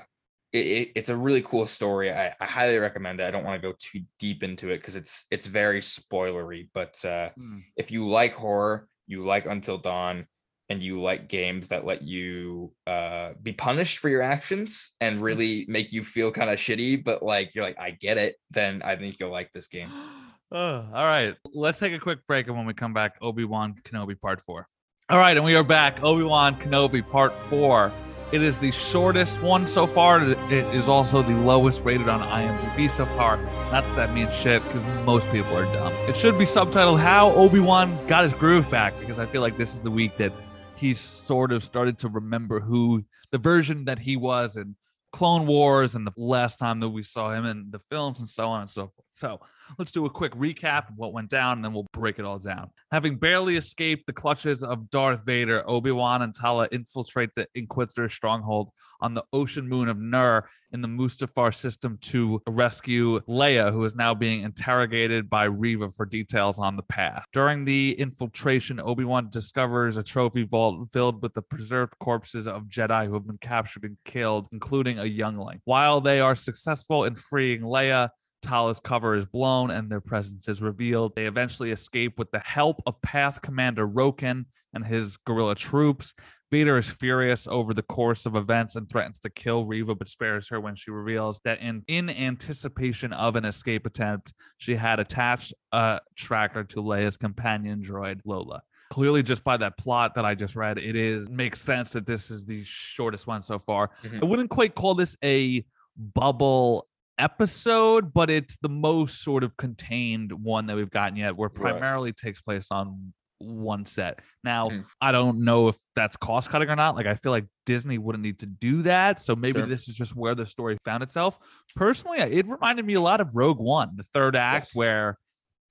it, 0.53 0.65
it- 0.77 0.91
it's 0.95 1.09
a 1.09 1.15
really 1.25 1.41
cool 1.41 1.65
story. 1.65 2.11
I, 2.11 2.33
I 2.39 2.45
highly 2.45 2.77
recommend 2.77 3.19
it. 3.19 3.25
I 3.27 3.31
don't 3.31 3.45
want 3.45 3.61
to 3.61 3.67
go 3.69 3.75
too 3.79 4.01
deep 4.19 4.43
into 4.43 4.69
it 4.69 4.77
because 4.79 4.95
it's 5.01 5.25
it's 5.31 5.45
very 5.61 5.81
spoilery 5.81 6.63
but 6.73 6.93
uh 7.05 7.29
Hmm. 7.37 7.59
if 7.77 7.91
you 7.91 8.07
like 8.09 8.33
horror 8.33 8.87
you 9.07 9.25
like 9.25 9.45
until 9.45 9.77
dawn 9.77 10.27
and 10.69 10.81
you 10.81 11.01
like 11.01 11.27
games 11.27 11.67
that 11.69 11.85
let 11.85 12.01
you 12.01 12.73
uh 12.87 13.33
be 13.41 13.53
punished 13.53 13.97
for 13.99 14.09
your 14.09 14.21
actions 14.21 14.91
and 15.01 15.21
really 15.21 15.65
make 15.67 15.91
you 15.91 16.03
feel 16.03 16.31
kind 16.31 16.49
of 16.49 16.59
shitty 16.59 17.03
but 17.03 17.21
like 17.23 17.53
you're 17.55 17.65
like 17.65 17.79
i 17.79 17.91
get 17.91 18.17
it 18.17 18.35
then 18.51 18.81
i 18.83 18.95
think 18.95 19.19
you'll 19.19 19.31
like 19.39 19.51
this 19.51 19.67
game 19.67 19.91
Oh, 20.51 20.85
all 20.93 21.05
right. 21.05 21.35
Let's 21.53 21.79
take 21.79 21.93
a 21.93 21.99
quick 21.99 22.27
break. 22.27 22.47
And 22.47 22.57
when 22.57 22.65
we 22.65 22.73
come 22.73 22.93
back, 22.93 23.15
Obi 23.21 23.45
Wan 23.45 23.75
Kenobi 23.83 24.19
Part 24.19 24.41
4. 24.41 24.67
All 25.09 25.17
right. 25.17 25.37
And 25.37 25.45
we 25.45 25.55
are 25.55 25.63
back. 25.63 26.03
Obi 26.03 26.23
Wan 26.23 26.59
Kenobi 26.59 27.07
Part 27.07 27.33
4. 27.33 27.93
It 28.33 28.41
is 28.41 28.59
the 28.59 28.71
shortest 28.71 29.41
one 29.41 29.65
so 29.65 29.87
far. 29.87 30.23
It 30.23 30.37
is 30.73 30.89
also 30.89 31.21
the 31.21 31.35
lowest 31.35 31.83
rated 31.83 32.09
on 32.09 32.21
IMDb 32.21 32.89
so 32.89 33.05
far. 33.05 33.37
Not 33.71 33.83
that 33.83 33.95
that 33.95 34.13
means 34.13 34.33
shit 34.33 34.63
because 34.63 34.81
most 35.05 35.29
people 35.31 35.55
are 35.57 35.65
dumb. 35.65 35.93
It 36.09 36.17
should 36.17 36.37
be 36.37 36.45
subtitled 36.45 36.99
How 36.99 37.31
Obi 37.31 37.59
Wan 37.59 38.05
Got 38.07 38.23
His 38.23 38.33
Groove 38.33 38.69
Back 38.69 38.97
because 38.99 39.19
I 39.19 39.25
feel 39.25 39.41
like 39.41 39.57
this 39.57 39.73
is 39.73 39.81
the 39.81 39.91
week 39.91 40.17
that 40.17 40.33
he 40.75 40.93
sort 40.93 41.51
of 41.51 41.63
started 41.63 41.97
to 41.99 42.09
remember 42.09 42.59
who 42.59 43.05
the 43.31 43.37
version 43.37 43.85
that 43.85 43.99
he 43.99 44.17
was 44.17 44.57
in 44.57 44.75
Clone 45.11 45.45
Wars 45.45 45.95
and 45.95 46.07
the 46.07 46.13
last 46.15 46.57
time 46.57 46.79
that 46.79 46.89
we 46.89 47.03
saw 47.03 47.33
him 47.33 47.45
in 47.45 47.67
the 47.69 47.79
films 47.79 48.19
and 48.19 48.29
so 48.29 48.47
on 48.47 48.61
and 48.61 48.71
so 48.71 48.83
forth. 48.83 49.07
So 49.11 49.39
let's 49.77 49.91
do 49.91 50.05
a 50.05 50.09
quick 50.09 50.33
recap 50.33 50.89
of 50.89 50.97
what 50.97 51.13
went 51.13 51.29
down 51.29 51.57
and 51.57 51.65
then 51.65 51.73
we'll 51.73 51.87
break 51.93 52.17
it 52.17 52.25
all 52.25 52.39
down. 52.39 52.69
Having 52.91 53.17
barely 53.17 53.57
escaped 53.57 54.07
the 54.07 54.13
clutches 54.13 54.63
of 54.63 54.89
Darth 54.89 55.25
Vader, 55.25 55.63
Obi-Wan 55.69 56.21
and 56.21 56.33
Tala 56.33 56.67
infiltrate 56.71 57.29
the 57.35 57.47
Inquisitor's 57.55 58.13
stronghold 58.13 58.71
on 59.01 59.13
the 59.13 59.23
ocean 59.33 59.67
moon 59.67 59.89
of 59.89 59.97
Nur 59.97 60.49
in 60.71 60.81
the 60.81 60.87
Mustafar 60.87 61.53
system 61.53 61.97
to 62.01 62.41
rescue 62.47 63.19
Leia, 63.21 63.71
who 63.71 63.83
is 63.83 63.95
now 63.95 64.13
being 64.13 64.43
interrogated 64.43 65.29
by 65.29 65.43
Reva 65.43 65.89
for 65.89 66.05
details 66.05 66.59
on 66.59 66.77
the 66.77 66.83
path. 66.83 67.25
During 67.33 67.65
the 67.65 67.93
infiltration, 67.99 68.79
Obi-Wan 68.79 69.29
discovers 69.29 69.97
a 69.97 70.03
trophy 70.03 70.43
vault 70.43 70.87
filled 70.93 71.21
with 71.21 71.33
the 71.33 71.41
preserved 71.41 71.93
corpses 71.99 72.47
of 72.47 72.63
Jedi 72.63 73.07
who 73.07 73.13
have 73.15 73.27
been 73.27 73.39
captured 73.39 73.83
and 73.83 73.97
killed, 74.05 74.47
including 74.51 74.99
a 74.99 75.05
youngling. 75.05 75.59
While 75.65 75.99
they 75.99 76.21
are 76.21 76.35
successful 76.35 77.03
in 77.03 77.15
freeing 77.15 77.61
Leia, 77.61 78.09
Tala's 78.41 78.79
cover 78.79 79.15
is 79.15 79.25
blown 79.25 79.71
and 79.71 79.89
their 79.89 80.01
presence 80.01 80.47
is 80.47 80.61
revealed. 80.61 81.15
They 81.15 81.25
eventually 81.25 81.71
escape 81.71 82.17
with 82.17 82.31
the 82.31 82.39
help 82.39 82.81
of 82.85 83.01
Path 83.01 83.41
Commander 83.41 83.87
Roken 83.87 84.45
and 84.73 84.85
his 84.85 85.17
guerrilla 85.17 85.55
troops. 85.55 86.13
Vader 86.51 86.77
is 86.77 86.89
furious 86.89 87.47
over 87.47 87.73
the 87.73 87.83
course 87.83 88.25
of 88.25 88.35
events 88.35 88.75
and 88.75 88.89
threatens 88.89 89.19
to 89.19 89.29
kill 89.29 89.65
Reva, 89.65 89.95
but 89.95 90.09
spares 90.09 90.49
her 90.49 90.59
when 90.59 90.75
she 90.75 90.91
reveals 90.91 91.39
that 91.45 91.61
in, 91.61 91.83
in 91.87 92.09
anticipation 92.09 93.13
of 93.13 93.37
an 93.37 93.45
escape 93.45 93.85
attempt, 93.85 94.33
she 94.57 94.75
had 94.75 94.99
attached 94.99 95.53
a 95.71 95.99
tracker 96.17 96.65
to 96.65 96.81
Leia's 96.81 97.15
companion 97.15 97.81
droid, 97.81 98.19
Lola. 98.25 98.61
Clearly, 98.89 99.23
just 99.23 99.45
by 99.45 99.55
that 99.55 99.77
plot 99.77 100.15
that 100.15 100.25
I 100.25 100.35
just 100.35 100.57
read, 100.57 100.77
it 100.77 100.97
is 100.97 101.29
makes 101.29 101.61
sense 101.61 101.91
that 101.93 102.05
this 102.05 102.29
is 102.29 102.43
the 102.43 102.61
shortest 102.65 103.27
one 103.27 103.41
so 103.43 103.57
far. 103.57 103.91
Mhm. 104.03 104.21
I 104.21 104.25
wouldn't 104.25 104.49
quite 104.49 104.75
call 104.75 104.93
this 104.95 105.15
a 105.23 105.63
bubble 105.95 106.87
episode, 107.17 108.13
but 108.13 108.29
it's 108.29 108.57
the 108.57 108.69
most 108.69 109.21
sort 109.23 109.43
of 109.43 109.55
contained 109.57 110.31
one 110.31 110.65
that 110.67 110.75
we've 110.75 110.89
gotten 110.89 111.15
yet, 111.17 111.35
where 111.35 111.49
Right. 111.49 111.71
primarily 111.73 112.13
takes 112.13 112.41
place 112.41 112.67
on 112.71 113.13
one 113.39 113.85
set. 113.87 114.19
Now, 114.43 114.69
Mhm. 114.69 114.85
I 115.01 115.11
don't 115.11 115.39
know 115.43 115.67
if 115.67 115.75
that's 115.95 116.15
cost 116.15 116.49
cutting 116.51 116.69
or 116.69 116.75
not. 116.75 116.95
Like, 116.95 117.07
I 117.07 117.15
feel 117.15 117.31
like 117.31 117.47
Disney 117.65 117.97
wouldn't 117.97 118.21
need 118.23 118.37
to 118.39 118.45
do 118.45 118.83
that. 118.83 119.19
So 119.21 119.35
maybe 119.35 119.59
Sure. 119.59 119.67
this 119.67 119.89
is 119.89 119.95
just 119.95 120.15
where 120.15 120.35
the 120.35 120.45
story 120.45 120.77
found 120.85 121.01
itself. 121.01 121.39
Personally, 121.75 122.19
it 122.19 122.45
reminded 122.47 122.85
me 122.85 122.93
a 122.93 123.01
lot 123.01 123.19
of 123.19 123.35
Rogue 123.35 123.59
One, 123.59 123.95
the 123.95 124.03
third 124.03 124.35
act, 124.35 124.67
Yes. 124.67 124.75
where 124.75 125.17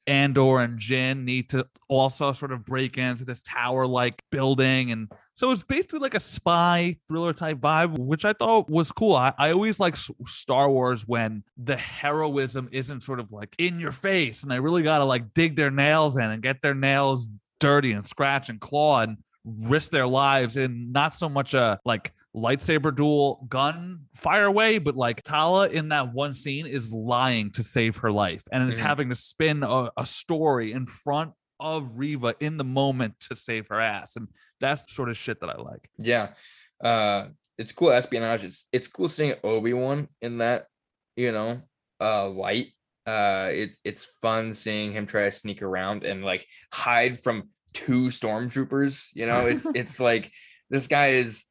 Andor 0.06 0.60
and 0.60 0.78
Jyn 0.78 1.24
need 1.24 1.48
to 1.50 1.66
also 1.88 2.32
sort 2.32 2.52
of 2.52 2.64
break 2.64 2.98
into 2.98 3.24
this 3.24 3.42
tower 3.42 3.86
like 3.86 4.22
building. 4.30 4.90
And 4.92 5.10
so 5.34 5.50
it's 5.50 5.62
basically 5.62 6.00
like 6.00 6.14
a 6.14 6.20
spy 6.20 6.96
thriller 7.08 7.32
type 7.32 7.58
vibe, 7.58 7.98
which 7.98 8.24
I 8.24 8.32
thought 8.32 8.68
was 8.68 8.92
cool. 8.92 9.14
I, 9.14 9.32
I 9.38 9.52
always 9.52 9.78
like 9.78 9.96
Star 9.96 10.70
Wars 10.70 11.06
when 11.06 11.44
the 11.56 11.76
heroism 11.76 12.68
isn't 12.72 13.02
sort 13.02 13.20
of 13.20 13.32
like 13.32 13.54
in 13.58 13.78
your 13.78 13.92
face 13.92 14.42
and 14.42 14.50
they 14.50 14.60
really 14.60 14.82
got 14.82 14.98
to 14.98 15.04
like 15.04 15.32
dig 15.34 15.56
their 15.56 15.70
nails 15.70 16.16
in 16.16 16.30
and 16.30 16.42
get 16.42 16.62
their 16.62 16.74
nails 16.74 17.28
dirty 17.60 17.92
and 17.92 18.06
scratch 18.06 18.48
and 18.48 18.60
claw 18.60 19.00
and 19.00 19.18
risk 19.44 19.90
their 19.90 20.06
lives 20.06 20.56
in 20.56 20.92
not 20.92 21.14
so 21.14 21.28
much 21.28 21.54
a 21.54 21.78
like 21.84 22.12
lightsaber 22.34 22.94
duel 22.94 23.44
gun 23.48 24.02
fire 24.14 24.44
away, 24.44 24.78
but 24.78 24.96
like 24.96 25.22
Tala 25.24 25.68
in 25.68 25.88
that 25.88 26.12
one 26.12 26.34
scene 26.34 26.66
is 26.66 26.92
lying 26.92 27.50
to 27.52 27.62
save 27.62 27.96
her 27.98 28.12
life 28.12 28.44
and 28.52 28.68
is 28.68 28.78
Mhm. 28.78 28.82
having 28.82 29.08
to 29.08 29.16
spin 29.16 29.62
a, 29.64 29.90
a 29.96 30.06
story 30.06 30.72
in 30.72 30.86
front 30.86 31.32
of 31.58 31.98
Reva 31.98 32.34
in 32.40 32.56
the 32.56 32.64
moment 32.64 33.14
to 33.28 33.36
save 33.36 33.66
her 33.68 33.80
ass. 33.80 34.16
And 34.16 34.28
that's 34.60 34.86
the 34.86 34.92
sort 34.94 35.08
of 35.10 35.16
shit 35.16 35.40
that 35.40 35.50
I 35.50 35.56
like. 35.60 35.88
Yeah. 35.98 36.34
Uh 36.82 37.28
it's 37.58 37.72
cool 37.72 37.90
espionage. 37.90 38.44
It's 38.44 38.66
it's 38.72 38.88
cool 38.88 39.08
seeing 39.08 39.34
Obi-Wan 39.44 40.08
in 40.22 40.38
that, 40.38 40.66
you 41.16 41.32
know, 41.32 41.60
uh 42.00 42.28
light. 42.28 42.68
Uh 43.06 43.48
it's 43.52 43.80
it's 43.84 44.04
fun 44.22 44.54
seeing 44.54 44.92
him 44.92 45.04
try 45.04 45.24
to 45.24 45.32
sneak 45.32 45.62
around 45.62 46.04
and 46.04 46.24
like 46.24 46.46
hide 46.72 47.18
from 47.18 47.50
two 47.74 48.06
stormtroopers. 48.06 49.08
You 49.14 49.26
know, 49.26 49.46
it's 49.46 49.66
it's 49.74 50.00
like 50.00 50.30
this 50.70 50.86
guy 50.86 51.08
is 51.08 51.44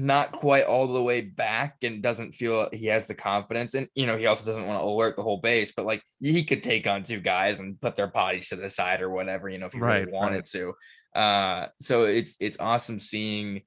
not 0.00 0.32
quite 0.32 0.64
all 0.64 0.86
the 0.90 1.02
way 1.02 1.20
back 1.20 1.76
and 1.82 2.02
doesn't 2.02 2.32
feel 2.32 2.68
he 2.72 2.86
has 2.86 3.06
the 3.06 3.14
confidence. 3.14 3.74
And 3.74 3.86
you 3.94 4.06
know 4.06 4.16
he 4.16 4.24
also 4.24 4.46
doesn't 4.50 4.66
want 4.66 4.80
to 4.80 4.84
alert 4.84 5.14
the 5.14 5.22
whole 5.22 5.40
base 5.40 5.72
but 5.76 5.84
like 5.84 6.02
he 6.20 6.42
could 6.42 6.62
take 6.62 6.86
on 6.86 7.02
two 7.02 7.20
guys 7.20 7.58
and 7.58 7.78
put 7.80 7.96
their 7.96 8.06
bodies 8.06 8.48
to 8.48 8.56
the 8.56 8.70
side 8.70 9.02
or 9.02 9.10
whatever 9.10 9.48
you 9.50 9.58
know 9.58 9.66
if 9.66 9.74
he 9.74 9.78
Right, 9.78 10.06
really 10.06 10.12
wanted 10.12 10.36
right. 10.36 10.44
to. 10.46 10.74
Uh 11.14 11.66
so 11.80 12.04
it's 12.04 12.36
it's 12.40 12.56
awesome 12.58 12.98
seeing 12.98 13.60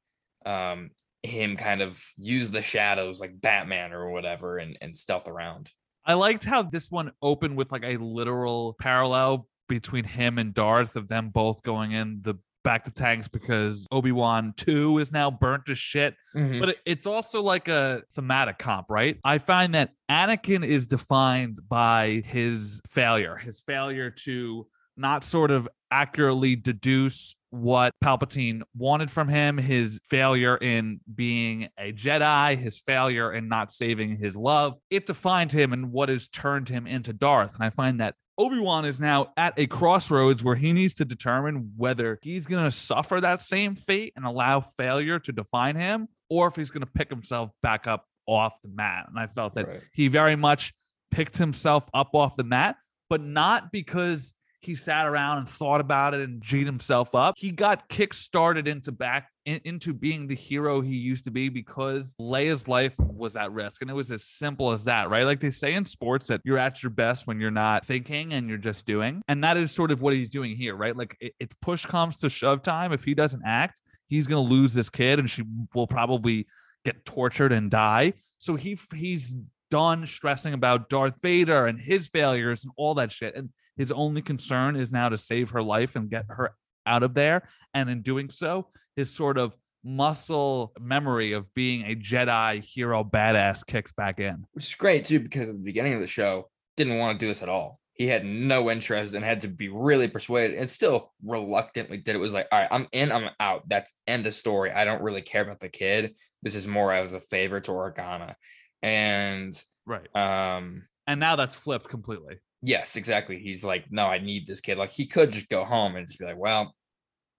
um 0.46 0.90
him 1.22 1.56
kind 1.56 1.82
of 1.82 2.02
use 2.18 2.50
the 2.52 2.62
shadows 2.64 3.22
like 3.22 3.40
batman 3.40 3.94
or 3.94 4.10
whatever 4.10 4.58
and 4.58 4.78
and 4.82 4.98
stealth 4.98 5.28
around. 5.28 5.70
I 6.06 6.16
liked 6.16 6.44
how 6.44 6.64
this 6.64 6.90
one 6.92 7.12
opened 7.22 7.56
with 7.58 7.72
like 7.72 7.86
a 7.86 7.98
literal 7.98 8.74
parallel 8.80 9.48
between 9.70 10.04
him 10.04 10.38
and 10.38 10.54
Darth 10.54 10.96
of 10.98 11.08
them 11.08 11.30
both 11.30 11.64
going 11.64 11.92
in 11.94 12.20
the 12.24 12.36
back 12.64 12.86
to 12.86 12.92
tanks 12.92 13.28
because 13.28 13.88
Obi-Wan 13.92 14.54
2 14.58 15.00
is 15.00 15.12
now 15.12 15.30
burnt 15.30 15.66
to 15.68 15.76
shit. 15.76 16.16
Mm-hmm. 16.36 16.60
But 16.60 16.70
it- 16.70 16.78
it's 16.86 17.06
also 17.06 17.42
like 17.42 17.68
a 17.68 18.04
thematic 18.14 18.58
comp, 18.58 18.88
right? 18.90 19.18
I 19.24 19.38
find 19.38 19.76
that 19.76 19.92
Anakin 20.10 20.66
is 20.66 20.88
defined 20.88 21.60
by 21.68 22.24
his 22.26 22.82
failure, 22.88 23.36
his 23.38 23.60
failure 23.62 24.10
to 24.26 24.68
not 24.96 25.24
sort 25.24 25.52
of 25.52 25.68
accurately 25.92 26.56
deduce 26.56 27.36
what 27.50 27.94
Palpatine 28.04 28.62
wanted 28.76 29.12
from 29.12 29.28
him, 29.28 29.58
his 29.58 30.00
failure 30.10 30.58
in 30.58 31.00
being 31.14 31.68
a 31.80 31.92
Jedi, 31.94 32.58
his 32.58 32.80
failure 32.80 33.32
in 33.32 33.48
not 33.48 33.72
saving 33.72 34.16
his 34.18 34.36
love. 34.36 34.78
It 34.90 35.06
defined 35.06 35.52
him 35.52 35.72
and 35.74 35.92
what 35.92 36.10
has 36.10 36.28
turned 36.28 36.70
him 36.70 36.88
into 36.88 37.14
Darth. 37.14 37.54
And 37.56 37.64
I 37.64 37.70
find 37.70 38.02
that 38.02 38.16
Obi-Wan 38.38 38.86
is 38.86 39.00
now 39.00 39.32
at 39.38 39.54
a 39.58 39.68
crossroads 39.68 40.44
where 40.44 40.56
he 40.56 40.74
needs 40.74 40.96
to 40.96 41.06
determine 41.06 41.74
whether 41.78 42.18
he's 42.24 42.46
going 42.46 42.64
to 42.64 42.72
suffer 42.72 43.22
that 43.22 43.42
same 43.42 43.76
fate 43.76 44.14
and 44.16 44.26
allow 44.26 44.60
failure 44.60 45.20
to 45.20 45.32
define 45.32 45.76
him 45.76 46.08
or 46.30 46.48
if 46.48 46.56
he's 46.56 46.72
going 46.72 46.82
to 46.86 46.92
pick 46.92 47.10
himself 47.10 47.52
back 47.62 47.86
up 47.86 48.08
off 48.26 48.60
the 48.64 48.70
mat. 48.70 49.06
And 49.08 49.20
I 49.20 49.28
felt 49.28 49.54
that 49.56 49.68
Right. 49.68 49.82
he 49.94 50.08
very 50.08 50.36
much 50.36 50.74
picked 51.12 51.38
himself 51.38 51.88
up 51.94 52.16
off 52.16 52.36
the 52.36 52.44
mat, 52.44 52.76
but 53.10 53.22
not 53.22 53.72
because 53.72 54.34
he 54.66 54.76
sat 54.76 55.08
around 55.08 55.40
and 55.40 55.48
thought 55.48 55.82
about 55.82 56.14
it 56.14 56.22
and 56.22 56.42
G'd 56.42 56.66
himself 56.66 57.14
up. 57.16 57.36
He 57.38 57.52
got 57.52 57.88
kick 57.90 58.14
started 58.14 58.68
into 58.68 58.92
back 58.92 59.30
in, 59.46 59.60
into 59.64 59.94
being 59.94 60.28
the 60.28 60.36
hero 60.36 60.82
he 60.82 60.96
used 60.96 61.26
to 61.26 61.32
be 61.32 61.50
because 61.50 62.16
Leia's 62.20 62.68
life 62.68 62.96
was 63.00 63.36
at 63.36 63.52
risk. 63.52 63.82
And 63.82 63.90
it 63.90 63.94
was 63.94 64.12
as 64.12 64.24
simple 64.24 64.72
as 64.72 64.86
that, 64.86 65.10
right? 65.10 65.26
Like 65.26 65.40
they 65.40 65.50
say 65.50 65.74
in 65.74 65.86
sports 65.86 66.28
that 66.28 66.42
you're 66.44 66.58
at 66.58 66.84
your 66.84 66.90
best 66.90 67.28
when 67.28 67.40
you're 67.40 67.52
not 67.52 67.86
thinking 67.86 68.34
and 68.34 68.48
you're 68.48 68.58
just 68.58 68.86
doing. 68.86 69.22
And 69.28 69.44
that 69.44 69.58
is 69.58 69.72
sort 69.72 69.92
of 69.92 70.02
what 70.02 70.14
he's 70.14 70.30
doing 70.30 70.56
here, 70.56 70.76
right? 70.76 70.96
Like 70.96 71.18
it, 71.20 71.34
it's 71.40 71.56
push 71.62 71.86
comes 71.86 72.18
to 72.18 72.30
shove 72.30 72.62
time. 72.62 72.92
If 72.92 73.04
he 73.04 73.14
doesn't 73.14 73.44
act, 73.46 73.82
he's 74.08 74.28
going 74.28 74.46
to 74.46 74.54
lose 74.54 74.74
this 74.74 74.90
kid 74.90 75.20
and 75.20 75.30
she 75.30 75.44
will 75.74 75.88
probably 75.88 76.48
get 76.86 77.06
tortured 77.06 77.52
and 77.52 77.70
die. 77.70 78.14
So 78.38 78.56
he 78.56 78.78
he's 78.94 79.36
done 79.72 80.06
stressing 80.06 80.54
about 80.54 80.90
Darth 80.90 81.16
Vader 81.22 81.66
and 81.66 81.80
his 81.80 82.08
failures 82.08 82.64
and 82.64 82.72
all 82.78 82.94
that 82.96 83.12
shit. 83.12 83.36
And 83.36 83.50
his 83.78 83.92
only 83.92 84.22
concern 84.22 84.76
is 84.76 84.92
now 84.92 85.10
to 85.10 85.18
save 85.18 85.52
her 85.52 85.64
life 85.64 85.96
and 85.96 86.10
get 86.10 86.26
her 86.30 86.56
out 86.86 87.04
of 87.04 87.14
there. 87.14 87.44
And 87.74 87.90
in 87.90 88.02
doing 88.02 88.30
so, 88.30 88.68
his 88.96 89.10
sort 89.12 89.38
of 89.38 89.56
muscle 89.84 90.72
memory 90.80 91.34
of 91.34 91.54
being 91.54 91.86
a 91.86 91.96
Jedi 91.96 92.64
hero 92.64 93.04
badass 93.04 93.66
kicks 93.66 93.92
back 93.92 94.20
in. 94.20 94.46
Which 94.54 94.68
is 94.68 94.76
great 94.76 95.06
too, 95.06 95.20
because 95.20 95.50
at 95.50 95.56
the 95.56 95.62
beginning 95.62 95.94
of 95.94 96.02
the 96.02 96.08
show, 96.08 96.50
didn't 96.78 96.98
want 96.98 97.20
to 97.20 97.24
do 97.24 97.30
this 97.30 97.44
at 97.44 97.50
all. 97.50 97.80
He 97.94 98.08
had 98.08 98.26
no 98.26 98.72
interest 98.72 99.14
and 99.14 99.24
had 99.24 99.42
to 99.42 99.48
be 99.48 99.70
really 99.70 100.08
persuaded 100.08 100.58
and 100.58 100.68
still 100.68 101.12
reluctantly 101.24 101.98
did 101.98 102.16
it. 102.16 102.20
Was 102.20 102.34
like, 102.34 102.48
all 102.52 102.60
right, 102.60 102.68
I'm 102.72 102.88
in, 102.92 103.12
I'm 103.12 103.30
out. 103.40 103.70
That's 103.70 103.92
end 104.08 104.26
of 104.26 104.34
story. 104.34 104.72
I 104.72 104.84
don't 104.84 105.04
really 105.04 105.22
care 105.22 105.44
about 105.44 105.60
the 105.60 105.70
kid. 105.70 106.16
This 106.42 106.56
is 106.56 106.68
more 106.68 106.92
as 106.92 107.14
a 107.14 107.20
favor 107.20 107.60
to 107.60 107.72
Organa. 107.72 108.34
And 108.82 109.54
right. 109.86 110.08
Um, 110.16 110.88
and 111.06 111.20
now 111.20 111.36
that's 111.36 111.56
flipped 111.56 111.88
completely. 111.88 112.40
Yes, 112.66 112.96
exactly. 112.96 113.40
He's 113.40 113.66
like, 113.66 113.92
no, 113.92 114.06
I 114.06 114.20
need 114.20 114.48
this 114.48 114.62
kid. 114.62 114.78
Like 114.78 114.92
he 114.92 115.06
could 115.06 115.32
just 115.32 115.50
go 115.50 115.66
home 115.66 115.98
and 115.98 116.08
just 116.08 116.18
be 116.18 116.26
like, 116.26 116.38
well, 116.38 116.74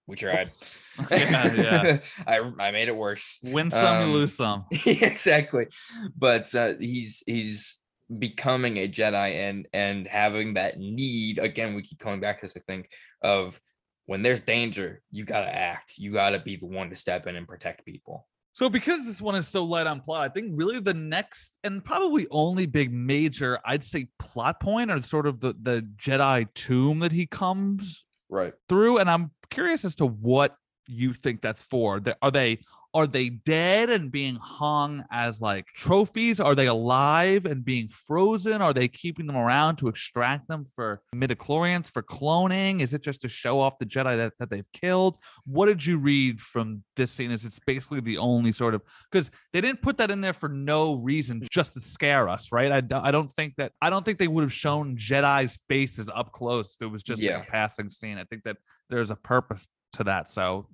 we 0.07 0.17
tried. 0.17 0.51
yeah, 1.11 1.55
yeah. 1.55 1.99
I 2.27 2.39
I 2.61 2.71
made 2.71 2.89
it 2.89 2.97
worse. 2.97 3.39
Win 3.43 3.71
some, 3.71 4.03
um, 4.03 4.09
you 4.09 4.15
lose 4.15 4.35
some. 4.35 4.67
exactly. 4.87 5.69
But 6.15 6.55
uh, 6.55 6.75
he's 6.79 7.23
he's 7.27 7.79
becoming 8.19 8.77
a 8.77 8.87
Jedi 8.87 9.49
and 9.49 9.67
and 9.73 10.07
having 10.07 10.55
that 10.55 10.79
need 10.79 11.39
again. 11.39 11.75
We 11.75 11.81
keep 11.81 11.99
coming 11.99 12.21
back 12.21 12.39
to 12.39 12.43
this. 12.43 12.57
I 12.59 12.61
think 12.61 12.91
of 13.23 13.59
when 14.05 14.23
there's 14.23 14.41
danger, 14.41 15.01
you 15.11 15.25
gotta 15.25 15.53
act. 15.53 15.95
You 15.97 16.13
gotta 16.13 16.39
be 16.39 16.57
the 16.57 16.67
one 16.67 16.91
to 16.91 16.97
step 16.97 17.27
in 17.27 17.35
and 17.35 17.49
protect 17.49 17.87
people. 17.87 18.27
So 18.55 18.69
because 18.69 19.05
this 19.05 19.21
one 19.21 19.35
is 19.35 19.49
so 19.49 19.65
light 19.65 19.89
on 19.89 20.01
plot, 20.01 20.23
I 20.23 20.29
think 20.29 20.53
really 20.55 20.79
the 20.79 20.95
next 20.95 21.59
and 21.65 21.85
probably 21.85 22.29
only 22.31 22.67
big 22.67 22.93
major, 22.93 23.59
I'd 23.65 23.83
say 23.83 24.07
plot 24.21 24.61
point 24.61 24.93
or 24.93 25.03
sort 25.03 25.27
of 25.27 25.41
the 25.41 25.57
the 25.61 25.85
Jedi 25.97 26.47
tomb 26.55 27.01
that 27.01 27.11
he 27.11 27.27
comes 27.27 28.05
right 28.29 28.55
through. 28.69 28.99
And 28.99 29.11
I'm 29.11 29.33
curious 29.51 29.85
as 29.85 29.97
to 29.97 30.07
what 30.07 30.55
you 30.87 31.13
think 31.13 31.43
that's 31.43 31.63
for. 31.63 32.01
Are 32.23 32.31
they 32.31 32.61
are 32.95 33.09
they 33.09 33.29
dead 33.29 33.91
and 33.91 34.13
being 34.13 34.37
hung 34.37 35.05
as 35.11 35.41
like 35.41 35.67
trophies? 35.75 36.39
Are 36.39 36.55
they 36.55 36.69
alive 36.69 37.45
and 37.45 37.65
being 37.65 37.89
frozen? 37.89 38.63
Are 38.63 38.73
they 38.73 38.87
keeping 38.87 39.27
them 39.27 39.37
around 39.37 39.77
to 39.77 39.89
extract 39.89 40.47
them 40.47 40.67
for 40.77 41.03
midichlorians 41.15 41.91
for 41.91 42.03
cloning? 42.03 42.81
Is 42.81 42.95
it 42.95 43.03
just 43.03 43.21
to 43.23 43.29
show 43.29 43.59
off 43.59 43.79
the 43.79 43.87
Jedi 43.87 44.17
that, 44.17 44.35
that 44.39 44.49
they've 44.49 44.71
killed? 44.73 45.19
What 45.45 45.67
did 45.67 45.85
you 45.85 45.99
read 45.99 46.41
from 46.41 46.85
this 46.95 47.11
scene? 47.11 47.33
Is 47.33 47.45
it's 47.45 47.59
basically 47.67 48.01
the 48.01 48.19
only 48.19 48.53
sort 48.53 48.75
of 48.75 48.83
because 49.11 49.31
they 49.53 49.61
didn't 49.61 49.83
put 49.83 49.99
that 49.99 50.13
in 50.13 50.21
there 50.21 50.33
for 50.33 50.49
no 50.49 50.95
reason, 50.95 51.43
just 51.51 51.75
to 51.75 51.81
scare 51.81 52.29
us, 52.29 52.53
right? 52.53 52.71
I, 52.71 52.83
I 52.97 53.11
don't 53.11 53.31
think 53.31 53.55
that 53.57 53.73
I 53.83 53.91
don't 53.91 54.05
think 54.05 54.19
they 54.19 54.29
would 54.29 54.43
have 54.43 54.53
shown 54.53 54.97
Jedi's 54.97 55.59
faces 55.69 56.09
up 56.09 56.31
close 56.31 56.77
if 56.79 56.87
it 56.87 56.91
was 56.91 57.03
just 57.03 57.21
yeah. 57.21 57.41
a 57.41 57.45
passing 57.45 57.89
scene. 57.89 58.19
I 58.19 58.25
think 58.25 58.45
that 58.45 58.57
there's 58.89 59.11
a 59.11 59.17
purpose 59.17 59.67
to 59.95 60.05
that. 60.05 60.29
So 60.29 60.69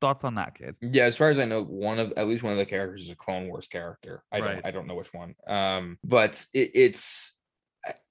thoughts 0.00 0.24
on 0.24 0.34
that 0.36 0.54
kid? 0.56 0.76
Yeah, 0.80 1.04
as 1.04 1.16
far 1.16 1.30
as 1.30 1.38
I 1.38 1.44
know, 1.44 1.62
one 1.62 1.98
of 1.98 2.12
at 2.16 2.26
least 2.26 2.42
one 2.42 2.52
of 2.52 2.58
the 2.58 2.66
characters 2.66 3.02
is 3.02 3.10
a 3.10 3.16
Clone 3.16 3.48
Wars 3.48 3.66
character. 3.66 4.22
I 4.30 4.40
right. 4.40 4.54
don't 4.54 4.66
I 4.66 4.70
don't 4.70 4.86
know 4.86 4.94
which 4.94 5.12
one. 5.12 5.34
Um, 5.46 5.98
but 6.04 6.44
it, 6.52 6.70
it's 6.74 7.36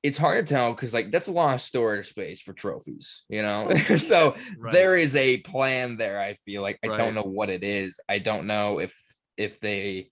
it's 0.03 0.17
hard 0.17 0.45
to 0.45 0.53
tell 0.53 0.71
because 0.71 0.93
like 0.93 1.11
that's 1.11 1.27
a 1.27 1.31
lot 1.31 1.53
of 1.53 1.61
storage 1.61 2.09
space 2.09 2.41
for 2.41 2.53
trophies, 2.53 3.23
you 3.29 3.41
know. 3.41 3.73
so 3.97 4.35
right. 4.57 4.71
there 4.71 4.95
is 4.95 5.15
a 5.15 5.37
plan 5.37 5.97
there. 5.97 6.19
I 6.19 6.35
feel 6.45 6.61
like 6.61 6.79
I 6.83 6.87
right. 6.87 6.97
don't 6.97 7.15
know 7.15 7.23
what 7.23 7.49
it 7.49 7.63
is. 7.63 7.99
I 8.07 8.19
don't 8.19 8.47
know 8.47 8.79
if 8.79 8.95
if 9.37 9.59
they 9.59 10.11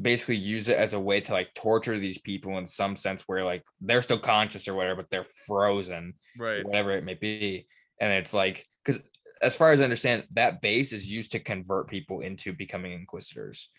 basically 0.00 0.36
use 0.36 0.68
it 0.68 0.76
as 0.76 0.92
a 0.92 1.00
way 1.00 1.20
to 1.20 1.32
like 1.32 1.54
torture 1.54 1.98
these 1.98 2.18
people 2.18 2.58
in 2.58 2.66
some 2.66 2.96
sense 2.96 3.22
where 3.26 3.44
like 3.44 3.62
they're 3.80 4.02
still 4.02 4.18
conscious 4.18 4.68
or 4.68 4.74
whatever, 4.74 4.96
but 4.96 5.10
they're 5.10 5.26
frozen, 5.46 6.14
right? 6.38 6.64
Whatever 6.64 6.92
it 6.92 7.04
may 7.04 7.14
be, 7.14 7.66
and 8.00 8.12
it's 8.12 8.34
like 8.34 8.66
because 8.84 9.02
as 9.42 9.56
far 9.56 9.72
as 9.72 9.80
I 9.80 9.84
understand, 9.84 10.24
that 10.32 10.60
base 10.60 10.92
is 10.92 11.10
used 11.10 11.32
to 11.32 11.40
convert 11.40 11.88
people 11.88 12.20
into 12.20 12.52
becoming 12.52 12.92
inquisitors. 12.92 13.70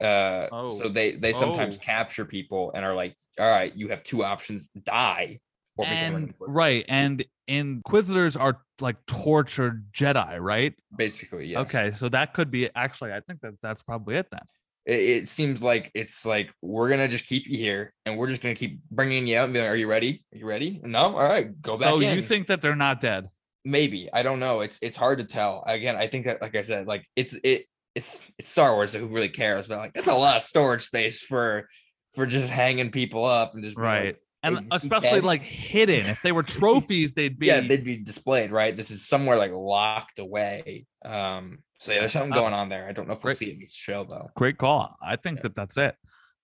Uh, 0.00 0.48
oh. 0.50 0.68
so 0.68 0.88
they 0.88 1.12
they 1.12 1.32
sometimes 1.32 1.78
oh. 1.78 1.84
capture 1.84 2.24
people 2.24 2.72
and 2.74 2.84
are 2.84 2.94
like, 2.94 3.16
all 3.38 3.48
right, 3.48 3.74
you 3.76 3.88
have 3.88 4.02
two 4.02 4.24
options: 4.24 4.68
die 4.68 5.40
or 5.76 5.86
and, 5.86 6.34
right. 6.40 6.84
And 6.88 7.24
inquisitors 7.48 8.36
are 8.36 8.60
like 8.80 8.96
tortured 9.06 9.86
Jedi, 9.92 10.38
right? 10.40 10.74
Basically, 10.96 11.48
yes. 11.48 11.60
Okay, 11.60 11.92
so 11.96 12.08
that 12.08 12.34
could 12.34 12.50
be 12.50 12.68
actually. 12.74 13.12
I 13.12 13.20
think 13.20 13.40
that 13.40 13.54
that's 13.62 13.82
probably 13.82 14.16
it 14.16 14.26
then. 14.30 14.40
It, 14.86 15.00
it 15.00 15.28
seems 15.28 15.62
like 15.62 15.90
it's 15.94 16.24
like 16.24 16.52
we're 16.62 16.88
gonna 16.88 17.08
just 17.08 17.26
keep 17.26 17.46
you 17.46 17.58
here, 17.58 17.92
and 18.06 18.16
we're 18.16 18.28
just 18.28 18.42
gonna 18.42 18.54
keep 18.54 18.80
bringing 18.90 19.26
you 19.26 19.38
out. 19.38 19.44
And 19.44 19.52
be 19.52 19.60
like, 19.60 19.70
"Are 19.70 19.76
you 19.76 19.88
ready? 19.88 20.24
Are 20.32 20.38
you 20.38 20.46
ready? 20.46 20.80
No, 20.84 21.16
all 21.16 21.24
right, 21.24 21.60
go 21.60 21.76
back." 21.76 21.88
So 21.88 22.00
in. 22.00 22.16
you 22.16 22.22
think 22.22 22.48
that 22.48 22.62
they're 22.62 22.76
not 22.76 23.00
dead? 23.00 23.28
Maybe 23.64 24.08
i 24.12 24.22
don't 24.22 24.40
know 24.40 24.60
it's 24.60 24.78
it's 24.82 24.96
hard 24.96 25.18
to 25.18 25.24
tell 25.24 25.64
again 25.66 25.96
i 25.96 26.06
think 26.06 26.26
that 26.26 26.40
like 26.42 26.54
i 26.54 26.60
said 26.60 26.86
like 26.86 27.06
it's 27.16 27.34
it 27.42 27.66
it's 27.94 28.20
it's 28.38 28.50
star 28.50 28.74
wars 28.74 28.92
so 28.92 28.98
who 28.98 29.06
really 29.06 29.28
cares 29.28 29.68
but 29.68 29.78
like 29.78 29.92
that's 29.94 30.06
a 30.06 30.14
lot 30.14 30.36
of 30.36 30.42
storage 30.42 30.82
space 30.82 31.22
for 31.22 31.68
for 32.14 32.26
just 32.26 32.50
hanging 32.50 32.90
people 32.90 33.24
up 33.24 33.54
and 33.54 33.64
just 33.64 33.76
right 33.76 34.06
like, 34.06 34.20
and 34.42 34.66
especially 34.72 35.20
like 35.20 35.42
hidden 35.42 36.06
if 36.06 36.20
they 36.22 36.32
were 36.32 36.42
trophies 36.42 37.12
they'd 37.12 37.38
be 37.38 37.46
yeah 37.46 37.60
they'd 37.60 37.84
be 37.84 37.96
displayed 37.96 38.50
right? 38.50 38.76
This 38.76 38.90
is 38.90 39.06
somewhere 39.06 39.36
like 39.36 39.52
locked 39.52 40.18
away 40.18 40.86
um 41.04 41.58
so 41.78 41.92
yeah 41.92 42.00
there's 42.00 42.12
something 42.12 42.32
uh, 42.32 42.36
going 42.36 42.52
on 42.52 42.68
there 42.68 42.86
i 42.86 42.92
don't 42.92 43.06
know 43.06 43.14
if 43.14 43.24
we'll 43.24 43.30
great, 43.30 43.38
see 43.38 43.46
it 43.46 43.54
in 43.54 43.60
this 43.60 43.74
show 43.74 44.04
though. 44.04 44.30
Great 44.36 44.58
call 44.58 44.96
i 45.02 45.16
think 45.16 45.38
yeah. 45.38 45.42
that 45.42 45.54
that's 45.54 45.76
it. 45.76 45.96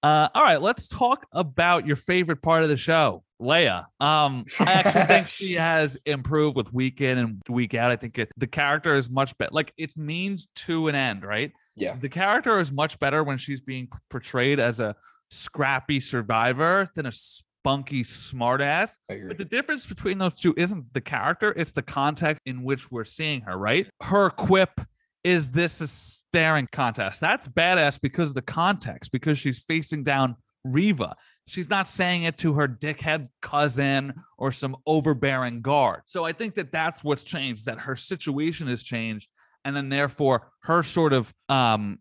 Uh 0.02 0.28
all 0.34 0.42
right 0.42 0.62
let's 0.62 0.88
talk 0.88 1.26
about 1.32 1.86
your 1.86 1.96
favorite 1.96 2.42
part 2.42 2.62
of 2.62 2.68
the 2.68 2.76
show 2.76 3.22
Leia. 3.40 3.86
Um, 4.00 4.44
I 4.58 4.72
actually 4.72 5.04
think 5.04 5.28
she 5.28 5.52
has 5.54 5.96
improved 6.06 6.56
with 6.56 6.72
week 6.72 7.00
in 7.00 7.18
and 7.18 7.42
week 7.48 7.74
out. 7.74 7.90
I 7.90 7.96
think 7.96 8.18
it, 8.18 8.30
the 8.36 8.46
character 8.46 8.94
is 8.94 9.10
much 9.10 9.36
better. 9.38 9.50
Like 9.52 9.72
it's 9.76 9.96
means 9.96 10.48
to 10.56 10.88
an 10.88 10.94
end, 10.94 11.24
right? 11.24 11.52
Yeah. 11.76 11.96
The 11.98 12.08
character 12.08 12.58
is 12.58 12.70
much 12.70 12.98
better 12.98 13.24
when 13.24 13.38
she's 13.38 13.60
being 13.60 13.88
portrayed 14.10 14.60
as 14.60 14.80
a 14.80 14.94
scrappy 15.30 16.00
survivor 16.00 16.90
than 16.94 17.06
a 17.06 17.12
spunky 17.12 18.04
smartass. 18.04 18.96
But 19.08 19.38
the 19.38 19.44
difference 19.44 19.86
between 19.86 20.18
those 20.18 20.34
two 20.34 20.54
isn't 20.56 20.92
the 20.92 21.00
character; 21.00 21.54
it's 21.56 21.72
the 21.72 21.82
context 21.82 22.42
in 22.44 22.62
which 22.62 22.90
we're 22.90 23.04
seeing 23.04 23.40
her. 23.42 23.56
Right? 23.56 23.88
Her 24.02 24.30
quip 24.30 24.80
is 25.24 25.48
this 25.48 25.80
a 25.80 25.88
staring 25.88 26.68
contest. 26.72 27.20
That's 27.20 27.48
badass 27.48 28.00
because 28.00 28.30
of 28.30 28.34
the 28.34 28.42
context, 28.42 29.12
because 29.12 29.38
she's 29.38 29.58
facing 29.58 30.02
down 30.02 30.36
Reva. 30.64 31.16
She's 31.50 31.68
not 31.68 31.88
saying 31.88 32.22
it 32.22 32.38
to 32.38 32.52
her 32.54 32.68
dickhead 32.68 33.28
cousin 33.42 34.14
or 34.38 34.52
some 34.52 34.76
overbearing 34.86 35.62
guard. 35.62 36.02
So 36.06 36.24
I 36.24 36.30
think 36.30 36.54
that 36.54 36.70
that's 36.70 37.02
what's 37.02 37.24
changed, 37.24 37.66
that 37.66 37.80
her 37.80 37.96
situation 37.96 38.68
has 38.68 38.84
changed. 38.84 39.28
And 39.64 39.76
then 39.76 39.88
therefore 39.88 40.52
her 40.62 40.84
sort 40.84 41.12
of 41.12 41.34
um, 41.48 41.98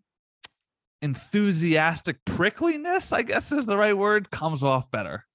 enthusiastic 1.02 2.24
prickliness, 2.26 3.12
I 3.12 3.24
guess 3.24 3.52
is 3.52 3.66
the 3.66 3.76
right 3.76 3.98
word, 3.98 4.30
comes 4.30 4.62
off 4.62 4.92
better. 4.92 5.26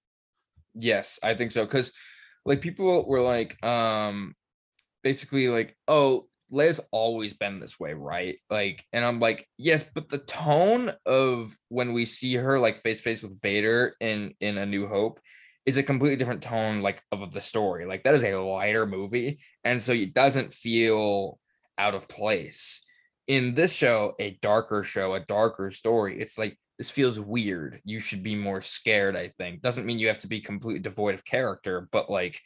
Yes, 0.77 1.19
I 1.21 1.35
think 1.35 1.51
so. 1.51 1.67
Cause 1.67 1.91
like 2.47 2.61
people 2.61 3.05
were 3.09 3.21
like, 3.21 3.63
um, 3.65 4.37
basically 5.03 5.49
like, 5.49 5.77
oh, 5.89 6.29
Leia's 6.55 6.81
always 6.93 7.35
been 7.35 7.59
this 7.59 7.79
way, 7.81 7.95
right? 7.95 8.39
Like, 8.49 8.85
and 8.93 9.05
I'm 9.05 9.21
like, 9.21 9.47
yes, 9.59 9.85
but 9.95 10.09
the 10.09 10.19
tone 10.19 10.93
of 11.05 11.57
when 11.69 11.93
we 11.93 12.07
see 12.07 12.35
her 12.35 12.59
like 12.59 12.83
face 12.83 13.01
face 13.01 13.23
with 13.23 13.41
Vader 13.43 13.95
in 14.01 14.35
in 14.41 14.59
A 14.59 14.67
New 14.67 14.87
Hope 14.87 15.21
is 15.67 15.77
a 15.77 15.83
completely 15.83 16.17
different 16.17 16.43
tone, 16.43 16.81
like 16.81 17.03
of 17.11 17.33
the 17.33 17.41
story. 17.41 17.87
Like 17.87 18.05
that 18.05 18.15
is 18.15 18.23
a 18.23 18.37
lighter 18.37 18.87
movie, 18.87 19.41
and 19.65 19.83
so 19.83 19.93
it 19.93 20.15
doesn't 20.15 20.55
feel 20.55 21.39
out 21.79 21.95
of 21.95 22.09
place. 22.09 22.83
In 23.27 23.55
this 23.55 23.73
show, 23.73 24.15
a 24.21 24.39
darker 24.43 24.83
show, 24.83 25.15
a 25.15 25.21
darker 25.21 25.71
story, 25.71 26.21
it's 26.21 26.39
like 26.39 26.59
this 26.79 26.91
feels 26.91 27.19
weird. 27.19 27.81
You 27.85 28.01
should 28.01 28.23
be 28.23 28.37
more 28.37 28.61
scared. 28.61 29.17
I 29.17 29.29
think 29.39 29.63
doesn't 29.63 29.87
mean 29.87 29.99
you 29.99 30.09
have 30.09 30.21
to 30.21 30.29
be 30.29 30.41
completely 30.41 30.81
devoid 30.81 31.15
of 31.15 31.25
character, 31.25 31.89
but 31.91 32.11
like 32.11 32.41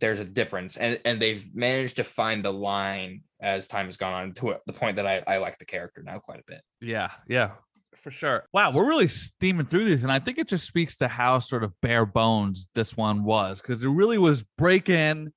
there's 0.00 0.20
a 0.20 0.24
difference 0.24 0.76
and 0.76 1.00
and 1.04 1.20
they've 1.20 1.54
managed 1.54 1.96
to 1.96 2.04
find 2.04 2.44
the 2.44 2.52
line 2.52 3.22
as 3.40 3.68
time 3.68 3.86
has 3.86 3.96
gone 3.96 4.12
on 4.12 4.32
to 4.32 4.54
the 4.66 4.72
point 4.72 4.96
that 4.96 5.06
I, 5.06 5.22
I 5.26 5.38
like 5.38 5.58
the 5.58 5.64
character 5.64 6.02
now 6.02 6.18
quite 6.18 6.40
a 6.40 6.44
bit 6.46 6.62
yeah 6.80 7.10
yeah 7.28 7.52
for 7.94 8.10
sure 8.10 8.44
wow 8.52 8.72
we're 8.72 8.88
really 8.88 9.06
steaming 9.06 9.66
through 9.66 9.84
these 9.84 10.02
and 10.02 10.10
i 10.10 10.18
think 10.18 10.38
it 10.38 10.48
just 10.48 10.66
speaks 10.66 10.96
to 10.96 11.06
how 11.06 11.38
sort 11.38 11.62
of 11.62 11.72
bare 11.80 12.04
bones 12.04 12.66
this 12.74 12.96
one 12.96 13.22
was 13.22 13.60
because 13.60 13.84
it 13.84 13.88
really 13.88 14.18
was 14.18 14.44
break 14.58 14.88
in 14.88 15.32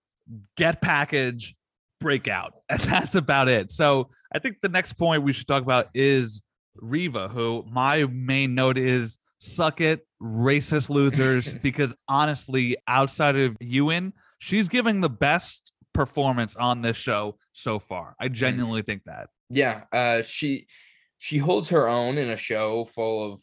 get 0.56 0.82
package, 0.82 1.56
break 2.00 2.28
out. 2.28 2.54
And 2.70 2.80
that's 2.82 3.16
about 3.16 3.48
it. 3.48 3.72
So 3.72 4.10
I 4.34 4.40
think 4.40 4.58
the 4.62 4.70
next 4.70 4.94
point 4.94 5.24
we 5.24 5.34
should 5.34 5.48
talk 5.48 5.64
about 5.64 5.88
is 5.94 6.42
Reva, 6.76 7.30
who 7.30 7.66
my 7.70 8.06
main 8.06 8.56
note 8.56 8.78
is 8.78 9.18
suck 9.38 9.82
it, 9.82 10.06
racist 10.22 10.90
losers, 10.90 11.54
because 11.62 11.94
honestly, 12.08 12.76
outside 12.88 13.36
of 13.38 13.56
Ewan, 13.62 14.14
she's 14.40 14.68
giving 14.68 15.02
the 15.02 15.10
best 15.10 15.74
performance 15.94 16.56
on 16.56 16.82
this 16.82 16.98
show 16.98 17.38
so 17.54 17.80
far. 17.80 18.16
I 18.20 18.28
genuinely 18.28 18.82
think 18.82 19.04
that. 19.06 19.30
Yeah, 19.50 19.84
uh, 19.92 20.22
she 20.24 20.68
she 21.18 21.38
holds 21.38 21.70
her 21.70 21.88
own 21.88 22.18
in 22.18 22.30
a 22.30 22.38
show 22.38 22.86
full 22.86 23.34
of 23.34 23.42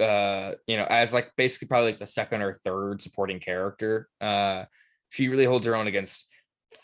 uh 0.00 0.54
you 0.66 0.76
know 0.76 0.86
as 0.90 1.12
like 1.12 1.30
basically 1.36 1.68
probably 1.68 1.90
like 1.90 1.98
the 1.98 2.06
second 2.06 2.42
or 2.42 2.54
third 2.64 3.00
supporting 3.00 3.38
character 3.38 4.08
uh 4.20 4.64
she 5.10 5.28
really 5.28 5.44
holds 5.44 5.64
her 5.64 5.76
own 5.76 5.86
against 5.86 6.26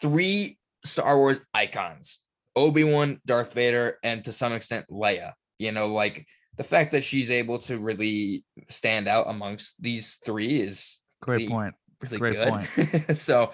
three 0.00 0.56
star 0.84 1.16
wars 1.18 1.40
icons 1.52 2.20
obi-wan 2.54 3.20
darth 3.26 3.52
vader 3.52 3.98
and 4.04 4.22
to 4.22 4.32
some 4.32 4.52
extent 4.52 4.86
leia 4.88 5.32
you 5.58 5.72
know 5.72 5.88
like 5.88 6.24
the 6.56 6.64
fact 6.64 6.92
that 6.92 7.02
she's 7.02 7.30
able 7.30 7.58
to 7.58 7.78
really 7.78 8.44
stand 8.68 9.08
out 9.08 9.28
amongst 9.28 9.74
these 9.82 10.18
three 10.24 10.60
is 10.60 11.00
Great 11.22 11.36
really, 11.36 11.48
point. 11.48 11.74
Really 12.02 12.18
Great 12.18 12.34
good 12.34 13.18
so 13.18 13.52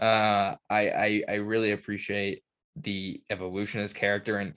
uh 0.00 0.54
I, 0.70 0.88
I 0.88 1.22
i 1.28 1.34
really 1.34 1.72
appreciate 1.72 2.42
the 2.76 3.20
evolution 3.30 3.80
of 3.80 3.84
this 3.84 3.92
character 3.92 4.38
and 4.38 4.54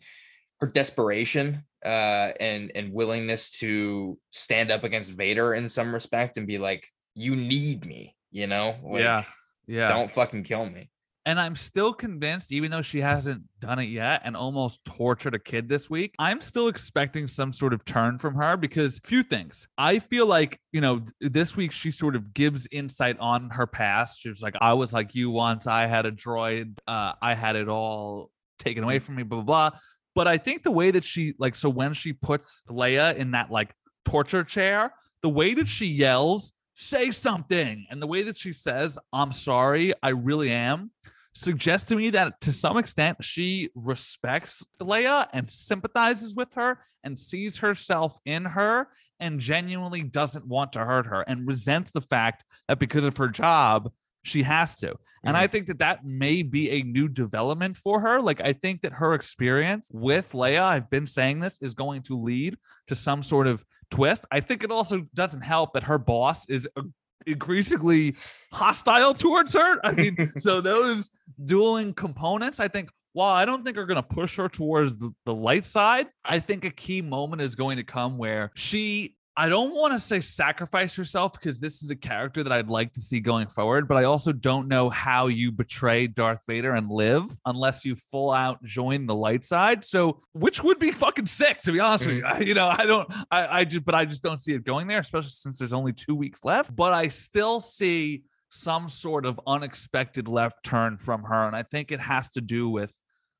her 0.59 0.67
desperation 0.67 1.63
uh 1.83 2.31
and 2.39 2.71
and 2.75 2.93
willingness 2.93 3.51
to 3.59 4.17
stand 4.31 4.71
up 4.71 4.83
against 4.83 5.11
Vader 5.11 5.53
in 5.53 5.69
some 5.69 5.93
respect 5.93 6.37
and 6.37 6.45
be 6.45 6.57
like 6.57 6.85
you 7.15 7.35
need 7.35 7.85
me 7.85 8.15
you 8.31 8.47
know 8.47 8.75
like, 8.83 9.01
yeah. 9.01 9.23
Yeah. 9.67 9.87
don't 9.87 10.11
fucking 10.11 10.43
kill 10.43 10.65
me 10.65 10.89
And 11.25 11.39
I'm 11.39 11.55
still 11.55 11.93
convinced, 11.93 12.51
even 12.51 12.71
though 12.71 12.81
she 12.81 12.99
hasn't 12.99 13.43
done 13.59 13.77
it 13.77 13.89
yet 13.89 14.21
and 14.25 14.35
almost 14.35 14.83
tortured 14.85 15.35
a 15.35 15.39
kid 15.39 15.69
this 15.69 15.87
week, 15.87 16.15
I'm 16.17 16.41
still 16.41 16.67
expecting 16.67 17.27
some 17.27 17.53
sort 17.53 17.73
of 17.73 17.85
turn 17.85 18.17
from 18.17 18.33
her 18.35 18.57
because 18.57 18.99
few 19.03 19.21
things. 19.21 19.67
I 19.77 19.99
feel 19.99 20.25
like, 20.25 20.59
you 20.71 20.81
know, 20.81 20.97
th- 20.97 21.31
this 21.31 21.55
week 21.55 21.71
she 21.71 21.91
sort 21.91 22.15
of 22.15 22.33
gives 22.33 22.67
insight 22.71 23.19
on 23.19 23.51
her 23.51 23.67
past. 23.67 24.19
She 24.19 24.29
was 24.29 24.41
like, 24.41 24.55
I 24.61 24.73
was 24.73 24.93
like 24.93 25.13
you 25.13 25.29
once, 25.29 25.67
I 25.67 25.85
had 25.85 26.07
a 26.07 26.11
droid, 26.11 26.79
uh, 26.87 27.13
I 27.21 27.35
had 27.35 27.55
it 27.55 27.69
all 27.69 28.31
taken 28.57 28.83
away 28.83 28.97
from 28.97 29.15
me, 29.15 29.23
blah, 29.23 29.41
blah, 29.41 29.69
blah. 29.69 29.79
But 30.15 30.27
I 30.27 30.37
think 30.37 30.63
the 30.63 30.71
way 30.71 30.89
that 30.89 31.05
she, 31.05 31.35
like, 31.37 31.53
so 31.55 31.69
when 31.69 31.93
she 31.93 32.13
puts 32.13 32.63
Leia 32.67 33.15
in 33.15 33.31
that 33.31 33.51
like 33.51 33.73
torture 34.05 34.43
chair, 34.43 34.91
the 35.21 35.29
way 35.29 35.53
that 35.53 35.67
she 35.67 35.85
yells, 35.85 36.51
say 36.73 37.11
something, 37.11 37.85
and 37.89 38.01
the 38.01 38.07
way 38.07 38.23
that 38.23 38.37
she 38.37 38.53
says, 38.53 38.97
I'm 39.13 39.31
sorry, 39.31 39.93
I 40.01 40.09
really 40.09 40.51
am, 40.51 40.89
suggests 41.33 41.89
to 41.89 41.95
me 41.95 42.09
that 42.09 42.39
to 42.41 42.51
some 42.51 42.77
extent 42.77 43.17
she 43.23 43.69
respects 43.75 44.65
Leia 44.81 45.27
and 45.33 45.49
sympathizes 45.49 46.35
with 46.35 46.53
her 46.55 46.79
and 47.03 47.17
sees 47.17 47.57
herself 47.57 48.17
in 48.25 48.45
her 48.45 48.87
and 49.19 49.39
genuinely 49.39 50.03
doesn't 50.03 50.45
want 50.45 50.73
to 50.73 50.79
hurt 50.79 51.05
her 51.05 51.21
and 51.21 51.47
resents 51.47 51.91
the 51.91 52.01
fact 52.01 52.43
that 52.67 52.79
because 52.79 53.05
of 53.05 53.17
her 53.17 53.27
job 53.27 53.91
she 54.23 54.43
has 54.43 54.75
to. 54.75 54.95
And 55.23 55.37
I 55.37 55.47
think 55.47 55.67
that 55.67 55.79
that 55.79 56.03
may 56.03 56.41
be 56.41 56.69
a 56.71 56.83
new 56.83 57.07
development 57.07 57.77
for 57.77 57.99
her. 57.99 58.19
Like 58.21 58.41
I 58.41 58.53
think 58.53 58.81
that 58.81 58.93
her 58.93 59.13
experience 59.13 59.89
with 59.93 60.31
Leia, 60.31 60.61
I've 60.61 60.89
been 60.89 61.05
saying 61.05 61.39
this, 61.39 61.59
is 61.61 61.73
going 61.73 62.01
to 62.03 62.19
lead 62.19 62.57
to 62.87 62.95
some 62.95 63.21
sort 63.21 63.47
of 63.47 63.63
twist. 63.91 64.25
I 64.31 64.39
think 64.39 64.63
it 64.63 64.71
also 64.71 65.05
doesn't 65.13 65.41
help 65.41 65.73
that 65.73 65.83
her 65.83 65.97
boss 65.97 66.47
is 66.49 66.67
uh, 66.75 66.83
increasingly 67.25 68.15
hostile 68.51 69.13
towards 69.13 69.53
her. 69.53 69.85
I 69.85 69.91
mean, 69.93 70.31
so 70.37 70.61
those 70.61 71.11
dueling 71.45 71.93
components, 71.93 72.59
I 72.59 72.67
think, 72.67 72.89
while 73.13 73.35
I 73.35 73.45
don't 73.45 73.65
think 73.65 73.77
are 73.77 73.85
going 73.85 73.97
to 73.97 74.03
push 74.03 74.37
her 74.37 74.47
towards 74.47 74.97
the, 74.97 75.13
the 75.25 75.33
light 75.33 75.65
side, 75.65 76.07
I 76.23 76.39
think 76.39 76.65
a 76.65 76.69
key 76.69 77.01
moment 77.01 77.41
is 77.41 77.55
going 77.55 77.77
to 77.77 77.83
come 77.83 78.17
where 78.17 78.51
she. 78.55 79.15
I 79.37 79.47
don't 79.47 79.73
want 79.73 79.93
to 79.93 79.99
say 79.99 80.19
sacrifice 80.19 80.95
herself 80.95 81.33
because 81.33 81.59
this 81.59 81.83
is 81.83 81.89
a 81.89 81.95
character 81.95 82.43
that 82.43 82.51
I'd 82.51 82.69
like 82.69 82.91
to 82.93 83.01
see 83.01 83.21
going 83.21 83.47
forward, 83.47 83.87
but 83.87 83.95
I 83.95 84.03
also 84.03 84.33
don't 84.33 84.67
know 84.67 84.89
how 84.89 85.27
you 85.27 85.53
betray 85.53 86.07
Darth 86.07 86.41
Vader 86.47 86.73
and 86.73 86.89
live 86.89 87.23
unless 87.45 87.85
you 87.85 87.95
full 87.95 88.31
out 88.31 88.61
join 88.63 89.05
the 89.05 89.15
light 89.15 89.45
side. 89.45 89.85
So, 89.85 90.21
which 90.33 90.61
would 90.63 90.79
be 90.79 90.91
fucking 90.91 91.27
sick, 91.27 91.61
to 91.61 91.71
be 91.71 91.79
honest 91.79 92.05
with 92.05 92.17
you. 92.17 92.23
Mm. 92.23 92.33
I, 92.33 92.39
you 92.41 92.53
know, 92.53 92.67
I 92.67 92.85
don't, 92.85 93.09
I, 93.31 93.59
I 93.59 93.63
just, 93.63 93.85
but 93.85 93.95
I 93.95 94.03
just 94.03 94.21
don't 94.21 94.41
see 94.41 94.53
it 94.53 94.65
going 94.65 94.87
there, 94.87 94.99
especially 94.99 95.29
since 95.29 95.57
there's 95.57 95.73
only 95.73 95.93
two 95.93 96.13
weeks 96.13 96.43
left. 96.43 96.75
But 96.75 96.91
I 96.91 97.07
still 97.07 97.61
see 97.61 98.23
some 98.49 98.89
sort 98.89 99.25
of 99.25 99.39
unexpected 99.47 100.27
left 100.27 100.61
turn 100.65 100.97
from 100.97 101.23
her, 101.23 101.47
and 101.47 101.55
I 101.55 101.63
think 101.63 101.93
it 101.93 102.01
has 102.01 102.31
to 102.31 102.41
do 102.41 102.67
with 102.67 102.93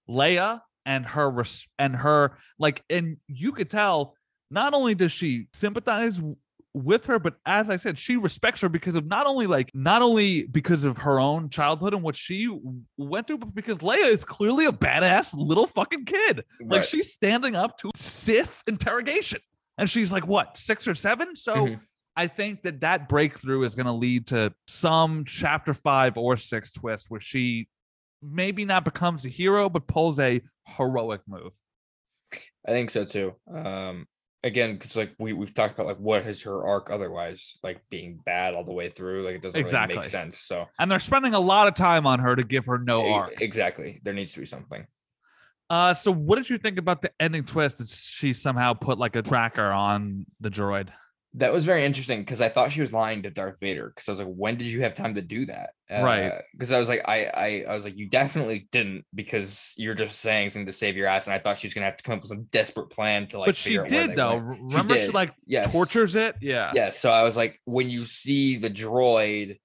Leia 0.10 0.62
and 0.86 1.06
her 1.06 1.30
res- 1.30 1.68
and 1.78 1.96
her 1.98 2.38
like, 2.58 2.82
and 2.90 3.18
you 3.28 3.52
could 3.52 3.70
tell 3.70 4.16
not 4.52 4.74
only 4.74 4.94
does 4.94 5.12
she 5.12 5.48
sympathize 5.54 6.22
with 6.74 7.06
her, 7.06 7.20
but 7.20 7.36
as 7.46 7.70
I 7.70 7.78
said, 7.78 7.98
she 7.98 8.18
respects 8.18 8.62
her 8.62 8.70
because 8.70 8.96
of 8.96 9.06
not 9.06 9.26
only 9.26 9.48
like 9.48 9.72
not 9.74 10.02
only 10.02 10.48
because 10.48 10.84
of 10.84 10.98
her 11.00 11.20
own 11.20 11.50
childhood 11.50 11.94
and 11.94 12.04
what 12.04 12.16
she 12.16 12.48
went 12.98 13.28
through, 13.28 13.40
but 13.40 13.56
because 13.56 13.80
Leia 13.80 14.12
is 14.12 14.24
clearly 14.24 14.66
a 14.66 14.72
badass 14.72 15.34
little 15.36 15.68
fucking 15.68 16.06
kid. 16.06 16.44
Like 16.62 16.84
she's 16.84 17.12
standing 17.12 17.56
up 17.56 17.78
to 17.80 17.92
Sith 17.96 18.64
interrogation, 18.68 19.42
and 19.78 19.90
she's 19.90 20.12
like 20.12 20.28
what 20.28 20.58
six 20.58 20.88
or 20.88 20.96
seven. 20.96 21.36
So. 21.36 21.56
Mhm. 21.56 21.80
I 22.18 22.28
think 22.28 22.64
that 22.64 22.82
that 22.82 23.08
breakthrough 23.08 23.64
is 23.64 23.74
going 23.74 23.86
to 23.86 23.94
lead 23.94 24.28
to 24.28 24.54
some 24.68 25.24
chapter 25.24 25.74
five 25.74 26.18
or 26.18 26.36
six 26.36 26.70
twist 26.74 27.06
where 27.08 27.22
she 27.22 27.70
maybe 28.22 28.66
not 28.66 28.84
becomes 28.84 29.26
a 29.26 29.30
hero, 29.30 29.70
but 29.70 29.88
pulls 29.88 30.20
a 30.20 30.42
heroic 30.68 31.22
move. 31.26 31.54
I 32.68 32.72
think 32.72 32.92
so 32.92 33.06
too. 33.06 33.36
Um, 33.52 34.08
again, 34.44 34.74
because 34.74 34.96
like 34.96 35.14
we 35.20 35.34
we've 35.34 35.54
talked 35.54 35.76
about 35.76 35.88
like 35.88 35.98
what 35.98 36.26
is 36.26 36.44
her 36.44 36.66
arc 36.66 36.90
otherwise, 36.90 37.58
like 37.64 37.82
being 37.90 38.20
bad 38.26 38.56
all 38.56 38.64
the 38.64 38.74
way 38.74 38.90
through, 38.90 39.24
like 39.24 39.36
it 39.36 39.42
doesn't 39.42 39.58
really 39.58 39.62
Exactly. 39.62 39.98
make 39.98 40.06
sense. 40.06 40.40
So 40.40 40.68
And 40.80 40.90
they're 40.92 41.00
spending 41.00 41.34
a 41.34 41.40
lot 41.40 41.68
of 41.68 41.76
time 41.76 42.08
on 42.08 42.20
her 42.20 42.36
to 42.36 42.44
give 42.44 42.66
her 42.66 42.80
no 42.80 43.12
arc. 43.14 43.42
exactly, 43.42 44.00
there 44.04 44.14
needs 44.14 44.34
to 44.34 44.40
be 44.40 44.46
something. 44.46 44.86
Uh, 45.70 45.94
so 45.94 46.12
what 46.12 46.36
did 46.36 46.50
you 46.50 46.58
think 46.58 46.78
about 46.78 47.02
the 47.02 47.10
ending 47.20 47.46
twist 47.46 47.78
that 47.78 47.88
she 47.88 48.34
somehow 48.34 48.74
put 48.74 48.98
like 48.98 49.16
a 49.16 49.22
tracker 49.22 49.72
on 49.72 50.26
the 50.42 50.50
droid? 50.50 50.90
That 51.36 51.54
was 51.54 51.64
very 51.64 51.86
interesting 51.86 52.20
because 52.20 52.42
I 52.42 52.50
thought 52.50 52.74
she 52.74 52.82
was 52.82 52.92
lying 52.92 53.24
to 53.24 53.30
Darth 53.30 53.60
Vader 53.62 53.88
because 53.88 54.10
I 54.10 54.12
was 54.12 54.20
like, 54.20 54.34
when 54.36 54.58
did 54.58 54.68
you 54.68 54.82
have 54.82 54.94
time 54.94 55.16
to 55.16 55.22
do 55.22 55.46
that? 55.46 55.70
Right. 55.90 56.34
Because 56.52 56.74
I 56.74 56.80
was 56.80 56.90
like, 56.90 57.08
I, 57.08 57.24
I 57.26 57.66
I 57.70 57.74
was 57.74 57.86
like, 57.86 57.98
you 57.98 58.10
definitely 58.10 58.68
didn't 58.72 59.06
because 59.16 59.74
you're 59.78 59.96
just 59.96 60.20
saying 60.20 60.50
something 60.50 60.66
to 60.66 60.74
save 60.74 60.98
your 60.98 61.08
ass, 61.08 61.28
and 61.28 61.34
I 61.34 61.40
thought 61.40 61.58
she 61.58 61.68
was 61.68 61.74
gonna 61.74 61.86
have 61.86 61.96
to 61.98 62.04
come 62.04 62.16
up 62.16 62.22
with 62.22 62.30
some 62.30 62.44
desperate 62.52 62.90
plan 62.90 63.28
to 63.28 63.40
like. 63.40 63.48
but 63.48 63.56
she 63.56 63.78
figure 63.78 63.86
out 63.86 63.92
where 63.92 64.08
did 64.08 64.16
though. 64.18 64.38
went. 64.38 64.62
Remember, 64.62 64.94
she, 64.96 65.00
did. 65.02 65.14
like 65.14 65.34
Yes. 65.46 65.72
tortures 65.72 66.16
it. 66.16 66.36
Yeah. 66.42 66.72
Yeah. 66.76 66.90
So 66.90 67.10
I 67.10 67.24
was 67.24 67.38
like, 67.38 67.62
when 67.66 67.90
you 67.90 68.04
see 68.04 68.58
the 68.58 68.70
droid 68.70 69.58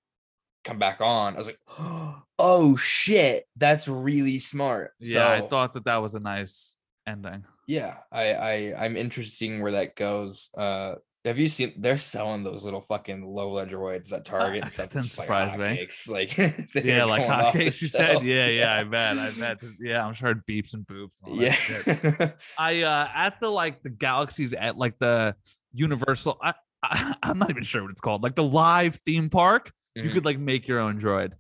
come 0.64 0.78
back 0.78 1.00
on, 1.00 1.34
I 1.34 1.38
was 1.38 1.46
like, 1.46 1.58
oh 2.38 2.76
shit, 2.76 3.44
that's 3.56 3.88
really 3.88 4.38
smart. 4.38 4.92
Yeah. 5.00 5.28
I 5.30 5.40
thought 5.40 5.74
that 5.74 5.84
that 5.86 5.96
was 6.02 6.14
a 6.14 6.20
nice 6.20 6.76
ending. 7.06 7.44
yeah, 7.68 7.96
I, 8.12 8.32
I 8.34 8.84
I'm 8.84 8.96
interested 8.96 9.32
in 9.44 9.50
seeing 9.50 9.62
where 9.62 9.72
that 9.72 9.96
goes. 9.96 10.50
Uh, 10.56 10.96
have 11.26 11.38
you 11.38 11.48
seen 11.48 11.74
they're 11.76 11.98
selling 11.98 12.42
those 12.44 12.64
little 12.64 12.80
fucking 12.80 13.22
Lola 13.26 13.66
droids 13.66 14.12
at 14.12 14.24
Target 14.24 14.62
and 14.62 14.72
stuff? 14.72 14.86
doesn't 14.92 15.04
It's 15.04 15.18
like 15.18 15.26
surprise 15.26 15.58
me. 15.58 15.88
Like 16.12 16.36
Yeah, 16.84 17.04
like 17.04 17.26
hotcakes. 17.26 17.82
You 17.82 17.88
said, 17.88 18.22
yeah, 18.22 18.46
yeah, 18.46 18.74
I 18.80 18.84
bet, 18.94 19.18
I 19.18 19.30
bet. 19.38 19.62
Yeah, 19.80 20.06
I'm 20.06 20.14
sure 20.14 20.30
it 20.30 20.46
beeps 20.46 20.72
and 20.74 20.86
boops. 20.86 21.20
And 21.24 21.38
that. 21.40 22.14
Yeah. 22.16 22.30
I 22.58 22.82
uh 22.82 23.08
at 23.14 23.40
the 23.40 23.50
like 23.50 23.82
the 23.82 23.90
galaxies 23.90 24.54
at 24.54 24.76
like 24.78 24.98
the 24.98 25.36
Universal. 25.74 26.38
I, 26.42 26.54
I 26.82 27.14
I'm 27.22 27.38
not 27.38 27.50
even 27.50 27.62
sure 27.64 27.82
what 27.82 27.90
it's 27.90 28.00
called. 28.00 28.22
Like 28.22 28.34
the 28.36 28.44
live 28.44 28.94
theme 29.04 29.28
park. 29.28 29.72
You 29.94 30.04
Mhm. 30.04 30.12
could 30.14 30.24
like 30.24 30.38
make 30.38 30.66
your 30.68 30.78
own 30.78 30.98
droid. 31.00 31.32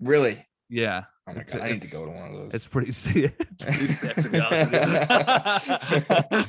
really? 0.00 0.46
Yeah, 0.68 1.04
Oh 1.30 1.34
my 1.34 1.40
It's- 1.40 1.54
god, 1.54 1.62
I 1.62 1.72
need 1.72 1.82
to 1.82 1.90
go 1.90 2.04
to 2.06 2.10
one 2.10 2.28
of 2.30 2.32
those. 2.36 2.54
it's 2.54 2.66
pretty 2.68 2.92
sick. 2.92 3.34
It's 3.60 3.64
pretty 3.64 3.86
sick 3.88 4.14
to 4.16 4.28
be 4.28 4.40
honest 4.40 5.68
with 5.90 6.48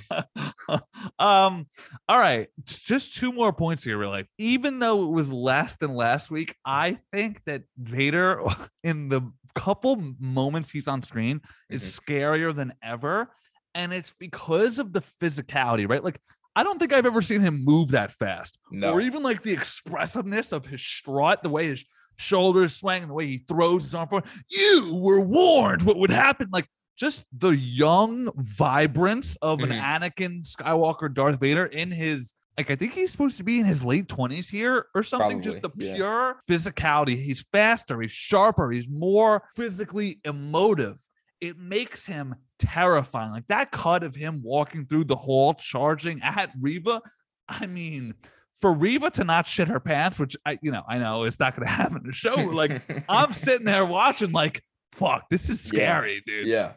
you. 0.69 0.75
um. 1.19 1.67
All 2.07 2.19
right, 2.19 2.47
just 2.65 3.13
two 3.15 3.32
more 3.32 3.53
points 3.53 3.84
here. 3.84 3.97
Really, 3.97 4.25
even 4.38 4.79
though 4.79 5.03
it 5.03 5.11
was 5.11 5.32
less 5.32 5.75
than 5.77 5.93
last 5.93 6.32
week, 6.32 6.55
I 6.65 6.99
think 7.11 7.41
that 7.45 7.63
Vader 7.77 8.41
in 8.84 9.09
the 9.09 9.21
couple 9.53 10.01
moments 10.19 10.69
he's 10.71 10.88
on 10.88 11.03
screen 11.03 11.41
is 11.69 11.84
scarier 11.84 12.55
than 12.55 12.73
ever. 12.84 13.29
And 13.73 13.93
it's 13.93 14.13
because 14.19 14.79
of 14.79 14.91
the 14.91 14.99
physicality, 15.01 15.88
right? 15.89 16.03
Like, 16.03 16.19
I 16.57 16.63
don't 16.63 16.77
think 16.77 16.91
I've 16.91 17.05
ever 17.05 17.21
seen 17.21 17.39
him 17.39 17.63
move 17.63 17.91
that 17.91 18.11
fast. 18.11 18.59
No. 18.69 18.91
Or 18.91 18.99
even 19.01 19.23
like 19.23 19.43
the 19.43 19.53
expressiveness 19.53 20.51
of 20.51 20.65
his 20.65 20.82
strut, 20.82 21.41
the 21.41 21.49
way 21.49 21.67
his 21.67 21.86
shoulders 22.22 22.76
swing, 22.76 23.07
the 23.07 23.13
way 23.13 23.26
he 23.26 23.38
throws 23.39 23.84
his 23.84 23.95
arm 23.95 24.07
forward. 24.09 24.30
You 24.49 24.95
were 25.01 25.22
warned 25.22 25.84
what 25.84 25.97
would 25.97 26.11
happen. 26.11 26.47
Like, 26.51 26.67
just 26.97 27.26
the 27.38 27.57
young 27.57 28.30
vibrance 28.36 29.36
of 29.38 29.59
Mhm. 29.59 29.72
an 29.72 30.01
Anakin 30.11 30.45
Skywalker 30.45 31.11
Darth 31.13 31.39
Vader 31.39 31.65
in 31.65 31.91
his 31.91 32.34
like 32.57 32.69
I 32.69 32.76
think 32.76 32.93
he's 32.93 33.09
supposed 33.11 33.38
to 33.38 33.43
be 33.45 33.59
in 33.59 33.65
his 33.65 33.84
late 33.84 34.07
20s 34.07 34.49
here 34.49 34.86
or 34.93 35.01
something. 35.03 35.41
Just 35.41 35.61
the 35.61 35.69
Probably, 35.69 35.88
yeah. 35.88 35.95
pure 35.95 36.39
physicality. 36.47 37.15
He's 37.24 37.43
faster, 37.51 37.99
he's 38.01 38.11
sharper, 38.11 38.69
he's 38.72 38.88
more 38.89 39.43
physically 39.55 40.19
emotive. 40.26 40.99
It 41.39 41.57
makes 41.57 42.05
him 42.05 42.36
terrifying. 42.59 43.32
Like 43.32 43.47
that 43.47 43.72
cut 43.72 44.03
of 44.03 44.13
him 44.13 44.41
walking 44.43 44.86
through 44.86 45.05
the 45.05 45.15
hall, 45.15 45.53
charging 45.55 46.22
at 46.22 46.51
Reva. 46.59 47.01
I 47.49 47.65
mean, 47.67 48.13
for 48.62 48.74
Reva 48.74 49.09
to 49.12 49.24
not 49.24 49.47
shit 49.47 49.68
her 49.68 49.80
pants, 49.80 50.18
which 50.20 50.38
I, 50.45 50.57
you 50.62 50.72
know, 50.72 50.84
I 50.88 50.97
know 50.99 51.24
it's 51.24 51.39
not 51.39 51.55
going 51.55 51.66
to 51.68 51.74
happen 51.74 51.97
in 51.97 52.07
the 52.07 52.14
show. 52.14 52.36
Like 52.36 52.82
I'm 53.09 53.34
sitting 53.34 53.66
there 53.66 53.86
watching, 53.86 54.32
like, 54.32 54.64
fuck, 54.91 55.30
this 55.30 55.49
is 55.49 55.70
Yeah. 55.74 55.78
scary, 55.97 56.24
dude. 56.26 56.47
yeah, 56.47 56.74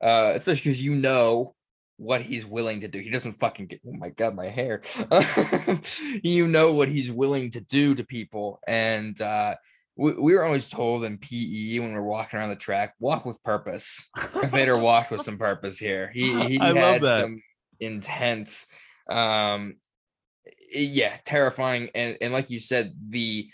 uh, 0.00 0.32
especially 0.34 0.70
because 0.70 0.82
you 0.82 0.94
know 0.94 1.54
what 1.98 2.22
he's 2.22 2.46
willing 2.46 2.80
to 2.80 2.88
do. 2.88 2.98
He 2.98 3.10
doesn't 3.10 3.34
fucking 3.34 3.66
get. 3.66 3.80
Oh 3.86 3.92
my 3.92 4.08
god, 4.08 4.34
my 4.34 4.48
hair. 4.48 4.80
you 6.22 6.48
know 6.48 6.72
what 6.74 6.88
he's 6.88 7.10
willing 7.10 7.50
to 7.52 7.60
do 7.60 7.94
to 7.94 8.04
people, 8.04 8.60
and 8.66 9.20
uh, 9.20 9.54
we, 9.96 10.14
we 10.14 10.34
were 10.34 10.44
always 10.44 10.68
told 10.68 11.04
in 11.04 11.18
PE 11.18 11.78
when 11.80 11.90
we 11.90 11.96
are 11.98 12.02
walking 12.02 12.38
around 12.38 12.48
the 12.50 12.56
track, 12.56 12.94
walk 13.00 13.26
with 13.26 13.42
purpose. 13.42 14.08
Vader 14.46 14.78
walked 14.78 15.10
with 15.10 15.20
some 15.20 15.36
purpose 15.38 15.78
here. 15.78 16.10
He 16.12 16.32
he 16.46 16.58
I 16.60 16.68
love 16.70 16.76
had 16.76 17.02
that. 17.02 17.20
some 17.22 17.42
intense, 17.80 18.66
um, 19.10 19.74
yeah, 20.72 21.16
terrifying, 21.24 21.90
and 21.94 22.16
and 22.20 22.32
like 22.32 22.50
you 22.50 22.58
said, 22.60 22.92
the 23.08 23.48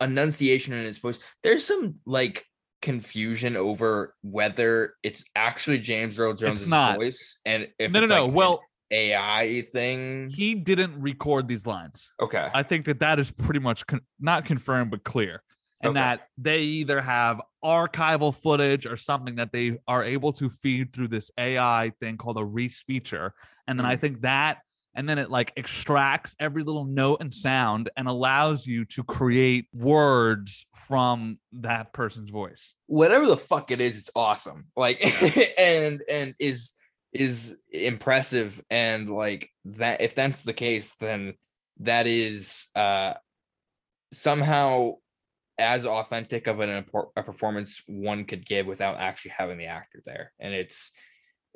enunciation 0.00 0.74
in 0.74 0.84
his 0.84 0.98
voice. 0.98 1.18
There's 1.42 1.64
some 1.66 1.96
like 2.06 2.44
confusion 2.80 3.56
over 3.56 4.14
whether 4.22 4.94
it's 5.02 5.24
actually 5.34 5.78
James 5.78 6.18
Earl 6.18 6.34
Jones' 6.34 6.64
voice 6.64 7.40
and 7.44 7.66
if 7.78 7.92
no, 7.92 7.98
no, 8.00 8.04
it's 8.04 8.10
no. 8.10 8.26
like 8.26 8.34
well, 8.34 8.62
AI 8.92 9.62
thing. 9.72 10.30
he 10.30 10.54
didn't 10.54 11.00
record 11.00 11.48
these 11.48 11.66
lines. 11.66 12.08
Okay. 12.20 12.48
I 12.54 12.62
think 12.62 12.84
that 12.86 13.00
that 13.00 13.18
is 13.18 13.30
pretty 13.30 13.60
much 13.60 13.86
con- 13.86 14.00
not 14.20 14.44
confirmed, 14.44 14.90
but 14.92 15.02
clear. 15.04 15.42
And 15.82 15.90
Okay. 15.90 16.00
that 16.00 16.28
they 16.38 16.60
either 16.60 17.00
have 17.00 17.40
archival 17.64 18.34
footage 18.34 18.86
or 18.86 18.96
something 18.96 19.36
that 19.36 19.52
they 19.52 19.78
are 19.86 20.02
able 20.04 20.32
to 20.34 20.48
feed 20.48 20.92
through 20.92 21.08
this 21.08 21.30
AI 21.38 21.92
thing 22.00 22.16
called 22.16 22.36
a 22.38 22.42
respeecher. 22.44 23.30
And 23.66 23.78
then 23.78 23.86
I 23.86 23.96
Mm. 23.96 24.00
think 24.00 24.20
that, 24.22 24.58
and 24.94 25.08
then 25.08 25.18
it 25.18 25.30
like 25.30 25.52
extracts 25.56 26.34
every 26.40 26.62
little 26.62 26.84
note 26.84 27.18
and 27.20 27.34
sound 27.34 27.90
and 27.96 28.08
allows 28.08 28.66
you 28.66 28.84
to 28.86 29.04
create 29.04 29.66
words 29.72 30.66
from 30.74 31.38
that 31.52 31.92
person's 31.92 32.30
voice. 32.30 32.74
Whatever 32.86 33.26
the 33.26 33.36
fuck 33.36 33.70
it 33.70 33.80
is, 33.80 33.98
it's 33.98 34.10
awesome. 34.16 34.66
Like 34.76 35.00
and 35.58 36.02
and 36.08 36.34
is 36.38 36.72
is 37.12 37.56
impressive 37.70 38.62
and 38.70 39.08
like 39.08 39.50
that 39.64 40.00
if 40.00 40.14
that's 40.14 40.42
the 40.42 40.52
case 40.52 40.94
then 41.00 41.34
that 41.80 42.06
is 42.06 42.66
uh 42.76 43.14
somehow 44.12 44.92
as 45.58 45.86
authentic 45.86 46.46
of 46.46 46.60
an 46.60 46.84
a 47.16 47.22
performance 47.22 47.82
one 47.86 48.24
could 48.24 48.44
give 48.44 48.66
without 48.66 48.98
actually 48.98 49.32
having 49.36 49.58
the 49.58 49.66
actor 49.66 50.02
there 50.04 50.32
and 50.38 50.52
it's 50.52 50.92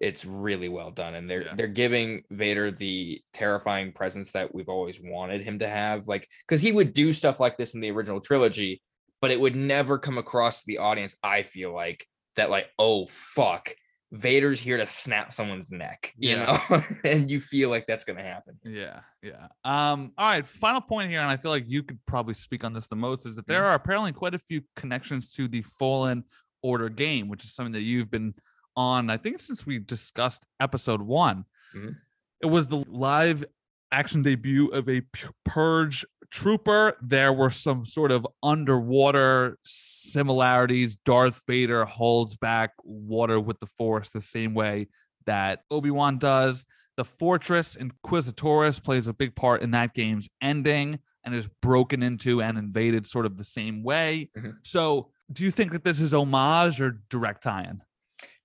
it's 0.03 0.25
really 0.25 0.69
well 0.69 0.91
done 0.91 1.15
and 1.15 1.29
they're 1.29 1.45
Yeah. 1.45 1.55
they're 1.55 1.69
giving 1.69 2.23
Vader 2.31 2.71
the 2.73 3.21
terrifying 3.33 3.93
presence 3.93 4.33
that 4.33 4.53
we've 4.55 4.69
always 4.69 5.01
wanted 5.01 5.43
him 5.43 5.61
to 5.61 5.69
have 5.69 6.09
like 6.09 6.29
cuz 6.49 6.61
he 6.61 6.73
would 6.73 6.93
do 6.93 7.13
stuff 7.13 7.39
like 7.39 7.57
this 7.57 7.75
in 7.75 7.81
the 7.81 7.91
original 7.93 8.21
trilogy 8.21 8.83
but 9.21 9.31
it 9.31 9.41
would 9.41 9.55
never 9.55 9.99
come 9.99 10.19
across 10.19 10.59
to 10.61 10.65
the 10.67 10.79
audience 10.79 11.15
I 11.23 11.45
feel 11.45 11.73
like 11.73 12.05
that 12.37 12.51
like 12.51 12.67
oh 12.79 13.07
fuck 13.11 13.73
Vader's 14.11 14.61
here 14.61 14.77
to 14.77 14.87
snap 14.87 15.33
someone's 15.33 15.71
neck 15.71 16.13
you 16.19 16.31
Yeah. 16.31 16.61
know 16.69 16.83
and 17.05 17.31
you 17.31 17.41
feel 17.41 17.71
like 17.71 17.87
that's 17.87 18.05
going 18.05 18.19
to 18.19 18.25
happen 18.25 18.59
Yeah, 18.65 19.01
yeah. 19.23 19.47
Um, 19.65 20.13
all 20.19 20.27
right, 20.29 20.47
final 20.47 20.81
point 20.83 21.11
here, 21.11 21.21
and 21.21 21.31
I 21.31 21.37
feel 21.39 21.51
like 21.53 21.65
you 21.69 21.83
could 21.83 21.99
probably 22.07 22.35
speak 22.35 22.63
on 22.65 22.73
this 22.75 22.89
the 22.89 22.97
most, 22.97 23.25
is 23.25 23.37
that 23.37 23.43
Mm-hmm. 23.43 23.53
there 23.53 23.65
are 23.67 23.75
apparently 23.75 24.13
quite 24.13 24.35
a 24.35 24.39
few 24.39 24.63
connections 24.77 25.33
to 25.35 25.49
the 25.49 25.63
Fallen 25.63 26.25
Order 26.63 26.89
game, 26.91 27.29
which 27.29 27.45
is 27.45 27.55
something 27.55 27.73
that 27.73 27.81
you've 27.83 28.11
been 28.11 28.35
on, 28.77 29.11
I 29.11 29.17
think, 29.17 29.39
since 29.39 29.67
we 29.67 29.79
discussed 29.79 30.45
episode 30.61 31.03
one. 31.03 31.45
Mhm. 31.75 31.97
It 32.41 32.47
was 32.47 32.67
the 32.69 32.85
live 32.89 33.45
action 33.93 34.23
debut 34.23 34.69
of 34.69 34.89
a 34.89 35.03
Purge 35.45 36.05
trooper. 36.31 36.97
There 37.03 37.33
were 37.33 37.51
some 37.51 37.85
sort 37.85 38.11
of 38.11 38.27
underwater 38.43 39.59
similarities. 39.65 40.97
Darth 40.97 41.43
Vader 41.47 41.85
holds 41.85 42.37
back 42.37 42.73
water 42.85 43.39
with 43.39 43.61
the 43.61 43.67
Force 43.67 44.11
the 44.11 44.21
same 44.21 44.55
way 44.55 44.89
that 45.27 45.63
Obi 45.71 45.91
Wan 45.91 46.19
does. 46.19 46.65
The 46.97 47.05
Fortress 47.05 47.77
Inquisitoris 47.77 48.83
plays 48.83 49.07
a 49.07 49.13
big 49.15 49.35
part 49.35 49.63
in 49.63 49.71
that 49.73 49.95
game's 49.95 50.29
ending 50.41 50.99
and 51.25 51.35
is 51.35 51.49
broken 51.61 52.03
into 52.03 52.43
and 52.43 52.59
invaded 52.59 53.07
sort 53.07 53.25
of 53.27 53.37
the 53.39 53.45
same 53.45 53.83
way. 53.83 54.31
Mhm. 54.37 54.57
So, 54.63 55.11
do 55.31 55.45
you 55.45 55.51
think 55.51 55.73
that 55.73 55.85
this 55.85 56.01
is 56.01 56.13
homage 56.13 56.81
or 56.81 57.01
direct 57.09 57.43
tie-in? 57.45 57.81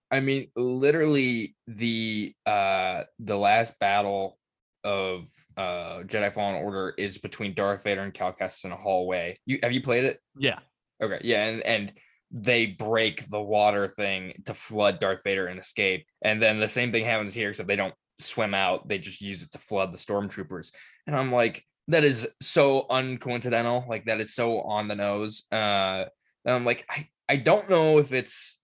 I 0.09 0.19
mean, 0.19 0.49
literally 0.55 1.55
the 1.67 2.33
uh 2.45 3.03
the 3.19 3.37
last 3.37 3.77
battle 3.79 4.37
of 4.83 5.27
uh 5.57 6.03
Jedi 6.03 6.33
Fallen 6.33 6.63
Order 6.63 6.93
is 6.97 7.17
between 7.17 7.53
Darth 7.53 7.83
Vader 7.83 8.01
and 8.01 8.13
Cal 8.13 8.33
Kestis 8.33 8.65
in 8.65 8.71
a 8.71 8.77
hallway. 8.77 9.37
You 9.45 9.59
have 9.63 9.73
you 9.73 9.81
played 9.81 10.05
it? 10.05 10.19
Yeah. 10.37 10.59
Okay, 11.01 11.19
yeah, 11.23 11.45
and 11.45 11.61
and 11.63 11.93
they 12.31 12.67
break 12.67 13.29
the 13.29 13.41
water 13.41 13.87
thing 13.87 14.41
to 14.45 14.53
flood 14.53 14.99
Darth 14.99 15.21
Vader 15.23 15.47
and 15.47 15.59
escape, 15.59 16.05
and 16.21 16.41
then 16.41 16.59
the 16.59 16.67
same 16.67 16.91
thing 16.91 17.05
happens 17.05 17.33
here, 17.33 17.49
except 17.49 17.67
they 17.67 17.75
don't 17.75 17.93
swim 18.19 18.53
out; 18.53 18.87
they 18.87 18.97
just 18.97 19.21
use 19.21 19.43
it 19.43 19.51
to 19.51 19.59
flood 19.59 19.91
the 19.91 19.97
stormtroopers. 19.97 20.71
And 21.05 21.15
I'm 21.15 21.31
like, 21.31 21.63
that 21.87 22.03
is 22.03 22.27
so 22.41 22.85
uncoincidental. 22.89 23.87
Like 23.87 24.05
that 24.05 24.19
is 24.19 24.33
so 24.33 24.61
on 24.61 24.87
the 24.87 24.95
nose. 24.95 25.43
Uh, 25.51 26.05
and 26.45 26.55
I'm 26.55 26.65
like, 26.65 26.85
I 26.89 27.07
I 27.29 27.35
don't 27.37 27.69
know 27.69 27.99
if 27.99 28.13
it's 28.13 28.56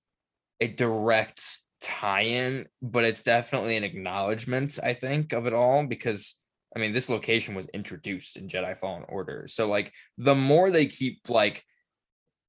a 0.64 0.68
direct 0.68 1.60
tie-in, 1.82 2.68
but 2.82 3.04
it's 3.04 3.24
definitely 3.24 3.76
an 3.76 3.84
acknowledgement, 3.84 4.80
I 4.82 4.94
think, 4.94 5.34
of 5.34 5.46
it 5.46 5.54
all 5.54 5.86
because 5.86 6.36
I 6.76 6.80
mean, 6.80 6.92
this 6.92 7.10
location 7.10 7.54
was 7.54 7.68
introduced 7.68 8.36
in 8.36 8.48
Jedi 8.48 8.76
Fallen 8.76 9.06
Order. 9.08 9.46
So 9.48 9.68
like 9.68 9.92
the 10.18 10.36
more 10.36 10.72
they 10.72 10.88
keep 10.88 11.30
like 11.30 11.64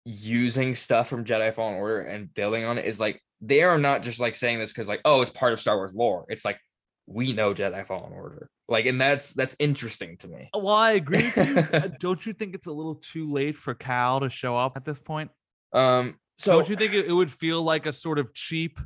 using 0.04 0.74
stuff 0.74 1.08
from 1.08 1.24
Jedi 1.24 1.52
Fallen 1.52 1.74
Order 1.74 2.00
and 2.00 2.32
building 2.32 2.64
on 2.64 2.78
it 2.78 2.86
is 2.86 2.98
like 2.98 3.20
they 3.40 3.62
are 3.62 3.78
not 3.78 4.02
just 4.02 4.20
like 4.20 4.34
saying 4.34 4.58
this 4.58 4.72
because 4.72 4.88
like, 4.88 5.02
oh, 5.04 5.20
it's 5.20 5.30
part 5.30 5.52
of 5.52 5.60
Star 5.60 5.76
Wars 5.76 5.94
lore. 5.94 6.24
It's 6.28 6.44
like 6.44 6.58
we 7.06 7.32
know 7.32 7.52
Jedi 7.52 7.86
Fallen 7.86 8.12
Order. 8.12 8.48
Like, 8.66 8.86
and 8.86 8.98
that's 8.98 9.34
that's 9.34 9.56
interesting 9.58 10.16
to 10.18 10.28
me. 10.28 10.48
Well, 10.54 10.68
I 10.68 10.92
agree 10.92 11.30
with 11.34 11.36
you. 11.36 11.54
Uh, 11.74 11.88
Don't 12.00 12.24
you 12.24 12.32
think 12.32 12.54
it's 12.54 12.66
a 12.66 12.72
little 12.72 12.94
too 12.94 13.30
late 13.30 13.56
for 13.56 13.74
Cal 13.74 14.20
to 14.20 14.30
show 14.30 14.56
up 14.56 14.76
at 14.76 14.84
this 14.86 15.00
point? 15.00 15.30
Um, 15.74 16.14
so 16.38 16.58
Don't 16.58 16.68
you 16.68 16.76
think 16.76 16.92
it, 16.94 17.06
it 17.06 17.12
would 17.12 17.30
feel 17.30 17.62
like 17.62 17.86
a 17.86 17.92
sort 17.92 18.18
of 18.18 18.34
cheap? 18.34 18.78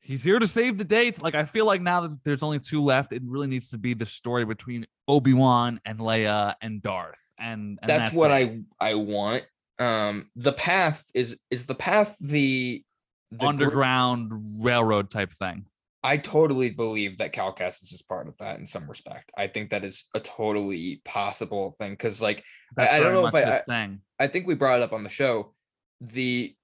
He's 0.00 0.22
here 0.22 0.38
to 0.38 0.46
save 0.46 0.78
the 0.78 0.84
dates. 0.84 1.20
Like 1.20 1.34
I 1.34 1.44
feel 1.44 1.66
like 1.66 1.82
now 1.82 2.00
that 2.02 2.24
there's 2.24 2.42
only 2.42 2.58
two 2.58 2.82
left, 2.82 3.12
it 3.12 3.22
really 3.24 3.46
needs 3.46 3.70
to 3.70 3.78
be 3.78 3.94
the 3.94 4.06
story 4.06 4.44
between 4.44 4.86
Obi 5.06 5.34
Wan 5.34 5.80
and 5.84 5.98
Leia 5.98 6.54
and 6.62 6.80
Darth, 6.82 7.20
and, 7.38 7.78
and 7.82 7.88
that's, 7.88 8.14
what 8.14 8.30
it. 8.30 8.62
I 8.80 8.90
I 8.90 8.94
want. 8.94 9.44
Um, 9.78 10.30
the 10.34 10.52
path 10.52 11.04
is 11.14 11.38
is 11.50 11.66
the 11.66 11.74
path 11.74 12.16
the, 12.20 12.82
the 13.30 13.36
gr- 13.36 13.46
underground 13.46 14.32
railroad 14.62 15.10
type 15.10 15.32
thing. 15.32 15.66
I 16.02 16.16
totally 16.16 16.70
believe 16.70 17.18
that 17.18 17.32
Cal 17.32 17.52
Kestis 17.54 17.92
is 17.92 18.02
part 18.02 18.28
of 18.28 18.36
that 18.38 18.58
in 18.58 18.64
some 18.64 18.88
respect. 18.88 19.32
I 19.36 19.48
think 19.48 19.70
that 19.70 19.84
is 19.84 20.06
a 20.14 20.20
totally 20.20 21.02
possible 21.04 21.74
thing 21.78 21.90
because, 21.90 22.22
like, 22.22 22.44
That's 22.76 22.92
I 22.92 23.00
don't 23.00 23.12
know 23.12 23.26
if 23.26 23.34
I- 23.34 23.58
thing. 23.68 24.00
I 24.18 24.28
think 24.28 24.46
we 24.46 24.54
brought 24.54 24.78
it 24.78 24.82
up 24.82 24.92
on 24.92 25.02
the 25.02 25.10
show. 25.10 25.54
The 26.00 26.54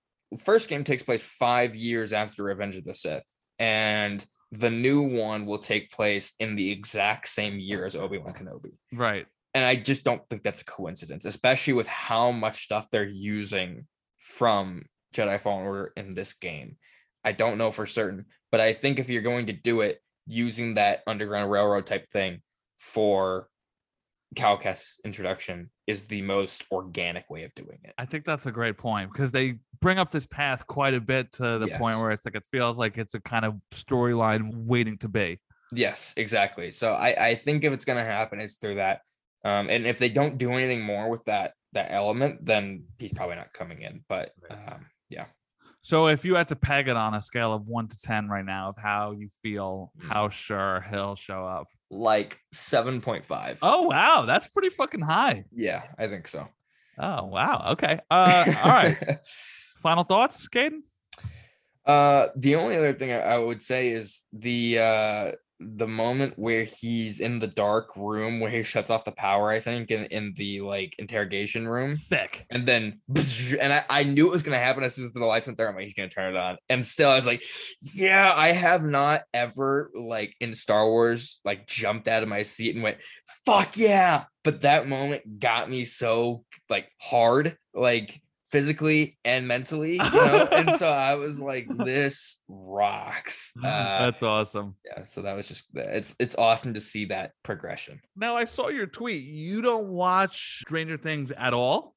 first 0.44 0.68
game 0.68 0.84
takes 0.84 1.02
place 1.02 1.22
five 1.22 1.74
years 1.74 2.12
after 2.12 2.42
Revenge 2.42 2.76
of 2.76 2.84
the 2.84 2.94
Sith, 2.94 3.26
and 3.58 4.24
the 4.52 4.70
new 4.70 5.02
one 5.02 5.46
will 5.46 5.58
take 5.58 5.90
place 5.90 6.32
in 6.38 6.54
the 6.54 6.70
exact 6.70 7.28
same 7.28 7.58
year 7.58 7.84
as 7.84 7.96
Obi 7.96 8.18
Wan 8.18 8.34
Kenobi. 8.34 8.72
Right. 8.92 9.26
And 9.52 9.64
I 9.64 9.76
just 9.76 10.04
don't 10.04 10.22
think 10.28 10.42
that's 10.42 10.62
a 10.62 10.64
coincidence, 10.64 11.24
especially 11.24 11.74
with 11.74 11.86
how 11.86 12.30
much 12.30 12.64
stuff 12.64 12.88
they're 12.90 13.04
using 13.04 13.86
from 14.18 14.84
Jedi 15.14 15.40
Fallen 15.40 15.66
Order 15.66 15.92
in 15.96 16.10
this 16.14 16.32
game. 16.34 16.76
I 17.24 17.32
don't 17.32 17.58
know 17.58 17.70
for 17.70 17.86
certain, 17.86 18.26
but 18.50 18.60
I 18.60 18.72
think 18.72 18.98
if 18.98 19.08
you're 19.08 19.22
going 19.22 19.46
to 19.46 19.52
do 19.52 19.80
it 19.80 20.00
using 20.26 20.74
that 20.74 21.02
Underground 21.06 21.50
Railroad 21.50 21.86
type 21.86 22.06
thing 22.08 22.40
for 22.78 23.48
Cal 24.34 24.60
introduction 25.04 25.70
is 25.86 26.06
the 26.06 26.22
most 26.22 26.64
organic 26.70 27.28
way 27.30 27.44
of 27.44 27.54
doing 27.54 27.78
it. 27.84 27.94
I 27.98 28.04
think 28.04 28.24
that's 28.24 28.46
a 28.46 28.52
great 28.52 28.78
point 28.78 29.12
because 29.12 29.30
they 29.30 29.58
bring 29.80 29.98
up 29.98 30.10
this 30.10 30.26
path 30.26 30.66
quite 30.66 30.94
a 30.94 31.00
bit 31.00 31.32
to 31.32 31.58
the 31.58 31.68
point 31.78 32.00
where 32.00 32.10
it's 32.10 32.24
like 32.24 32.34
it 32.34 32.44
feels 32.52 32.76
like 32.78 32.98
it's 32.98 33.14
a 33.14 33.20
kind 33.20 33.44
of 33.44 33.54
storyline 33.72 34.50
waiting 34.54 34.98
to 34.98 35.08
be. 35.08 35.40
Yes, 35.72 36.14
exactly. 36.16 36.70
So 36.70 36.92
I, 36.92 37.28
I 37.28 37.34
think 37.34 37.64
if 37.64 37.72
it's 37.72 37.84
gonna 37.84 38.04
happen, 38.04 38.40
it's 38.40 38.54
through 38.54 38.76
that. 38.76 39.00
Um, 39.44 39.68
and 39.68 39.86
if 39.86 39.98
they 39.98 40.08
don't 40.08 40.38
do 40.38 40.52
anything 40.52 40.80
more 40.82 41.08
with 41.10 41.24
that 41.24 41.52
that 41.72 41.88
element, 41.90 42.44
then 42.46 42.84
he's 42.98 43.12
probably 43.12 43.36
not 43.36 43.52
coming 43.52 43.82
in. 43.82 44.04
But 44.08 44.30
um, 44.50 44.86
yeah, 45.10 45.26
So 45.82 46.06
if 46.06 46.24
you 46.24 46.34
had 46.36 46.48
to 46.48 46.56
peg 46.56 46.88
it 46.88 46.96
on 46.96 47.14
a 47.14 47.20
scale 47.20 47.52
of 47.52 47.68
one 47.68 47.88
to 47.88 48.00
ten 48.00 48.28
right 48.28 48.44
now 48.44 48.68
of 48.70 48.76
how 48.78 49.12
you 49.12 49.28
feel, 49.42 49.92
Hmm. 50.00 50.08
how 50.08 50.28
sure 50.28 50.86
he'll 50.90 51.16
show 51.16 51.44
up, 51.44 51.66
like 51.94 52.38
7.5. 52.54 53.58
Oh 53.62 53.82
wow, 53.82 54.24
that's 54.26 54.48
pretty 54.48 54.70
fucking 54.70 55.00
high. 55.00 55.44
Yeah, 55.52 55.82
I 55.98 56.08
think 56.08 56.28
so. 56.28 56.48
Oh 56.98 57.24
wow. 57.24 57.70
Okay. 57.72 57.98
Uh, 58.10 58.44
all 58.62 58.70
right. 58.70 59.18
Final 59.78 60.04
thoughts, 60.04 60.48
Caden? 60.48 60.80
Uh, 61.84 62.28
the 62.36 62.56
only 62.56 62.76
other 62.76 62.94
thing 62.94 63.12
I, 63.12 63.20
I 63.20 63.38
would 63.38 63.62
say 63.62 63.88
is 63.88 64.22
the 64.32 64.78
uh 64.78 65.32
the 65.76 65.86
moment 65.86 66.34
where 66.36 66.64
he's 66.64 67.20
in 67.20 67.38
the 67.38 67.46
dark 67.46 67.96
room 67.96 68.40
where 68.40 68.50
he 68.50 68.62
shuts 68.62 68.90
off 68.90 69.04
the 69.04 69.12
power, 69.12 69.50
I 69.50 69.60
think, 69.60 69.90
in, 69.90 70.04
in 70.06 70.32
the 70.36 70.60
like 70.60 70.94
interrogation 70.98 71.66
room. 71.66 71.94
Sick. 71.94 72.46
And 72.50 72.66
then 72.66 72.94
and 73.60 73.72
I, 73.72 73.84
I 73.88 74.02
knew 74.04 74.26
it 74.26 74.32
was 74.32 74.42
gonna 74.42 74.58
happen 74.58 74.84
as 74.84 74.94
soon 74.94 75.04
as 75.04 75.12
the 75.12 75.24
lights 75.24 75.46
went 75.46 75.58
there. 75.58 75.68
I'm 75.68 75.74
like, 75.74 75.84
he's 75.84 75.94
gonna 75.94 76.08
turn 76.08 76.34
it 76.34 76.38
on. 76.38 76.56
And 76.68 76.84
still 76.84 77.10
I 77.10 77.16
was 77.16 77.26
like, 77.26 77.42
yeah, 77.94 78.32
I 78.34 78.52
have 78.52 78.82
not 78.82 79.22
ever 79.32 79.90
like 79.94 80.34
in 80.40 80.54
Star 80.54 80.86
Wars 80.88 81.40
like 81.44 81.66
jumped 81.66 82.08
out 82.08 82.22
of 82.22 82.28
my 82.28 82.42
seat 82.42 82.74
and 82.74 82.82
went, 82.82 82.98
fuck 83.46 83.76
yeah. 83.76 84.24
But 84.42 84.60
that 84.60 84.88
moment 84.88 85.38
got 85.38 85.70
me 85.70 85.84
so 85.84 86.44
like 86.68 86.90
hard. 87.00 87.56
Like 87.72 88.20
physically 88.54 89.18
and 89.24 89.48
mentally, 89.48 89.94
you 89.96 89.98
know. 89.98 90.48
and 90.52 90.70
so 90.76 90.86
I 90.86 91.16
was 91.16 91.40
like, 91.40 91.66
this 91.84 92.40
rocks. 92.48 93.52
Uh, 93.64 94.10
That's 94.10 94.22
awesome. 94.22 94.76
yeah, 94.84 95.04
so 95.04 95.22
that 95.22 95.34
was 95.34 95.48
just 95.48 95.64
it's 95.74 96.14
it's 96.18 96.36
awesome 96.36 96.74
to 96.74 96.80
see 96.80 97.06
that 97.06 97.32
progression. 97.42 97.98
Now 98.14 98.36
I 98.36 98.44
saw 98.44 98.68
your 98.68 98.86
tweet. 98.86 99.24
You 99.24 99.62
don't 99.62 99.88
watch 99.88 100.58
Stranger 100.60 100.98
Things 100.98 101.32
at 101.32 101.54
all. 101.54 101.94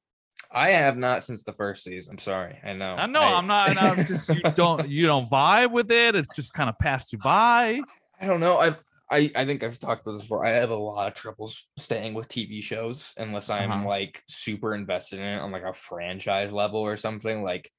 I 0.52 0.70
have 0.70 0.98
not 0.98 1.24
since 1.24 1.44
the 1.44 1.52
first 1.52 1.84
season. 1.84 2.14
I'm 2.14 2.18
sorry. 2.20 2.58
I 2.64 2.74
know. 2.74 2.96
I 2.96 3.06
know 3.06 3.22
I'm 3.22 3.48
not. 3.48 3.78
I'm 3.78 4.06
just 4.06 4.30
you 4.30 4.42
don't 4.56 4.88
you 4.88 5.08
don't 5.08 5.30
vibe 5.30 5.72
with 5.72 5.92
it. 5.92 6.16
It's 6.16 6.34
just 6.36 6.54
kind 6.54 6.70
of 6.70 6.80
passed 6.80 7.12
you 7.12 7.20
by. 7.20 7.82
I 8.22 8.26
don't 8.26 8.40
know. 8.40 8.60
I 8.60 8.76
I 9.10 9.32
I 9.36 9.46
think 9.46 9.64
I've 9.64 9.80
talked 9.80 10.02
about 10.02 10.14
this 10.14 10.22
before. 10.22 10.46
I 10.46 10.50
have 10.50 10.70
a 10.70 10.76
lot 10.76 11.08
of 11.08 11.14
troubles 11.14 11.68
staying 11.78 12.14
with 12.14 12.28
TV 12.28 12.62
shows 12.62 13.14
unless 13.18 13.50
I'm 13.50 13.72
Uh-huh. 13.72 13.88
like 13.88 14.24
super 14.28 14.74
invested 14.76 15.20
in 15.20 15.26
it 15.26 15.40
on 15.40 15.52
like 15.52 15.64
a 15.64 15.74
franchise 15.74 16.52
level 16.54 16.82
or 16.82 16.98
something. 16.98 17.44
Like 17.44 17.72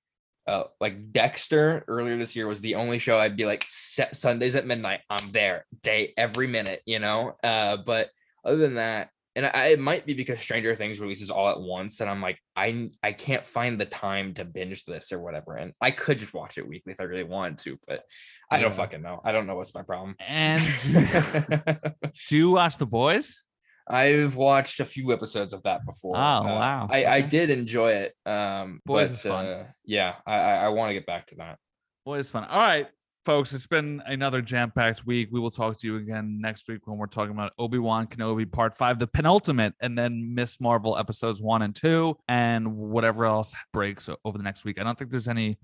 uh 0.46 0.64
like 0.80 1.12
Dexter 1.12 1.84
earlier 1.88 2.16
this 2.16 2.34
year 2.36 2.46
was 2.46 2.60
the 2.62 2.76
only 2.76 2.98
show 2.98 3.18
I'd 3.18 3.36
be 3.36 3.46
like 3.46 3.64
set 3.68 4.16
Sundays 4.16 4.56
at 4.56 4.66
midnight. 4.66 5.00
I'm 5.10 5.30
there 5.32 5.66
day 5.82 6.14
every 6.16 6.46
minute, 6.46 6.82
you 6.86 6.98
know. 6.98 7.36
Uh 7.42 7.76
but 7.78 8.10
other 8.44 8.56
than 8.58 8.74
that, 8.76 9.10
and 9.38 9.46
I, 9.54 9.66
it 9.68 9.78
might 9.78 10.04
be 10.04 10.14
because 10.14 10.40
Stranger 10.40 10.74
Things 10.74 10.98
releases 11.00 11.30
all 11.30 11.48
at 11.48 11.60
once, 11.60 12.00
and 12.00 12.10
I'm 12.10 12.20
like, 12.20 12.38
I 12.56 12.90
I 13.02 13.12
can't 13.12 13.46
find 13.46 13.80
the 13.80 13.86
time 13.86 14.34
to 14.34 14.44
binge 14.44 14.84
this 14.84 15.12
or 15.12 15.20
whatever. 15.20 15.54
And 15.56 15.72
I 15.80 15.92
could 15.92 16.18
just 16.18 16.34
watch 16.34 16.58
it 16.58 16.68
weekly 16.68 16.92
if 16.92 17.00
I 17.00 17.04
really 17.04 17.22
wanted 17.24 17.58
to, 17.58 17.78
but 17.86 18.02
I 18.50 18.58
don't 18.58 18.74
fucking 18.74 19.00
know. 19.00 19.20
I 19.24 19.32
don't 19.32 19.46
know 19.46 19.56
what's 19.56 19.74
my 19.74 19.82
problem. 19.82 20.16
And 20.28 20.60
do 22.28 22.36
you 22.36 22.50
watch 22.50 22.76
The 22.78 22.86
Boys? 22.86 23.42
I've 23.90 24.36
watched 24.36 24.80
a 24.80 24.84
few 24.84 25.12
episodes 25.14 25.54
of 25.54 25.62
that 25.62 25.86
before. 25.86 26.16
Oh, 26.16 26.20
Uh, 26.20 26.42
wow. 26.44 26.88
I, 26.90 27.06
I 27.06 27.20
did 27.22 27.48
enjoy 27.48 27.92
it. 27.92 28.14
Um, 28.26 28.80
Boys 28.84 29.08
but 29.08 29.14
is 29.14 29.22
fun. 29.22 29.46
uh, 29.46 29.66
yeah, 29.84 30.16
I 30.26 30.34
I, 30.34 30.54
I 30.64 30.68
want 30.68 30.90
to 30.90 30.94
get 30.94 31.06
back 31.06 31.26
to 31.28 31.36
that. 31.36 31.58
Boys 32.04 32.26
is 32.26 32.30
fun. 32.30 32.44
All 32.44 32.60
right, 32.60 32.86
folks. 33.24 33.52
It's 33.52 33.66
been 33.66 34.02
another 34.06 34.40
jam-packed 34.42 35.04
week. 35.06 35.28
We 35.30 35.40
will 35.40 35.50
talk 35.50 35.78
to 35.78 35.86
you 35.86 35.96
again 35.96 36.38
next 36.40 36.68
week 36.68 36.86
when 36.86 36.96
we're 36.98 37.06
talking 37.06 37.32
about 37.32 37.52
Obi-Wan 37.58 38.06
Kenobi 38.06 38.50
Part 38.50 38.74
Five, 38.74 38.98
the 38.98 39.06
penultimate, 39.06 39.74
and 39.80 39.96
then 39.98 40.34
Ms. 40.34 40.58
Marvel 40.60 40.96
episodes 40.96 41.40
one 41.42 41.62
and 41.62 41.74
two, 41.74 42.16
and 42.28 42.76
whatever 42.76 43.26
else 43.26 43.54
breaks 43.72 44.08
over 44.24 44.38
the 44.38 44.44
next 44.44 44.64
week. 44.64 44.80
I 44.80 44.84
don't 44.84 44.98
think 44.98 45.10
there's 45.10 45.28
any 45.28 45.58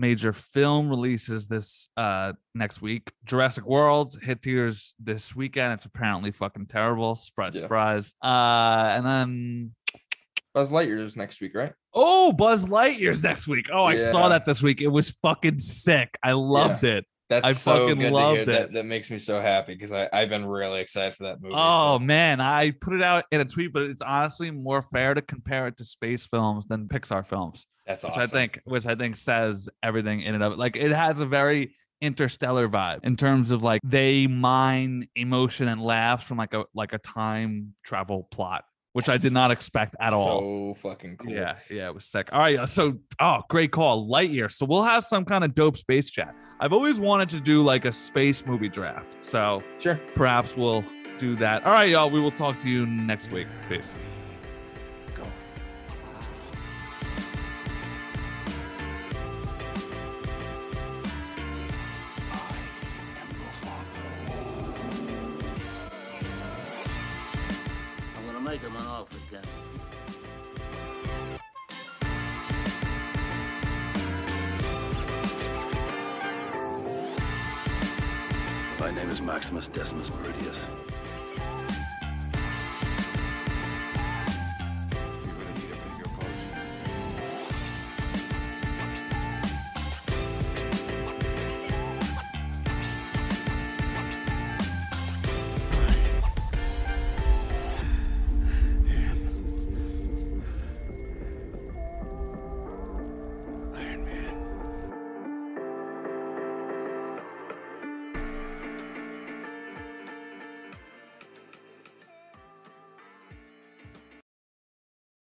major 0.00 0.32
film 0.32 0.88
releases 0.88 1.48
this 1.48 1.88
uh 1.96 2.32
next 2.54 2.80
week. 2.80 3.10
Jurassic 3.24 3.66
World 3.66 4.16
hit 4.22 4.42
theaters 4.42 4.94
this 5.00 5.34
weekend. 5.34 5.72
It's 5.72 5.86
apparently 5.86 6.30
fucking 6.30 6.66
terrible. 6.66 7.16
Surprise, 7.16 7.54
Yeah. 7.56 7.62
surprise. 7.62 8.14
Uh, 8.22 8.90
and 8.92 9.04
then 9.04 9.74
Buzz 10.58 10.72
Lightyear's 10.72 11.16
next 11.16 11.40
week, 11.40 11.54
right? 11.54 11.72
oh, 11.94 12.32
Buzz 12.32 12.64
Lightyear's 12.64 13.22
next 13.22 13.46
week. 13.46 13.68
Oh, 13.72 13.84
I 13.84 13.96
saw 13.96 14.28
that 14.28 14.44
this 14.44 14.60
week. 14.60 14.80
It 14.80 14.88
was 14.88 15.10
fucking 15.22 15.60
sick. 15.60 16.08
I 16.20 16.32
loved 16.32 16.82
it. 16.82 17.04
That's 17.28 17.44
I 17.44 17.52
so 17.52 17.88
fucking 17.88 18.12
loved 18.12 18.40
it. 18.40 18.46
That, 18.46 18.72
that 18.72 18.84
makes 18.84 19.08
me 19.08 19.20
so 19.20 19.40
happy 19.40 19.74
because 19.74 19.92
I 19.92 20.08
I've 20.12 20.30
been 20.30 20.46
really 20.46 20.80
excited 20.80 21.14
for 21.14 21.24
that 21.24 21.40
movie. 21.40 21.54
Oh 21.56 21.98
so- 21.98 22.04
man, 22.04 22.40
I 22.40 22.72
put 22.72 22.94
it 22.94 23.04
out 23.04 23.22
in 23.30 23.40
a 23.40 23.44
tweet, 23.44 23.72
but 23.72 23.84
it's 23.84 24.02
honestly 24.02 24.50
more 24.50 24.82
fair 24.82 25.14
to 25.14 25.22
compare 25.22 25.68
it 25.68 25.76
to 25.76 25.84
space 25.84 26.26
films 26.26 26.66
than 26.66 26.88
Pixar 26.88 27.24
films, 27.24 27.64
that's 27.86 28.02
which 28.02 28.10
awesome. 28.10 28.22
I 28.22 28.26
think, 28.26 28.60
which 28.64 28.84
I 28.84 28.96
think 28.96 29.16
says 29.16 29.68
everything 29.80 30.22
in 30.22 30.34
and 30.34 30.42
of 30.42 30.54
it. 30.54 30.58
Like 30.58 30.76
it 30.76 30.90
has 30.90 31.20
a 31.20 31.26
very 31.26 31.76
interstellar 32.00 32.68
vibe 32.68 33.04
in 33.04 33.16
terms 33.16 33.50
of 33.52 33.62
like 33.62 33.80
they 33.84 34.26
mine 34.26 35.06
emotion 35.14 35.68
and 35.68 35.80
laughs 35.80 36.26
from 36.26 36.38
like 36.38 36.54
a 36.54 36.64
like 36.74 36.94
a 36.94 36.98
time 36.98 37.74
travel 37.84 38.26
plot, 38.30 38.64
which 38.92 39.08
I 39.08 39.16
did 39.18 39.32
not 39.32 39.50
expect 39.50 39.94
at 40.00 40.12
all. 40.12 40.74
So 40.74 40.88
fucking 40.88 41.16
cool. 41.18 41.30
Yeah, 41.32 41.56
yeah, 41.70 41.88
it 41.88 41.94
was 41.94 42.04
sick. 42.04 42.32
All 42.32 42.40
right, 42.40 42.58
uh, 42.58 42.66
so 42.66 42.98
oh, 43.20 43.40
great 43.48 43.70
call, 43.72 44.08
Lightyear. 44.08 44.50
So 44.50 44.66
we'll 44.66 44.82
have 44.84 45.04
some 45.04 45.24
kind 45.24 45.44
of 45.44 45.54
dope 45.54 45.76
space 45.76 46.10
chat. 46.10 46.34
I've 46.60 46.72
always 46.72 46.98
wanted 47.00 47.28
to 47.30 47.40
do 47.40 47.62
like 47.62 47.84
a 47.84 47.92
space 47.92 48.44
movie 48.46 48.68
draft, 48.68 49.22
so 49.22 49.62
Sure. 49.78 49.96
perhaps 50.14 50.56
we'll 50.56 50.84
do 51.18 51.36
that. 51.36 51.64
All 51.64 51.72
right, 51.72 51.88
y'all. 51.88 52.10
We 52.10 52.20
will 52.20 52.30
talk 52.30 52.58
to 52.60 52.68
you 52.68 52.86
next 52.86 53.30
week. 53.32 53.46
Peace. 53.68 53.92
Maximus 79.28 79.68
Decimus 79.68 80.08
Meridius. 80.08 80.47